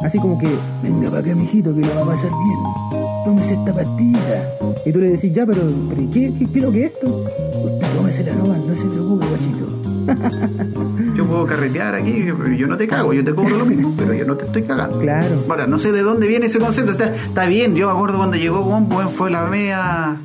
Así 0.00 0.18
como 0.18 0.38
que, 0.38 0.48
venga 0.82 1.10
para 1.10 1.20
acá, 1.20 1.34
mijito, 1.34 1.74
que 1.74 1.80
lo 1.80 1.94
va 1.94 2.02
a 2.02 2.06
pasar 2.06 2.30
bien. 2.30 3.02
Tómese 3.24 3.54
esta 3.54 3.74
pastilla. 3.74 4.58
Y 4.86 4.92
tú 4.92 5.00
le 5.00 5.10
decís, 5.10 5.32
ya, 5.32 5.44
pero, 5.44 5.62
pero 5.88 6.02
¿y 6.02 6.06
¿qué, 6.06 6.32
qué, 6.38 6.46
qué 6.50 6.58
es 6.58 6.64
lo 6.64 6.72
que 6.72 6.84
es 6.86 6.92
esto? 6.92 7.24
Usted 7.64 7.88
tómesela 7.96 8.34
nomás, 8.34 8.58
no 8.58 8.74
se 8.74 8.86
preocupe, 8.86 9.26
guachito. 9.26 9.68
Yo 11.16 11.26
puedo 11.26 11.46
carretear 11.46 11.96
aquí, 11.96 12.24
yo 12.56 12.66
no 12.68 12.76
te 12.76 12.86
cago, 12.86 13.12
yo 13.12 13.24
te 13.24 13.34
cobro 13.34 13.56
lo 13.56 13.66
mismo, 13.66 13.92
pero 13.98 14.14
yo 14.14 14.24
no 14.24 14.36
te 14.36 14.46
estoy 14.46 14.62
cagando. 14.62 15.00
Claro. 15.00 15.44
Ahora, 15.48 15.66
no 15.66 15.76
sé 15.78 15.90
de 15.90 16.02
dónde 16.02 16.28
viene 16.28 16.46
ese 16.46 16.60
concepto. 16.60 16.92
Está, 16.92 17.12
está 17.12 17.46
bien, 17.46 17.74
yo 17.74 17.88
me 17.88 17.92
acuerdo 17.92 18.18
cuando 18.18 18.36
llegó 18.36 18.60
Womp, 18.60 18.92
weón, 18.92 19.08
fue 19.10 19.28
la 19.28 19.42
media. 19.46 20.16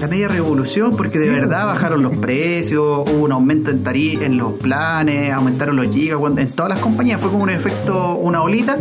La 0.00 0.08
media 0.08 0.28
revolución 0.28 0.96
porque 0.96 1.18
de 1.18 1.30
verdad 1.30 1.66
bajaron 1.66 2.02
los 2.02 2.16
precios, 2.16 3.04
hubo 3.08 3.24
un 3.24 3.32
aumento 3.32 3.70
en 3.70 3.82
en 3.86 4.36
los 4.36 4.52
planes, 4.54 5.32
aumentaron 5.32 5.76
los 5.76 5.88
gigas, 5.88 6.18
en 6.36 6.50
todas 6.50 6.70
las 6.70 6.80
compañías 6.80 7.20
fue 7.20 7.30
como 7.30 7.44
un 7.44 7.50
efecto, 7.50 8.16
una 8.16 8.42
olita, 8.42 8.76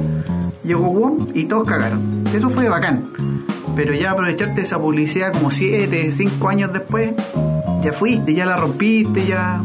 llegó 0.64 0.84
boom 0.92 1.30
y 1.34 1.46
todos 1.46 1.66
cagaron. 1.66 2.24
Eso 2.34 2.50
fue 2.50 2.68
bacán. 2.68 3.06
Pero 3.76 3.94
ya 3.94 4.12
aprovecharte 4.12 4.62
esa 4.62 4.80
publicidad 4.80 5.34
como 5.34 5.52
7, 5.52 6.12
5 6.12 6.50
años 6.50 6.74
después, 6.74 7.12
ya 7.82 7.94
fuiste, 7.94 8.34
ya 8.34 8.46
la 8.46 8.58
rompiste, 8.58 9.26
ya... 9.26 9.62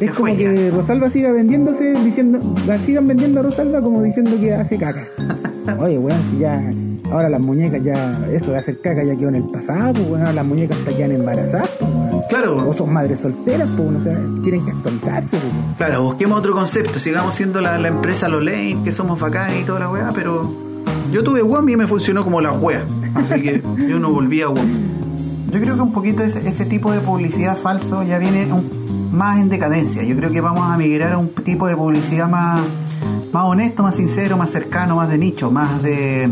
Es 0.00 0.10
como 0.10 0.28
fue, 0.28 0.36
ya. 0.36 0.52
que 0.52 0.70
Rosalba 0.70 1.08
siga 1.08 1.30
vendiéndose, 1.30 1.92
diciendo, 1.92 2.40
la 2.66 2.78
sigan 2.78 3.06
vendiendo 3.06 3.40
a 3.40 3.42
Rosalba 3.44 3.80
como 3.80 4.02
diciendo 4.02 4.32
que 4.40 4.52
hace 4.52 4.76
caca. 4.76 5.06
Oye, 5.78 5.98
weón, 5.98 6.20
si 6.30 6.38
ya, 6.38 6.70
ahora 7.10 7.28
las 7.28 7.40
muñecas 7.40 7.82
ya, 7.82 8.26
eso 8.32 8.50
de 8.52 8.58
hacer 8.58 8.80
caca 8.80 9.04
ya 9.04 9.14
quedó 9.16 9.28
en 9.28 9.36
el 9.36 9.44
pasado, 9.44 9.92
pues 9.92 10.06
weón, 10.08 10.20
ahora 10.20 10.32
las 10.32 10.46
muñecas 10.46 10.78
hasta 10.78 10.96
quedan 10.96 11.12
embarazadas, 11.12 11.68
pues. 11.78 11.90
Claro. 12.28 12.68
O 12.68 12.72
son 12.72 12.92
madres 12.92 13.20
solteras, 13.20 13.68
pues, 13.76 13.88
o 13.88 14.02
sea, 14.02 14.18
tienen 14.42 14.64
que 14.64 14.70
actualizarse, 14.70 15.30
pues. 15.30 15.76
Claro, 15.76 16.02
busquemos 16.02 16.38
otro 16.38 16.54
concepto, 16.54 16.98
sigamos 16.98 17.34
siendo 17.34 17.60
la, 17.60 17.78
la 17.78 17.88
empresa 17.88 18.28
Los 18.28 18.42
Lane, 18.44 18.78
que 18.84 18.92
somos 18.92 19.20
bacanes 19.20 19.62
y 19.62 19.64
toda 19.64 19.80
la 19.80 19.90
weá, 19.90 20.10
pero 20.14 20.52
yo 21.12 21.22
tuve 21.22 21.42
WOM 21.42 21.68
y 21.68 21.76
me 21.76 21.86
funcionó 21.86 22.24
como 22.24 22.40
la 22.40 22.52
wea, 22.52 22.84
así 23.14 23.40
que 23.40 23.62
yo 23.88 23.98
no 23.98 24.10
volví 24.10 24.42
a 24.42 24.48
WOM. 24.48 24.66
Yo 25.52 25.60
creo 25.60 25.74
que 25.76 25.80
un 25.82 25.92
poquito 25.92 26.22
ese, 26.24 26.46
ese 26.48 26.64
tipo 26.64 26.90
de 26.90 26.98
publicidad 27.00 27.56
falso 27.56 28.02
ya 28.02 28.18
viene 28.18 28.52
un- 28.52 28.82
más 29.12 29.38
en 29.38 29.48
decadencia. 29.48 30.02
Yo 30.02 30.16
creo 30.16 30.32
que 30.32 30.40
vamos 30.40 30.68
a 30.68 30.76
migrar 30.76 31.12
a 31.12 31.18
un 31.18 31.28
tipo 31.28 31.68
de 31.68 31.76
publicidad 31.76 32.28
más, 32.28 32.60
más 33.32 33.44
honesto, 33.44 33.84
más 33.84 33.94
sincero, 33.94 34.36
más 34.36 34.50
cercano, 34.50 34.96
más 34.96 35.08
de 35.08 35.18
nicho, 35.18 35.52
más 35.52 35.80
de 35.84 36.28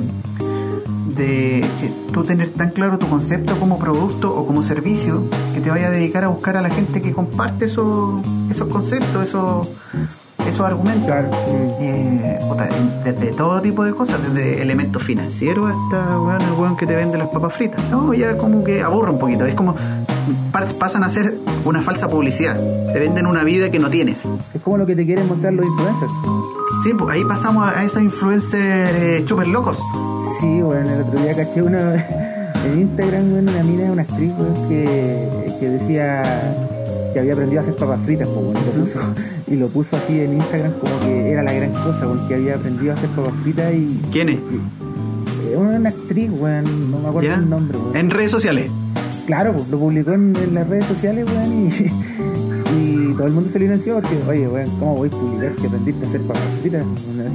de 1.15 1.59
eh, 1.61 1.93
tú 2.13 2.25
tener 2.25 2.51
tan 2.51 2.71
claro 2.71 2.99
tu 2.99 3.09
concepto 3.09 3.57
como 3.59 3.79
producto 3.79 4.35
o 4.35 4.47
como 4.47 4.63
servicio 4.63 5.25
que 5.55 5.61
te 5.61 5.71
vaya 5.71 5.89
a 5.89 5.91
dedicar 5.91 6.25
a 6.25 6.29
buscar 6.29 6.57
a 6.57 6.63
la 6.63 6.71
gente 6.71 7.01
que 7.03 7.13
comparte 7.13 7.67
esos, 7.67 8.23
esos 8.51 8.69
conceptos, 8.69 9.23
esos, 9.29 9.69
esos 10.47 10.61
argumentos. 10.67 11.07
Claro, 11.07 11.29
sí. 11.33 11.53
Eh, 11.81 12.39
desde 13.05 13.33
todo 13.33 13.61
tipo 13.61 13.85
de 13.85 13.93
cosas, 13.93 14.21
desde 14.23 14.63
elementos 14.63 15.03
financieros 15.03 15.67
hasta 15.71 16.19
weón, 16.21 16.41
el 16.43 16.53
weón 16.53 16.77
que 16.77 16.87
te 16.87 16.95
vende 16.95 17.19
las 17.19 17.29
papas 17.29 17.53
fritas. 17.55 17.81
No, 17.91 18.13
ya 18.15 18.37
como 18.39 18.63
que 18.65 18.83
aburre 18.83 19.11
un 19.11 19.19
poquito. 19.19 19.45
Es 19.47 19.55
como 19.55 19.75
pas- 20.53 20.75
pasan 20.75 21.03
a 21.05 21.09
ser 21.09 21.37
una 21.65 21.83
falsa 21.83 22.09
publicidad. 22.09 22.57
Te 22.93 22.99
venden 23.01 23.27
una 23.27 23.45
vida 23.45 23.71
que 23.71 23.79
no 23.79 23.91
tienes. 23.91 24.29
Es 24.55 24.61
como 24.63 24.79
lo 24.79 24.87
que 24.87 24.95
te 24.97 25.05
quieren 25.05 25.27
mostrar 25.29 25.53
los 25.53 25.67
influencers. 25.67 26.13
Sí, 26.85 26.93
pues 26.97 27.11
ahí 27.15 27.25
pasamos 27.25 27.67
a 27.71 27.83
esos 27.85 28.03
influencers 28.03 28.57
eh, 28.95 29.25
super 29.27 29.47
locos. 29.47 29.81
Sí, 30.43 30.61
bueno, 30.61 30.91
el 30.93 31.03
otro 31.03 31.21
día 31.23 31.35
caché 31.37 31.63
una 31.63 31.95
en 32.67 32.81
Instagram, 32.81 33.31
bueno, 33.31 33.53
una 33.53 33.63
mina, 33.63 33.93
una 33.93 34.03
actriz, 34.03 34.33
que, 34.69 35.29
que 35.61 35.69
decía 35.69 36.23
que 37.13 37.21
había 37.21 37.33
aprendido 37.35 37.61
a 37.61 37.63
hacer 37.63 37.77
papas 37.77 38.01
fritas, 38.05 38.27
pues, 38.29 38.45
bueno, 38.47 38.61
y, 38.61 38.77
lo 38.77 38.85
puso, 38.85 39.01
y 39.49 39.57
lo 39.57 39.69
puso 39.69 39.97
así 39.97 40.21
en 40.21 40.33
Instagram 40.35 40.73
como 40.81 41.01
que 41.01 41.31
era 41.31 41.43
la 41.45 41.53
gran 41.53 41.71
cosa, 41.73 42.07
porque 42.09 42.35
había 42.35 42.57
aprendido 42.57 42.93
a 42.93 42.97
hacer 42.97 43.09
papas 43.11 43.35
fritas 43.43 43.73
y... 43.73 44.01
¿Quién 44.11 44.29
es? 44.31 44.37
y- 44.39 45.55
Una, 45.55 45.89
actriz, 45.91 46.31
weón, 46.33 46.91
no 46.91 46.99
me 46.99 47.09
acuerdo 47.09 47.29
¿Ya? 47.29 47.35
el 47.37 47.49
nombre, 47.49 47.79
weón. 47.79 47.97
En 47.97 48.11
redes 48.11 48.31
sociales. 48.33 48.69
Claro, 49.27 49.53
pues 49.53 49.69
lo 49.69 49.79
publicó 49.79 50.11
en, 50.13 50.35
en 50.37 50.55
las 50.55 50.67
redes 50.69 50.85
sociales, 50.87 51.25
weón, 51.33 51.53
y, 51.53 51.71
y 53.13 53.15
todo 53.17 53.27
el 53.27 53.33
mundo 53.33 53.51
se 53.53 53.59
lo 53.59 53.65
inició 53.67 53.95
porque, 54.01 54.19
oye, 54.29 54.49
weón, 54.49 54.71
¿cómo 54.79 54.97
voy 54.97 55.09
a 55.09 55.11
publicar 55.13 55.53
que 55.53 55.67
aprendiste 55.67 56.05
a 56.05 56.09
hacer 56.09 56.21
papas? 56.23 56.43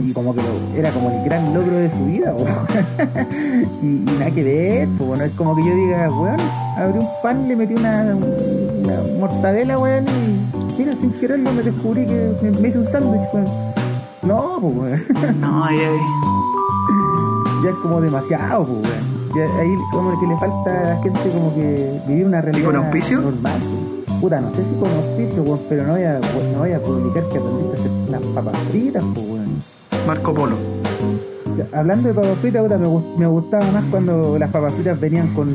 Y 0.05 0.11
como 0.13 0.33
que 0.35 0.41
lo- 0.41 0.75
era 0.79 0.89
como 0.91 1.11
el 1.11 1.23
gran 1.25 1.53
logro 1.53 1.75
de 1.77 1.89
su 1.91 2.05
vida, 2.05 2.33
weón. 2.37 3.67
y, 3.81 3.85
y 3.85 4.17
nada 4.19 4.31
que 4.31 4.43
ver, 4.43 4.87
pues 4.97 5.07
bueno, 5.07 5.23
es 5.23 5.31
como 5.33 5.55
que 5.55 5.63
yo 5.65 5.75
diga, 5.75 6.09
weón, 6.09 6.37
abrí 6.77 6.99
un 6.99 7.07
pan, 7.21 7.47
le 7.47 7.55
metí 7.55 7.73
una, 7.75 8.15
una 8.15 8.97
mortadela, 9.19 9.77
weón, 9.77 10.05
y 10.07 10.79
mira, 10.79 10.93
sin 10.99 11.11
quererlo 11.13 11.51
me 11.53 11.61
descubrí 11.63 12.05
que 12.05 12.31
me, 12.41 12.51
me 12.51 12.67
hice 12.69 12.79
un 12.79 12.87
sándwich, 12.91 13.21
weón. 13.33 13.45
No, 14.23 14.57
pues 14.61 14.75
weón. 14.75 15.39
No, 15.41 15.63
ahí, 15.63 15.77
ahí. 15.77 15.97
ya 17.63 17.69
es 17.69 17.75
como 17.77 18.01
demasiado, 18.01 18.65
pues, 18.65 18.77
weón. 18.83 19.17
Ya 19.35 19.43
ahí 19.59 19.69
como 19.91 20.19
que 20.19 20.25
le 20.25 20.37
falta 20.37 20.81
a 20.81 20.83
la 20.95 21.03
gente 21.03 21.19
como 21.29 21.53
que 21.53 21.99
vivir 22.07 22.25
una 22.25 22.41
realidad 22.41 22.65
con 22.65 22.73
normal. 23.21 23.59
pues. 23.61 23.86
Puta, 24.21 24.41
no 24.41 24.49
sé 24.55 24.63
si 24.63 24.79
con 24.79 24.89
auspicio, 24.91 25.43
weón, 25.43 25.59
pero 25.69 25.83
no 25.85 25.93
voy 25.93 26.03
a, 26.03 26.19
no 26.53 26.59
voy 26.59 26.71
a 26.71 26.81
publicar 26.81 27.23
que 27.29 27.37
aprendiste 27.37 27.77
a 27.77 27.79
hacer 27.79 27.91
las 28.09 28.21
papas 28.33 28.57
fritas, 28.71 29.03
weón. 29.15 29.61
Marco 30.07 30.33
Polo. 30.33 30.55
Hablando 31.73 32.07
de 32.09 32.13
papas 32.15 32.37
fritas, 32.39 32.63
puta, 32.63 32.77
me, 32.77 32.87
gust- 32.87 33.15
me 33.17 33.27
gustaba 33.27 33.65
más 33.71 33.83
cuando 33.91 34.37
las 34.39 34.49
papas 34.51 34.73
fritas 34.73 34.99
venían 34.99 35.27
con 35.33 35.47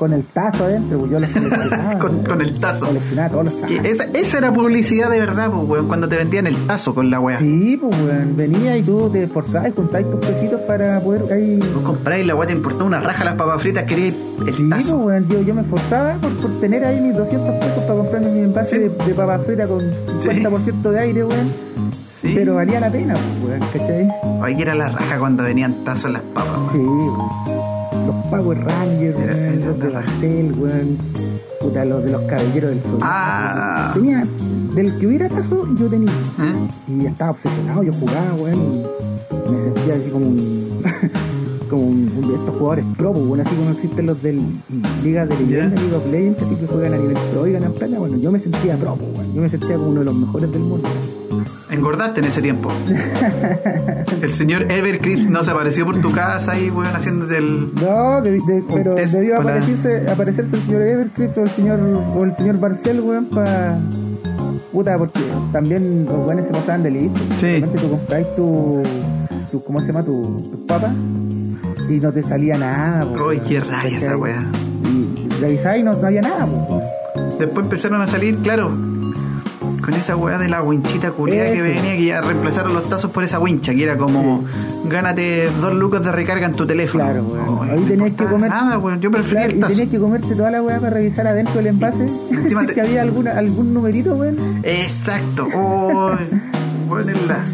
con 0.00 0.12
el 0.14 0.24
tazo 0.24 0.64
adentro, 0.64 0.98
pues 0.98 1.10
yo 1.10 1.16
coleccionaba. 1.18 1.98
Con, 2.00 2.12
weón. 2.14 2.24
con 2.24 2.40
el 2.40 2.58
tazo. 2.58 2.86
Todos 2.86 3.44
los 3.44 3.54
Que 3.68 3.76
esa, 3.88 4.04
esa 4.14 4.38
era 4.38 4.52
publicidad 4.52 5.10
de 5.10 5.20
verdad, 5.20 5.50
pues, 5.50 5.68
weón, 5.68 5.88
cuando 5.88 6.08
te 6.08 6.16
vendían 6.16 6.46
el 6.46 6.56
tazo 6.66 6.94
con 6.94 7.10
la 7.10 7.20
weá. 7.20 7.38
Sí, 7.38 7.78
pues, 7.80 7.94
weón, 8.02 8.34
venía 8.34 8.76
y 8.78 8.82
tú 8.82 9.10
te 9.10 9.24
esforzabas 9.24 9.68
y 9.68 9.72
contabas 9.72 10.10
tus 10.10 10.20
pesitos 10.26 10.60
para 10.62 10.98
poder 11.00 11.30
ahí 11.32 11.58
Vos 11.74 11.82
compráis 11.84 12.26
la 12.26 12.34
weá, 12.34 12.46
te 12.46 12.54
importó 12.54 12.86
una 12.86 12.98
raja 13.00 13.24
las 13.24 13.34
papas 13.34 13.60
fritas, 13.60 13.84
queríais 13.84 14.14
el 14.14 14.54
Sí, 14.54 14.62
pues, 14.62 14.70
tazo. 14.70 14.96
weón, 14.96 15.28
yo, 15.28 15.42
yo 15.42 15.54
me 15.54 15.60
esforzaba 15.60 16.14
por, 16.14 16.32
por 16.38 16.60
tener 16.60 16.82
ahí 16.84 16.98
mis 16.98 17.14
200 17.14 17.54
pesos 17.56 17.82
para 17.84 17.94
comprarme 17.98 18.30
mi 18.30 18.40
envase 18.40 18.76
Sí. 18.76 18.82
de, 18.82 18.88
de 19.06 19.14
papas 19.14 19.44
fritas 19.44 19.68
con 19.68 19.80
50% 20.18 20.90
de 20.92 20.98
aire, 20.98 21.24
weón. 21.24 21.52
Sí. 22.14 22.32
Pero 22.34 22.54
valía 22.54 22.80
la 22.80 22.90
pena, 22.90 23.14
pues, 23.14 23.60
weón, 23.60 23.70
¿cachai? 23.70 24.56
Que 24.56 24.62
era 24.62 24.74
la 24.74 24.88
raja 24.88 25.18
cuando 25.18 25.42
venían 25.44 25.84
tazos 25.84 26.10
las 26.10 26.22
papas, 26.22 26.56
weón. 26.56 26.70
Sí, 26.72 26.78
weón. 26.78 27.49
Power 28.30 28.58
Rangers, 28.58 29.16
weón, 29.16 29.64
los 29.64 29.78
de. 29.80 29.88
Bastel, 29.88 30.52
weón. 30.56 30.98
Puta, 31.60 31.84
los 31.84 32.04
de 32.04 32.10
los 32.12 32.22
caballeros 32.22 32.70
del 32.70 32.82
sol. 32.82 32.98
Ah. 33.02 33.90
Tenía, 33.92 34.26
del 34.74 34.98
que 34.98 35.06
hubiera 35.06 35.28
caso, 35.28 35.66
yo 35.76 35.88
tenía. 35.88 36.10
¿Eh? 36.10 36.68
Y 36.88 37.06
estaba 37.06 37.32
obsesionado, 37.32 37.82
yo 37.82 37.92
jugaba, 37.92 38.34
weón, 38.34 38.86
y 39.46 39.50
me 39.50 39.64
sentía 39.64 39.94
así 39.94 40.10
como 40.10 40.26
un. 40.26 40.82
como 41.70 41.82
un, 41.82 42.08
estos 42.08 42.56
jugadores 42.56 42.84
pro, 42.96 43.12
pues, 43.12 43.26
bueno, 43.26 43.44
así 43.46 43.56
como 43.56 43.70
existen 43.70 44.06
los 44.06 44.22
del 44.22 44.40
Liga 45.04 45.26
de 45.26 45.36
Leyenda, 45.36 45.76
Ya. 45.76 45.82
League 45.82 45.96
of 45.96 46.06
Legends, 46.10 46.42
así 46.42 46.54
que 46.56 46.66
juegan 46.66 46.94
a 46.94 46.98
nivel 46.98 47.16
pro 47.32 47.46
y 47.46 47.52
ganan 47.52 47.72
plata, 47.74 47.98
bueno, 47.98 48.16
yo 48.16 48.32
me 48.32 48.40
sentía 48.40 48.76
pro, 48.76 48.96
pues, 48.96 49.12
bueno, 49.14 49.34
yo 49.34 49.42
me 49.42 49.50
sentía 49.50 49.76
como 49.76 49.90
uno 49.90 50.00
de 50.00 50.06
los 50.06 50.14
mejores 50.14 50.52
del 50.52 50.62
mundo. 50.62 50.88
Engordaste 51.70 52.20
en 52.20 52.26
ese 52.26 52.42
tiempo. 52.42 52.70
El 54.22 54.30
señor 54.32 54.70
Evercrisp 54.70 55.30
no 55.30 55.42
se 55.44 55.50
apareció 55.50 55.84
por 55.86 56.00
tu 56.00 56.10
casa 56.12 56.52
ahí, 56.52 56.70
weón, 56.70 56.94
haciéndote 56.94 57.38
el. 57.38 57.70
No, 57.74 58.20
de- 58.20 58.32
de- 58.32 58.64
pero 58.72 58.94
debió 58.94 59.38
aparecerse, 59.40 60.10
aparecerse 60.10 60.56
el 60.56 60.62
señor 60.62 60.82
Evercrisp 60.82 61.38
o 61.38 61.42
el 61.42 61.50
señor, 61.50 61.80
o 62.16 62.24
el 62.24 62.36
señor 62.36 62.58
Barcel, 62.60 63.00
weón, 63.00 63.26
para... 63.26 63.78
Puta, 64.72 64.98
porque 64.98 65.20
también 65.52 66.04
los 66.06 66.24
buenos 66.24 66.46
se 66.46 66.52
pasaban 66.52 66.82
de 66.82 66.90
listo. 66.90 67.20
Sí. 67.38 67.64
Tú 67.80 67.90
compráis 67.90 68.26
tu, 68.36 68.82
tu, 69.50 69.64
¿cómo 69.64 69.80
se 69.80 69.86
llama? 69.88 70.04
Tu, 70.04 70.50
tus 70.50 70.60
papas 70.66 70.92
y 71.88 71.94
no 71.94 72.12
te 72.12 72.22
salía 72.22 72.56
nada. 72.56 73.04
po, 73.04 73.24
Uy, 73.24 73.36
weón. 73.36 73.48
qué 73.48 73.60
raya 73.60 73.96
esa 73.96 74.16
weá. 74.16 74.44
Y 74.84 75.28
revisáis 75.40 75.80
y 75.80 75.84
no, 75.84 75.92
no 75.94 76.06
había 76.06 76.20
nada, 76.20 76.44
weón. 76.44 76.82
Después 77.38 77.64
empezaron 77.64 78.00
a 78.02 78.06
salir, 78.06 78.36
claro, 78.38 78.70
con 79.80 79.94
esa 79.94 80.16
weá 80.16 80.38
de 80.38 80.48
la 80.48 80.62
winchita 80.62 81.10
culiada 81.12 81.52
que 81.52 81.62
venía, 81.62 81.96
que 81.96 82.04
ya 82.04 82.20
reemplazaron 82.20 82.74
los 82.74 82.88
tazos 82.88 83.10
por 83.10 83.24
esa 83.24 83.38
wincha, 83.38 83.74
que 83.74 83.82
era 83.84 83.96
como, 83.96 84.44
gánate 84.86 85.48
dos 85.60 85.74
lucas 85.74 86.04
de 86.04 86.12
recarga 86.12 86.46
en 86.46 86.52
tu 86.54 86.66
teléfono. 86.66 87.04
Claro, 87.04 87.22
weón. 87.24 87.48
Oh, 87.48 87.62
Ahí 87.62 87.80
tenías 87.88 88.12
que 88.14 88.24
comer- 88.24 88.50
Nada, 88.50 88.78
weón, 88.78 89.00
yo 89.00 89.10
prefería 89.10 89.46
Claro, 89.48 89.52
el 89.52 89.58
y 89.58 89.74
tenías 89.76 89.88
que 89.90 89.98
comerte 89.98 90.34
toda 90.34 90.50
la 90.50 90.62
weá 90.62 90.78
para 90.80 90.90
revisar 90.90 91.26
adentro 91.26 91.54
del 91.56 91.68
envase. 91.68 92.02
Encima 92.30 92.60
si 92.62 92.66
te- 92.66 92.72
es 92.72 92.74
que 92.74 92.80
había 92.80 93.02
alguna, 93.02 93.32
algún 93.32 93.72
numerito, 93.74 94.14
weón. 94.14 94.60
Exacto, 94.62 95.46
oh, 95.54 96.12
weón, 96.88 97.10
es 97.10 97.26
la. 97.26 97.44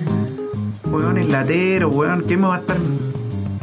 Weón, 0.90 1.18
es 1.18 1.28
latero, 1.28 1.88
weón, 1.90 2.24
¿qué 2.26 2.36
me 2.36 2.46
va 2.46 2.56
a 2.56 2.58
estar.? 2.58 2.76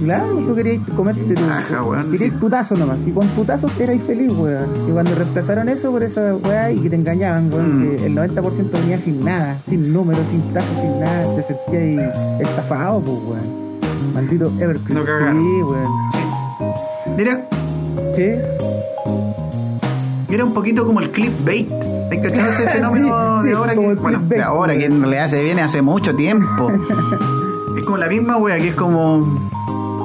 Claro, 0.04 0.26
tú 0.48 0.56
querías 0.56 0.82
comerte 0.96 1.34
tu, 1.34 1.42
Ajá, 1.46 1.84
weón, 1.84 2.12
querías 2.12 2.34
sí. 2.34 2.40
tu 2.40 2.50
tazo 2.50 2.76
nomás. 2.76 2.98
Y 3.06 3.12
con 3.12 3.28
tu 3.30 3.44
tazo 3.46 3.68
erais 3.80 4.02
feliz, 4.04 4.32
weón. 4.34 4.68
Y 4.88 4.92
cuando 4.92 5.16
reemplazaron 5.16 5.70
eso 5.70 5.92
por 5.92 6.04
esa 6.04 6.36
weá 6.36 6.72
y 6.72 6.80
que 6.80 6.90
te 6.90 6.96
engañaban, 6.96 7.52
weón, 7.54 7.80
Mm. 7.80 7.96
que 7.98 8.06
el 8.08 8.16
90% 8.16 8.80
venía 8.80 9.00
sin 9.00 9.24
nada, 9.24 9.58
sin 9.70 9.94
números, 9.94 10.22
sin 10.32 10.42
tazo, 10.54 10.68
sin 10.82 11.00
nada, 11.00 11.36
te 11.36 11.44
sentías 11.44 11.82
ahí 11.82 12.42
estafado, 12.42 13.00
pues, 13.02 13.18
weón. 13.26 13.64
Maldito 14.14 14.52
Evercrisp. 14.60 15.00
No. 15.00 15.06
Sí, 15.06 15.64
weón. 15.64 15.88
Mira, 17.18 17.48
Sí. 18.16 18.30
era 20.30 20.44
un 20.46 20.54
poquito 20.54 20.86
como 20.86 21.00
el 21.00 21.12
clickbait. 21.12 21.70
¿Has 22.12 22.18
cachado 22.20 22.50
ese 22.50 22.68
fenómeno 22.70 23.42
Sí, 23.42 23.48
de 23.50 23.54
ahora? 23.56 23.74
Que, 23.74 23.80
bueno, 23.96 24.20
de 24.28 24.42
ahora, 24.42 24.78
que 24.78 24.86
en 24.86 25.00
realidad 25.02 25.28
se 25.28 25.44
viene 25.44 25.62
hace 25.62 25.82
mucho 25.82 26.16
tiempo. 26.16 26.72
es 27.78 27.84
como 27.86 27.98
la 27.98 28.08
misma 28.08 28.38
wea, 28.38 28.58
que 28.58 28.70
es 28.70 28.76
como. 28.76 29.52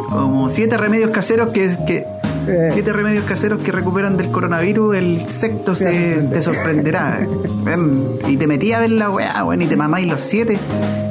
Como 0.08 0.48
siete 0.48 0.76
remedios 0.76 1.10
caseros 1.10 1.50
que, 1.52 1.70
que 1.86 2.06
Eh. 2.48 2.70
Siete 2.72 2.94
remedios 2.94 3.24
caseros 3.24 3.60
que 3.60 3.70
recuperan 3.72 4.16
del 4.16 4.30
coronavirus, 4.30 4.96
el 4.96 5.28
sexto 5.28 5.74
se, 5.74 6.22
te 6.32 6.40
sorprenderá. 6.40 7.18
Ven, 7.62 8.04
Y 8.26 8.38
te 8.38 8.46
metí 8.46 8.72
a 8.72 8.78
ver 8.80 8.90
la 8.92 9.10
weá, 9.10 9.44
weón, 9.44 9.60
y 9.60 9.66
te 9.66 9.76
mamáis 9.76 10.08
los 10.08 10.22
siete. 10.22 10.56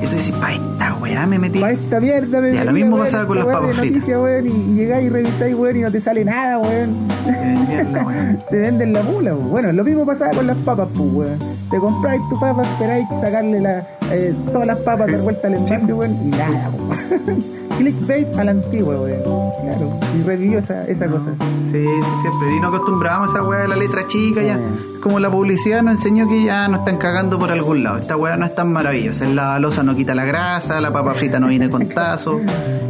Y 0.01 0.07
tú 0.07 0.15
dices, 0.15 0.31
pa' 0.31 0.53
esta 0.53 0.95
weá 0.95 1.27
me 1.27 1.37
metí. 1.37 1.59
Pa' 1.59 1.73
esta 1.73 1.99
mierda 1.99 2.41
me 2.41 2.53
Ya, 2.55 2.63
lo 2.63 2.71
metí, 2.71 2.83
mismo 2.85 2.97
pasaba 2.97 3.27
con 3.27 3.37
las 3.37 3.45
papas 3.45 3.75
fritas. 3.75 4.03
weón, 4.07 4.47
y, 4.47 4.75
llegáis 4.77 5.05
y 5.05 5.09
revisáis, 5.09 5.53
weón, 5.55 5.75
y 5.77 5.81
no 5.81 5.91
te 5.91 6.01
sale 6.01 6.25
nada, 6.25 6.57
weón. 6.57 7.07
Te 8.49 8.57
venden 8.57 8.93
la 8.93 9.03
mula, 9.03 9.35
weón. 9.35 9.51
Bueno, 9.51 9.71
lo 9.73 9.83
mismo 9.83 10.07
pasaba 10.07 10.31
con 10.31 10.47
las 10.47 10.57
papas, 10.57 10.87
pues, 10.95 11.09
weón. 11.13 11.39
Te 11.69 11.77
compráis 11.77 12.21
tu 12.31 12.39
papa, 12.39 12.63
esperáis 12.63 13.05
sacarle 13.21 13.59
la, 13.61 13.85
eh, 14.11 14.33
todas 14.51 14.65
las 14.65 14.79
papas 14.79 15.05
de 15.05 15.17
vuelta 15.17 15.47
al 15.49 15.53
envase, 15.53 15.93
weón, 15.93 16.17
y 16.25 16.29
nada, 16.29 16.71
weón. 16.79 17.57
Clickbait 17.77 18.27
a 18.37 18.43
la 18.43 18.51
antigua, 18.51 18.95
weón. 18.99 19.21
Claro, 19.61 19.99
y 20.17 20.23
revivió 20.23 20.59
esa, 20.59 20.85
esa 20.87 21.05
cosa. 21.07 21.31
Sí, 21.63 21.83
sí, 21.85 22.11
siempre. 22.21 22.55
Y 22.55 22.59
no 22.59 22.67
acostumbrábamos 22.69 23.29
a 23.29 23.37
esa 23.37 23.47
weá 23.47 23.59
de 23.61 23.67
la 23.67 23.75
letra 23.75 24.07
chica 24.07 24.41
ya. 24.41 24.55
Sí. 24.57 24.99
Como 25.01 25.19
la 25.19 25.29
publicidad 25.29 25.83
nos 25.83 25.95
enseñó 25.95 26.27
que 26.27 26.43
ya 26.43 26.67
nos 26.67 26.79
están 26.79 26.97
cagando 26.97 27.37
por 27.37 27.51
algún 27.51 27.83
lado. 27.83 27.97
Esta 27.97 28.17
weá 28.17 28.35
no 28.37 28.45
es 28.45 28.55
tan 28.55 28.71
maravillosa. 28.71 29.25
La 29.27 29.59
losa 29.59 29.83
no 29.83 29.95
quita 29.95 30.15
la 30.15 30.25
grasa, 30.25 30.81
la 30.81 30.91
papa 30.91 31.13
frita 31.13 31.39
no 31.39 31.47
viene 31.47 31.69
con 31.69 31.87
tazo. 31.89 32.39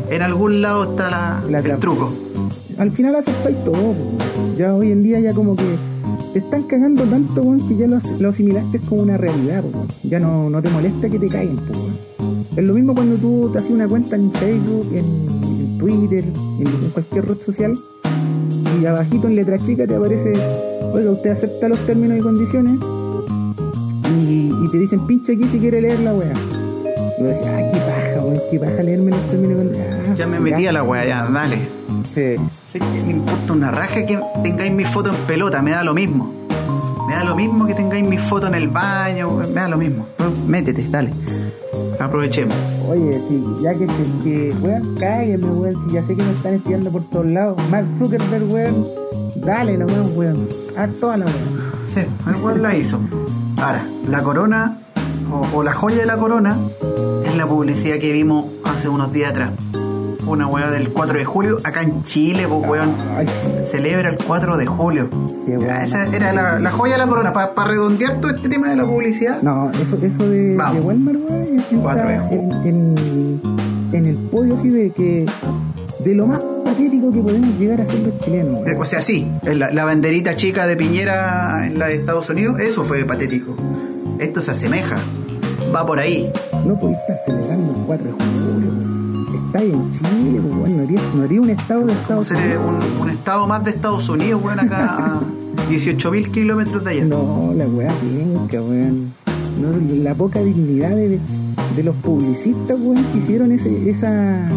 En 0.09 0.21
algún 0.21 0.61
lado 0.61 0.91
está 0.91 1.09
la, 1.09 1.41
La 1.49 1.59
el 1.59 1.77
truco. 1.79 2.13
Al 2.77 2.91
final 2.91 3.15
aceptáis 3.15 3.57
todo. 3.63 3.93
Ya 4.57 4.73
hoy 4.73 4.91
en 4.91 5.03
día 5.03 5.19
ya 5.19 5.33
como 5.33 5.55
que 5.55 5.75
te 6.33 6.39
están 6.39 6.63
cagando 6.63 7.03
tanto, 7.03 7.41
weón, 7.41 7.67
que 7.67 7.75
ya 7.75 7.88
lo, 7.88 7.99
lo 8.19 8.29
asimilaste 8.29 8.79
como 8.79 9.01
una 9.01 9.17
realidad, 9.17 9.63
weón. 9.63 9.88
Ya 10.03 10.19
no, 10.19 10.49
no 10.49 10.61
te 10.61 10.69
molesta 10.69 11.09
que 11.09 11.19
te 11.19 11.27
caigan, 11.27 11.57
weón. 11.57 12.16
Es 12.58 12.64
lo 12.66 12.74
mismo 12.74 12.95
cuando 12.95 13.16
tú 13.18 13.49
te 13.53 13.60
haces 13.60 13.70
una 13.72 13.88
cuenta 13.88 14.16
en 14.16 14.32
Facebook, 14.32 14.88
en, 14.91 15.05
en 15.43 15.78
Twitter, 15.78 16.24
en, 16.60 16.68
en 16.68 16.89
cualquier 16.91 17.28
red 17.28 17.38
social, 17.45 17.78
y 18.82 18.86
abajito 18.86 19.28
en 19.28 19.36
letra 19.36 19.60
chica 19.64 19.86
te 19.86 19.95
aparece, 19.95 20.34
oiga, 20.91 21.12
usted 21.12 21.30
acepta 21.30 21.68
los 21.70 21.80
términos 21.86 22.18
y 22.18 22.22
condiciones, 22.22 22.80
y, 24.28 24.51
y 24.51 24.72
te 24.72 24.78
dicen, 24.80 25.05
pinche 25.05 25.34
aquí 25.34 25.43
si 25.51 25.60
quiere 25.60 25.82
leer 25.82 25.99
la 25.99 26.14
weá. 26.14 26.34
Y 27.20 27.22
yo 27.22 27.28
decía, 27.28 27.55
ah, 27.58 27.72
qué 27.72 27.80
paja, 27.80 28.26
weón, 28.26 28.39
qué 28.49 28.60
paja 28.60 28.84
leerme 28.84 29.12
los 29.12 29.22
términos 29.30 29.53
y 29.53 29.58
condiciones. 29.58 29.95
Ah, 30.10 30.16
Ya 30.18 30.28
me 30.28 30.39
metí 30.39 30.66
a 30.66 30.72
la 30.72 30.84
weá, 30.84 31.05
ya, 31.05 31.30
dale. 31.30 31.58
Sí. 32.16 32.36
Sí, 32.74 32.80
que 32.80 33.03
me 33.05 33.12
importa 33.12 33.53
una 33.53 33.72
raja 33.72 34.03
que 34.05 34.20
tengáis 34.43 34.72
mi 34.74 34.84
foto 34.84 35.10
en 35.10 35.16
pelota, 35.28 35.62
me 35.62 35.72
da 35.72 35.84
lo 35.84 35.93
mismo. 35.93 36.34
Me 37.08 37.14
da 37.14 37.24
lo 37.24 37.36
mismo 37.36 37.66
que 37.68 37.74
tengáis 37.76 38.03
mi 38.03 38.18
foto 38.18 38.47
en 38.47 38.55
el 38.55 38.68
baño, 38.68 39.30
weón, 39.30 39.53
me 39.53 39.62
da 39.62 39.68
lo 39.68 39.78
mismo. 39.78 40.08
Métete, 40.47 40.88
dale. 40.89 41.12
Aprovechemos. 41.99 42.55
Oye, 42.87 43.19
sí, 43.27 43.43
ya 43.61 43.73
que, 43.73 43.87
que, 44.23 44.53
weón, 44.61 44.95
cállame, 44.99 45.47
weón, 45.47 45.87
si 45.87 45.93
ya 45.93 46.01
sé 46.05 46.15
que 46.15 46.23
me 46.23 46.31
están 46.31 46.53
espiando 46.53 46.91
por 46.91 47.03
todos 47.09 47.25
lados. 47.25 47.57
Mark 47.69 47.87
Zuckerberg, 47.97 48.51
weón, 48.51 48.87
dale 49.35 49.77
nomás, 49.77 50.07
weón, 50.15 50.47
haz 50.77 50.89
toda 50.99 51.17
la 51.17 51.25
weón. 51.25 51.71
Sí, 51.93 52.01
el 52.27 52.43
weón 52.43 52.61
la 52.61 52.75
hizo. 52.75 52.99
Ahora, 53.57 53.83
la 54.09 54.21
corona, 54.21 54.77
o, 55.31 55.57
o 55.57 55.63
la 55.63 55.73
joya 55.73 55.97
de 55.97 56.05
la 56.05 56.17
corona, 56.17 56.57
es 57.25 57.35
la 57.35 57.47
publicidad 57.47 57.97
que 57.97 58.11
vimos 58.13 58.45
hace 58.65 58.89
unos 58.89 59.11
días 59.11 59.31
atrás. 59.31 59.51
Una 60.28 60.45
weá 60.45 60.69
del 60.71 60.89
4 60.91 61.17
de 61.17 61.25
julio, 61.25 61.57
acá 61.63 61.84
en 61.84 62.03
Chile, 62.03 62.45
pues 62.47 62.69
weón. 62.69 62.93
Celebra 63.65 64.09
el 64.09 64.17
4 64.17 64.57
de 64.57 64.65
julio. 64.65 65.09
Ya, 65.47 65.82
esa 65.82 66.05
era 66.07 66.34
la, 66.34 66.59
la 66.59 66.71
joya 66.71 66.93
de 66.93 66.99
la 66.99 67.07
corona. 67.07 67.32
Para 67.32 67.67
redondear 67.69 68.19
todo 68.19 68.32
este 68.32 68.49
tema 68.49 68.69
de 68.69 68.75
la 68.75 68.86
publicidad, 68.86 69.41
no, 69.41 69.71
eso, 69.71 69.97
eso 70.01 70.30
de, 70.30 70.55
de 70.55 70.80
Walmart, 70.82 71.17
weón, 71.17 71.59
está 71.59 71.75
Cuatro 71.78 72.07
de 72.07 72.15
en, 72.15 72.51
en, 72.67 73.41
en 73.93 74.05
el 74.05 74.15
podio 74.30 74.55
así 74.57 74.69
de 74.69 74.91
que 74.91 75.25
de 76.03 76.13
lo 76.13 76.28
más 76.28 76.41
patético 76.65 77.09
que 77.11 77.19
podemos 77.19 77.57
llegar 77.57 77.80
a 77.82 77.86
ser 77.86 77.99
los 77.99 78.19
chilenos. 78.19 78.59
Eh, 78.67 78.71
weón. 78.71 78.82
O 78.82 78.86
sea, 78.86 79.01
sí, 79.01 79.25
la, 79.43 79.71
la 79.71 79.86
banderita 79.86 80.36
chica 80.36 80.67
de 80.67 80.75
Piñera 80.75 81.65
en 81.65 81.80
la 81.80 81.88
de 81.88 81.95
Estados 81.95 82.30
Unidos, 82.30 82.59
eso 82.59 82.84
fue 82.84 83.05
patético. 83.05 83.55
Esto 84.19 84.41
se 84.41 84.51
asemeja, 84.51 84.97
va 85.73 85.86
por 85.86 85.99
ahí. 85.99 86.30
No 86.65 86.78
podéis 86.78 86.99
estar 86.99 87.17
celebrando 87.25 87.71
el 87.73 87.86
4 87.86 88.05
de 88.05 88.11
julio. 88.11 88.46
En 89.64 89.91
Chile, 89.91 90.41
pues, 90.41 90.72
no 90.72 90.84
haría, 90.84 91.01
no 91.16 91.24
haría 91.24 91.41
un 91.41 91.49
estado 91.49 91.86
de 91.86 91.93
Estados 91.93 92.32
Unidos. 92.32 92.62
un, 92.68 93.01
un 93.03 93.10
estado 93.10 93.47
más 93.47 93.64
de 93.64 93.72
Estados 93.72 94.08
Unidos, 94.10 94.41
weón, 94.43 94.60
acá 94.60 95.18
a 95.18 95.22
18.000 95.70 96.32
kilómetros 96.32 96.84
de 96.84 96.91
allá. 96.91 97.05
No, 97.05 97.53
la 97.55 97.66
weá 97.68 97.91
penca, 97.99 98.62
weón. 98.62 99.14
No, 99.62 99.70
la 100.03 100.14
poca 100.14 100.39
dignidad 100.41 100.91
de, 100.91 101.20
de 101.76 101.84
los 101.84 101.95
publicistas, 101.97 102.78
weón, 102.80 103.03
que 103.12 103.18
hicieron 103.20 103.51
ese, 103.51 103.89
esa, 103.89 104.49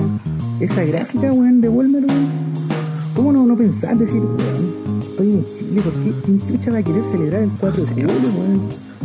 esa 0.60 0.82
Sí. 0.84 0.92
gráfica, 0.92 1.32
weón, 1.32 1.60
de 1.60 1.68
Walmart, 1.68 2.08
weón. 2.08 2.26
¿Cómo 3.16 3.32
no, 3.32 3.46
no 3.46 3.56
pensar 3.56 3.96
decir, 3.98 4.20
weón, 4.20 5.00
estoy 5.00 5.30
en 5.32 5.44
Chile, 5.58 5.80
¿por 5.82 5.92
qué? 5.94 6.12
¿Quién 6.24 6.40
chucha 6.46 6.70
va 6.72 6.78
a 6.78 6.82
querer 6.82 7.02
celebrar 7.10 7.42
el 7.42 7.50
4 7.58 7.82
Sí. 7.82 7.94
de 7.94 8.02
julio, 8.02 8.30
weón? 8.38 8.60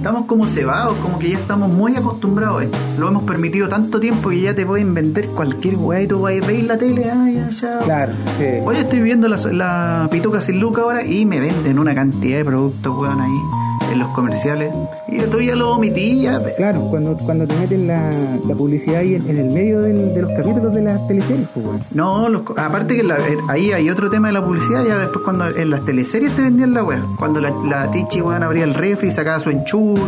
Estamos 0.06 0.28
como 0.28 0.46
cebados, 0.46 0.96
como 0.98 1.18
que 1.18 1.32
ya 1.32 1.40
estamos 1.40 1.68
muy 1.68 1.96
acostumbrados 1.96 2.62
a 2.62 2.66
esto. 2.66 2.78
Lo 3.00 3.08
hemos 3.08 3.24
permitido 3.24 3.68
tanto 3.68 4.00
tiempo 4.00 4.30
que 4.30 4.40
ya 4.40 4.54
te 4.54 4.64
pueden 4.64 4.94
vender 4.94 5.30
cualquier 5.30 5.78
weá 5.78 6.04
y 6.04 6.08
tú 6.08 6.22
vas 6.22 6.34
a 6.44 6.46
ver 6.46 6.64
la 6.66 6.78
tele, 6.78 7.10
ay, 7.10 7.34
ya, 7.34 7.50
chao. 7.50 7.84
Claro, 7.86 8.14
sí. 8.38 8.46
Oye, 8.64 8.82
estoy 8.82 9.02
viendo 9.02 9.28
la, 9.28 9.38
la 9.52 10.08
pituca 10.12 10.42
sin 10.42 10.60
luca 10.60 10.84
ahora 10.84 11.04
y 11.04 11.26
me 11.26 11.40
venden 11.40 11.80
una 11.80 11.96
cantidad 11.96 12.38
de 12.38 12.46
productos, 12.46 12.96
weón, 12.96 13.20
ahí 13.20 13.65
en 13.96 14.00
los 14.00 14.10
comerciales. 14.10 14.72
Y 15.08 15.18
tú 15.32 15.42
ya 15.42 15.56
lo 15.56 15.72
omití, 15.72 16.22
ya. 16.24 16.40
Claro, 16.58 16.82
cuando, 16.90 17.18
cuando 17.18 17.48
te 17.48 17.56
meten 17.56 17.88
la, 17.88 18.10
la 18.48 18.56
publicidad 18.56 19.00
ahí 19.00 19.16
en, 19.16 19.30
en 19.30 19.38
el 19.38 19.52
medio 19.52 19.82
del- 19.82 20.14
de 20.14 20.22
los 20.22 20.32
capítulos 20.32 20.74
de 20.74 20.82
las 20.84 21.08
teleseries, 21.08 21.48
pues. 21.54 21.66
No, 21.94 22.30
los 22.30 22.44
aparte 22.58 22.96
que 22.96 23.04
la- 23.04 23.18
eh, 23.18 23.38
ahí 23.50 23.72
hay 23.72 23.90
otro 23.90 24.10
tema 24.10 24.28
de 24.28 24.34
la 24.34 24.46
publicidad, 24.46 24.86
ya 24.86 24.98
después 25.00 25.24
cuando 25.24 25.48
en 25.48 25.70
las 25.70 25.84
teleseries 25.86 26.32
te 26.36 26.42
vendían 26.44 26.74
la 26.74 26.84
weá. 26.84 27.02
Cuando 27.18 27.42
la, 27.42 27.52
la 27.68 27.90
Tichi, 27.92 28.22
weón, 28.22 28.44
abría 28.44 28.64
el 28.66 28.74
refri 28.74 29.08
y 29.08 29.12
sacaba 29.12 29.40
su 29.40 29.50
enchur. 29.50 30.00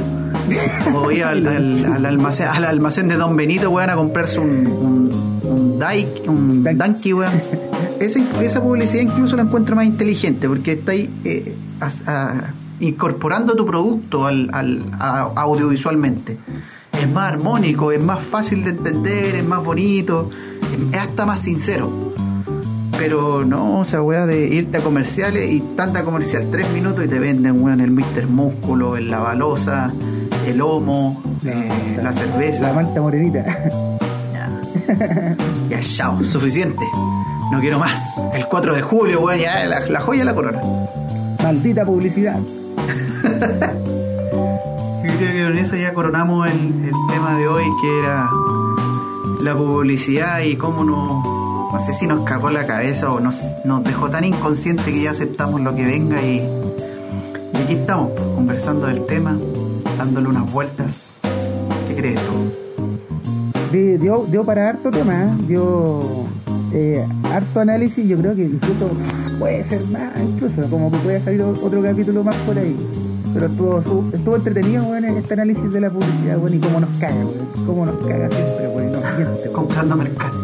o 0.96 1.12
iba 1.12 1.30
al, 1.30 1.46
al- 1.48 1.86
al 1.86 2.06
almacén, 2.06 2.48
al 2.48 2.66
almacén 2.66 3.08
de 3.10 3.16
Don 3.16 3.36
Benito, 3.36 3.70
weón, 3.70 3.90
a 3.90 3.96
comprarse 3.96 4.40
un, 4.40 4.68
un, 4.68 5.42
un, 5.44 5.80
Dai- 5.80 6.08
un 6.28 6.64
Danky, 6.64 7.14
weón. 7.14 7.32
Esa, 8.00 8.20
esa 8.44 8.62
publicidad 8.62 9.02
incluso 9.02 9.36
la 9.36 9.42
encuentro 9.44 9.76
más 9.76 9.86
inteligente 9.86 10.48
porque 10.48 10.74
está 10.74 10.92
ahí 10.92 11.10
eh, 11.26 11.56
a- 11.82 12.12
a- 12.12 12.54
incorporando 12.80 13.56
tu 13.56 13.66
producto 13.66 14.26
al, 14.26 14.50
al- 14.54 14.84
a- 15.00 15.32
audiovisualmente. 15.36 16.38
Es 17.02 17.10
más 17.12 17.32
armónico, 17.34 17.92
es 17.92 18.02
más 18.02 18.22
fácil 18.22 18.64
de 18.64 18.72
entender, 18.72 19.36
es 19.36 19.46
más 19.46 19.64
bonito, 19.64 20.30
es 20.92 20.98
hasta 21.00 21.26
más 21.26 21.42
sincero. 21.42 21.92
Pero 22.98 23.46
no, 23.46 23.80
o 23.80 23.86
sea, 23.86 24.02
weá 24.02 24.26
de 24.26 24.48
irte 24.48 24.78
a 24.78 24.82
comerciales 24.82 25.52
y 25.52 25.60
tanta 25.76 26.04
comercial, 26.04 26.48
tres 26.52 26.68
minutos 26.72 27.06
y 27.06 27.08
te 27.08 27.20
venden, 27.20 27.62
weón, 27.64 27.80
el 27.82 27.92
Mr. 27.92 28.26
Músculo, 28.28 28.98
el 28.98 29.10
Lavalosa, 29.12 29.94
el 30.48 30.60
Homo, 30.62 31.22
eh, 31.46 32.00
la 32.02 32.12
cerveza. 32.14 32.70
La 32.70 32.74
manta 32.74 33.00
morenita. 33.02 33.46
Ya. 34.34 35.36
Ya, 35.70 35.80
chao, 35.82 36.24
suficiente. 36.26 36.84
No 37.52 37.60
quiero 37.60 37.78
más. 37.78 38.26
El 38.34 38.46
4 38.48 38.74
de 38.76 38.82
julio, 38.82 39.20
weón, 39.22 39.40
ya 39.40 39.64
la, 39.66 39.82
la 39.82 40.02
joya 40.02 40.20
de 40.22 40.26
la 40.26 40.34
corona. 40.34 40.62
Maldita 41.44 41.86
publicidad. 41.86 42.40
Yo 45.04 45.14
creo 45.18 45.32
que 45.32 45.44
con 45.44 45.58
eso 45.58 45.76
ya 45.76 45.94
coronamos 45.94 46.48
el, 46.48 46.92
tema 47.10 47.38
de 47.38 47.48
hoy, 47.48 47.66
que 47.82 48.00
era 48.00 48.30
la 49.42 49.56
publicidad 49.56 50.42
y 50.42 50.56
cómo 50.56 50.84
nos, 50.84 51.24
no 51.74 51.80
sé 51.80 51.94
si 51.94 52.08
nos 52.08 52.22
cagó 52.22 52.50
la 52.50 52.66
cabeza 52.66 53.12
o 53.12 53.20
nos, 53.20 53.46
dejó 53.84 54.10
tan 54.10 54.24
inconsciente 54.24 54.92
que 54.92 55.04
ya 55.04 55.12
aceptamos 55.12 55.62
lo 55.62 55.76
que 55.76 55.86
venga 55.86 56.22
y, 56.22 56.42
aquí 57.64 57.74
estamos, 57.74 58.12
pues, 58.16 58.28
conversando 58.36 58.88
del 58.88 59.06
tema, 59.06 59.38
dándole 59.98 60.30
unas 60.30 60.52
vueltas. 60.52 61.14
¿Qué 61.88 61.96
crees 61.96 62.20
tú? 62.22 62.68
Dio, 63.72 64.44
para 64.44 64.70
harto 64.70 64.90
tema, 64.90 65.26
¿eh? 65.26 65.30
dio 65.48 66.00
eh, 66.74 67.06
harto 67.32 67.60
análisis, 67.60 68.08
yo 68.08 68.18
creo 68.18 68.36
que 68.36 68.46
incluso 68.46 68.90
puede 69.38 69.64
ser 69.66 69.86
más, 69.88 70.12
incluso 70.22 70.70
como 70.70 70.92
que 70.92 70.98
puede 70.98 71.22
salir 71.22 71.42
otro 71.42 71.82
capítulo 71.84 72.24
más 72.24 72.36
por 72.38 72.58
ahí. 72.58 72.76
Pero 73.34 73.46
estuvo, 73.48 73.84
su- 73.84 74.10
estuvo 74.16 74.36
entretenido, 74.36 74.84
weón, 74.86 75.06
este 75.06 75.34
análisis 75.34 75.72
de 75.72 75.82
la 75.82 75.90
publicidad, 75.90 76.38
weón, 76.38 76.54
y 76.54 76.60
cómo 76.60 76.80
nos 76.80 76.90
caga, 77.00 77.16
weón. 77.16 77.66
Cómo 77.66 77.86
nos 77.86 77.96
caga 78.08 78.30
siempre, 78.30 78.68
weón, 78.68 78.90
y 78.90 78.92
nos. 78.92 79.52
Comprando 79.54 79.96
mercado. 79.96 80.40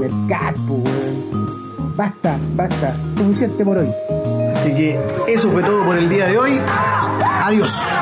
Mercat, 0.00 0.56
po, 0.68 0.74
weón. 0.74 1.96
Basta, 1.96 2.38
basta, 2.56 2.94
suficiente 3.18 3.64
por 3.64 3.78
hoy. 3.78 3.88
Así 4.56 4.70
que 4.70 4.98
eso 5.28 5.50
fue 5.50 5.62
todo 5.62 5.84
por 5.84 5.96
el 5.98 6.08
día 6.08 6.26
de 6.26 6.38
hoy. 6.38 6.58
Adiós. 7.44 7.92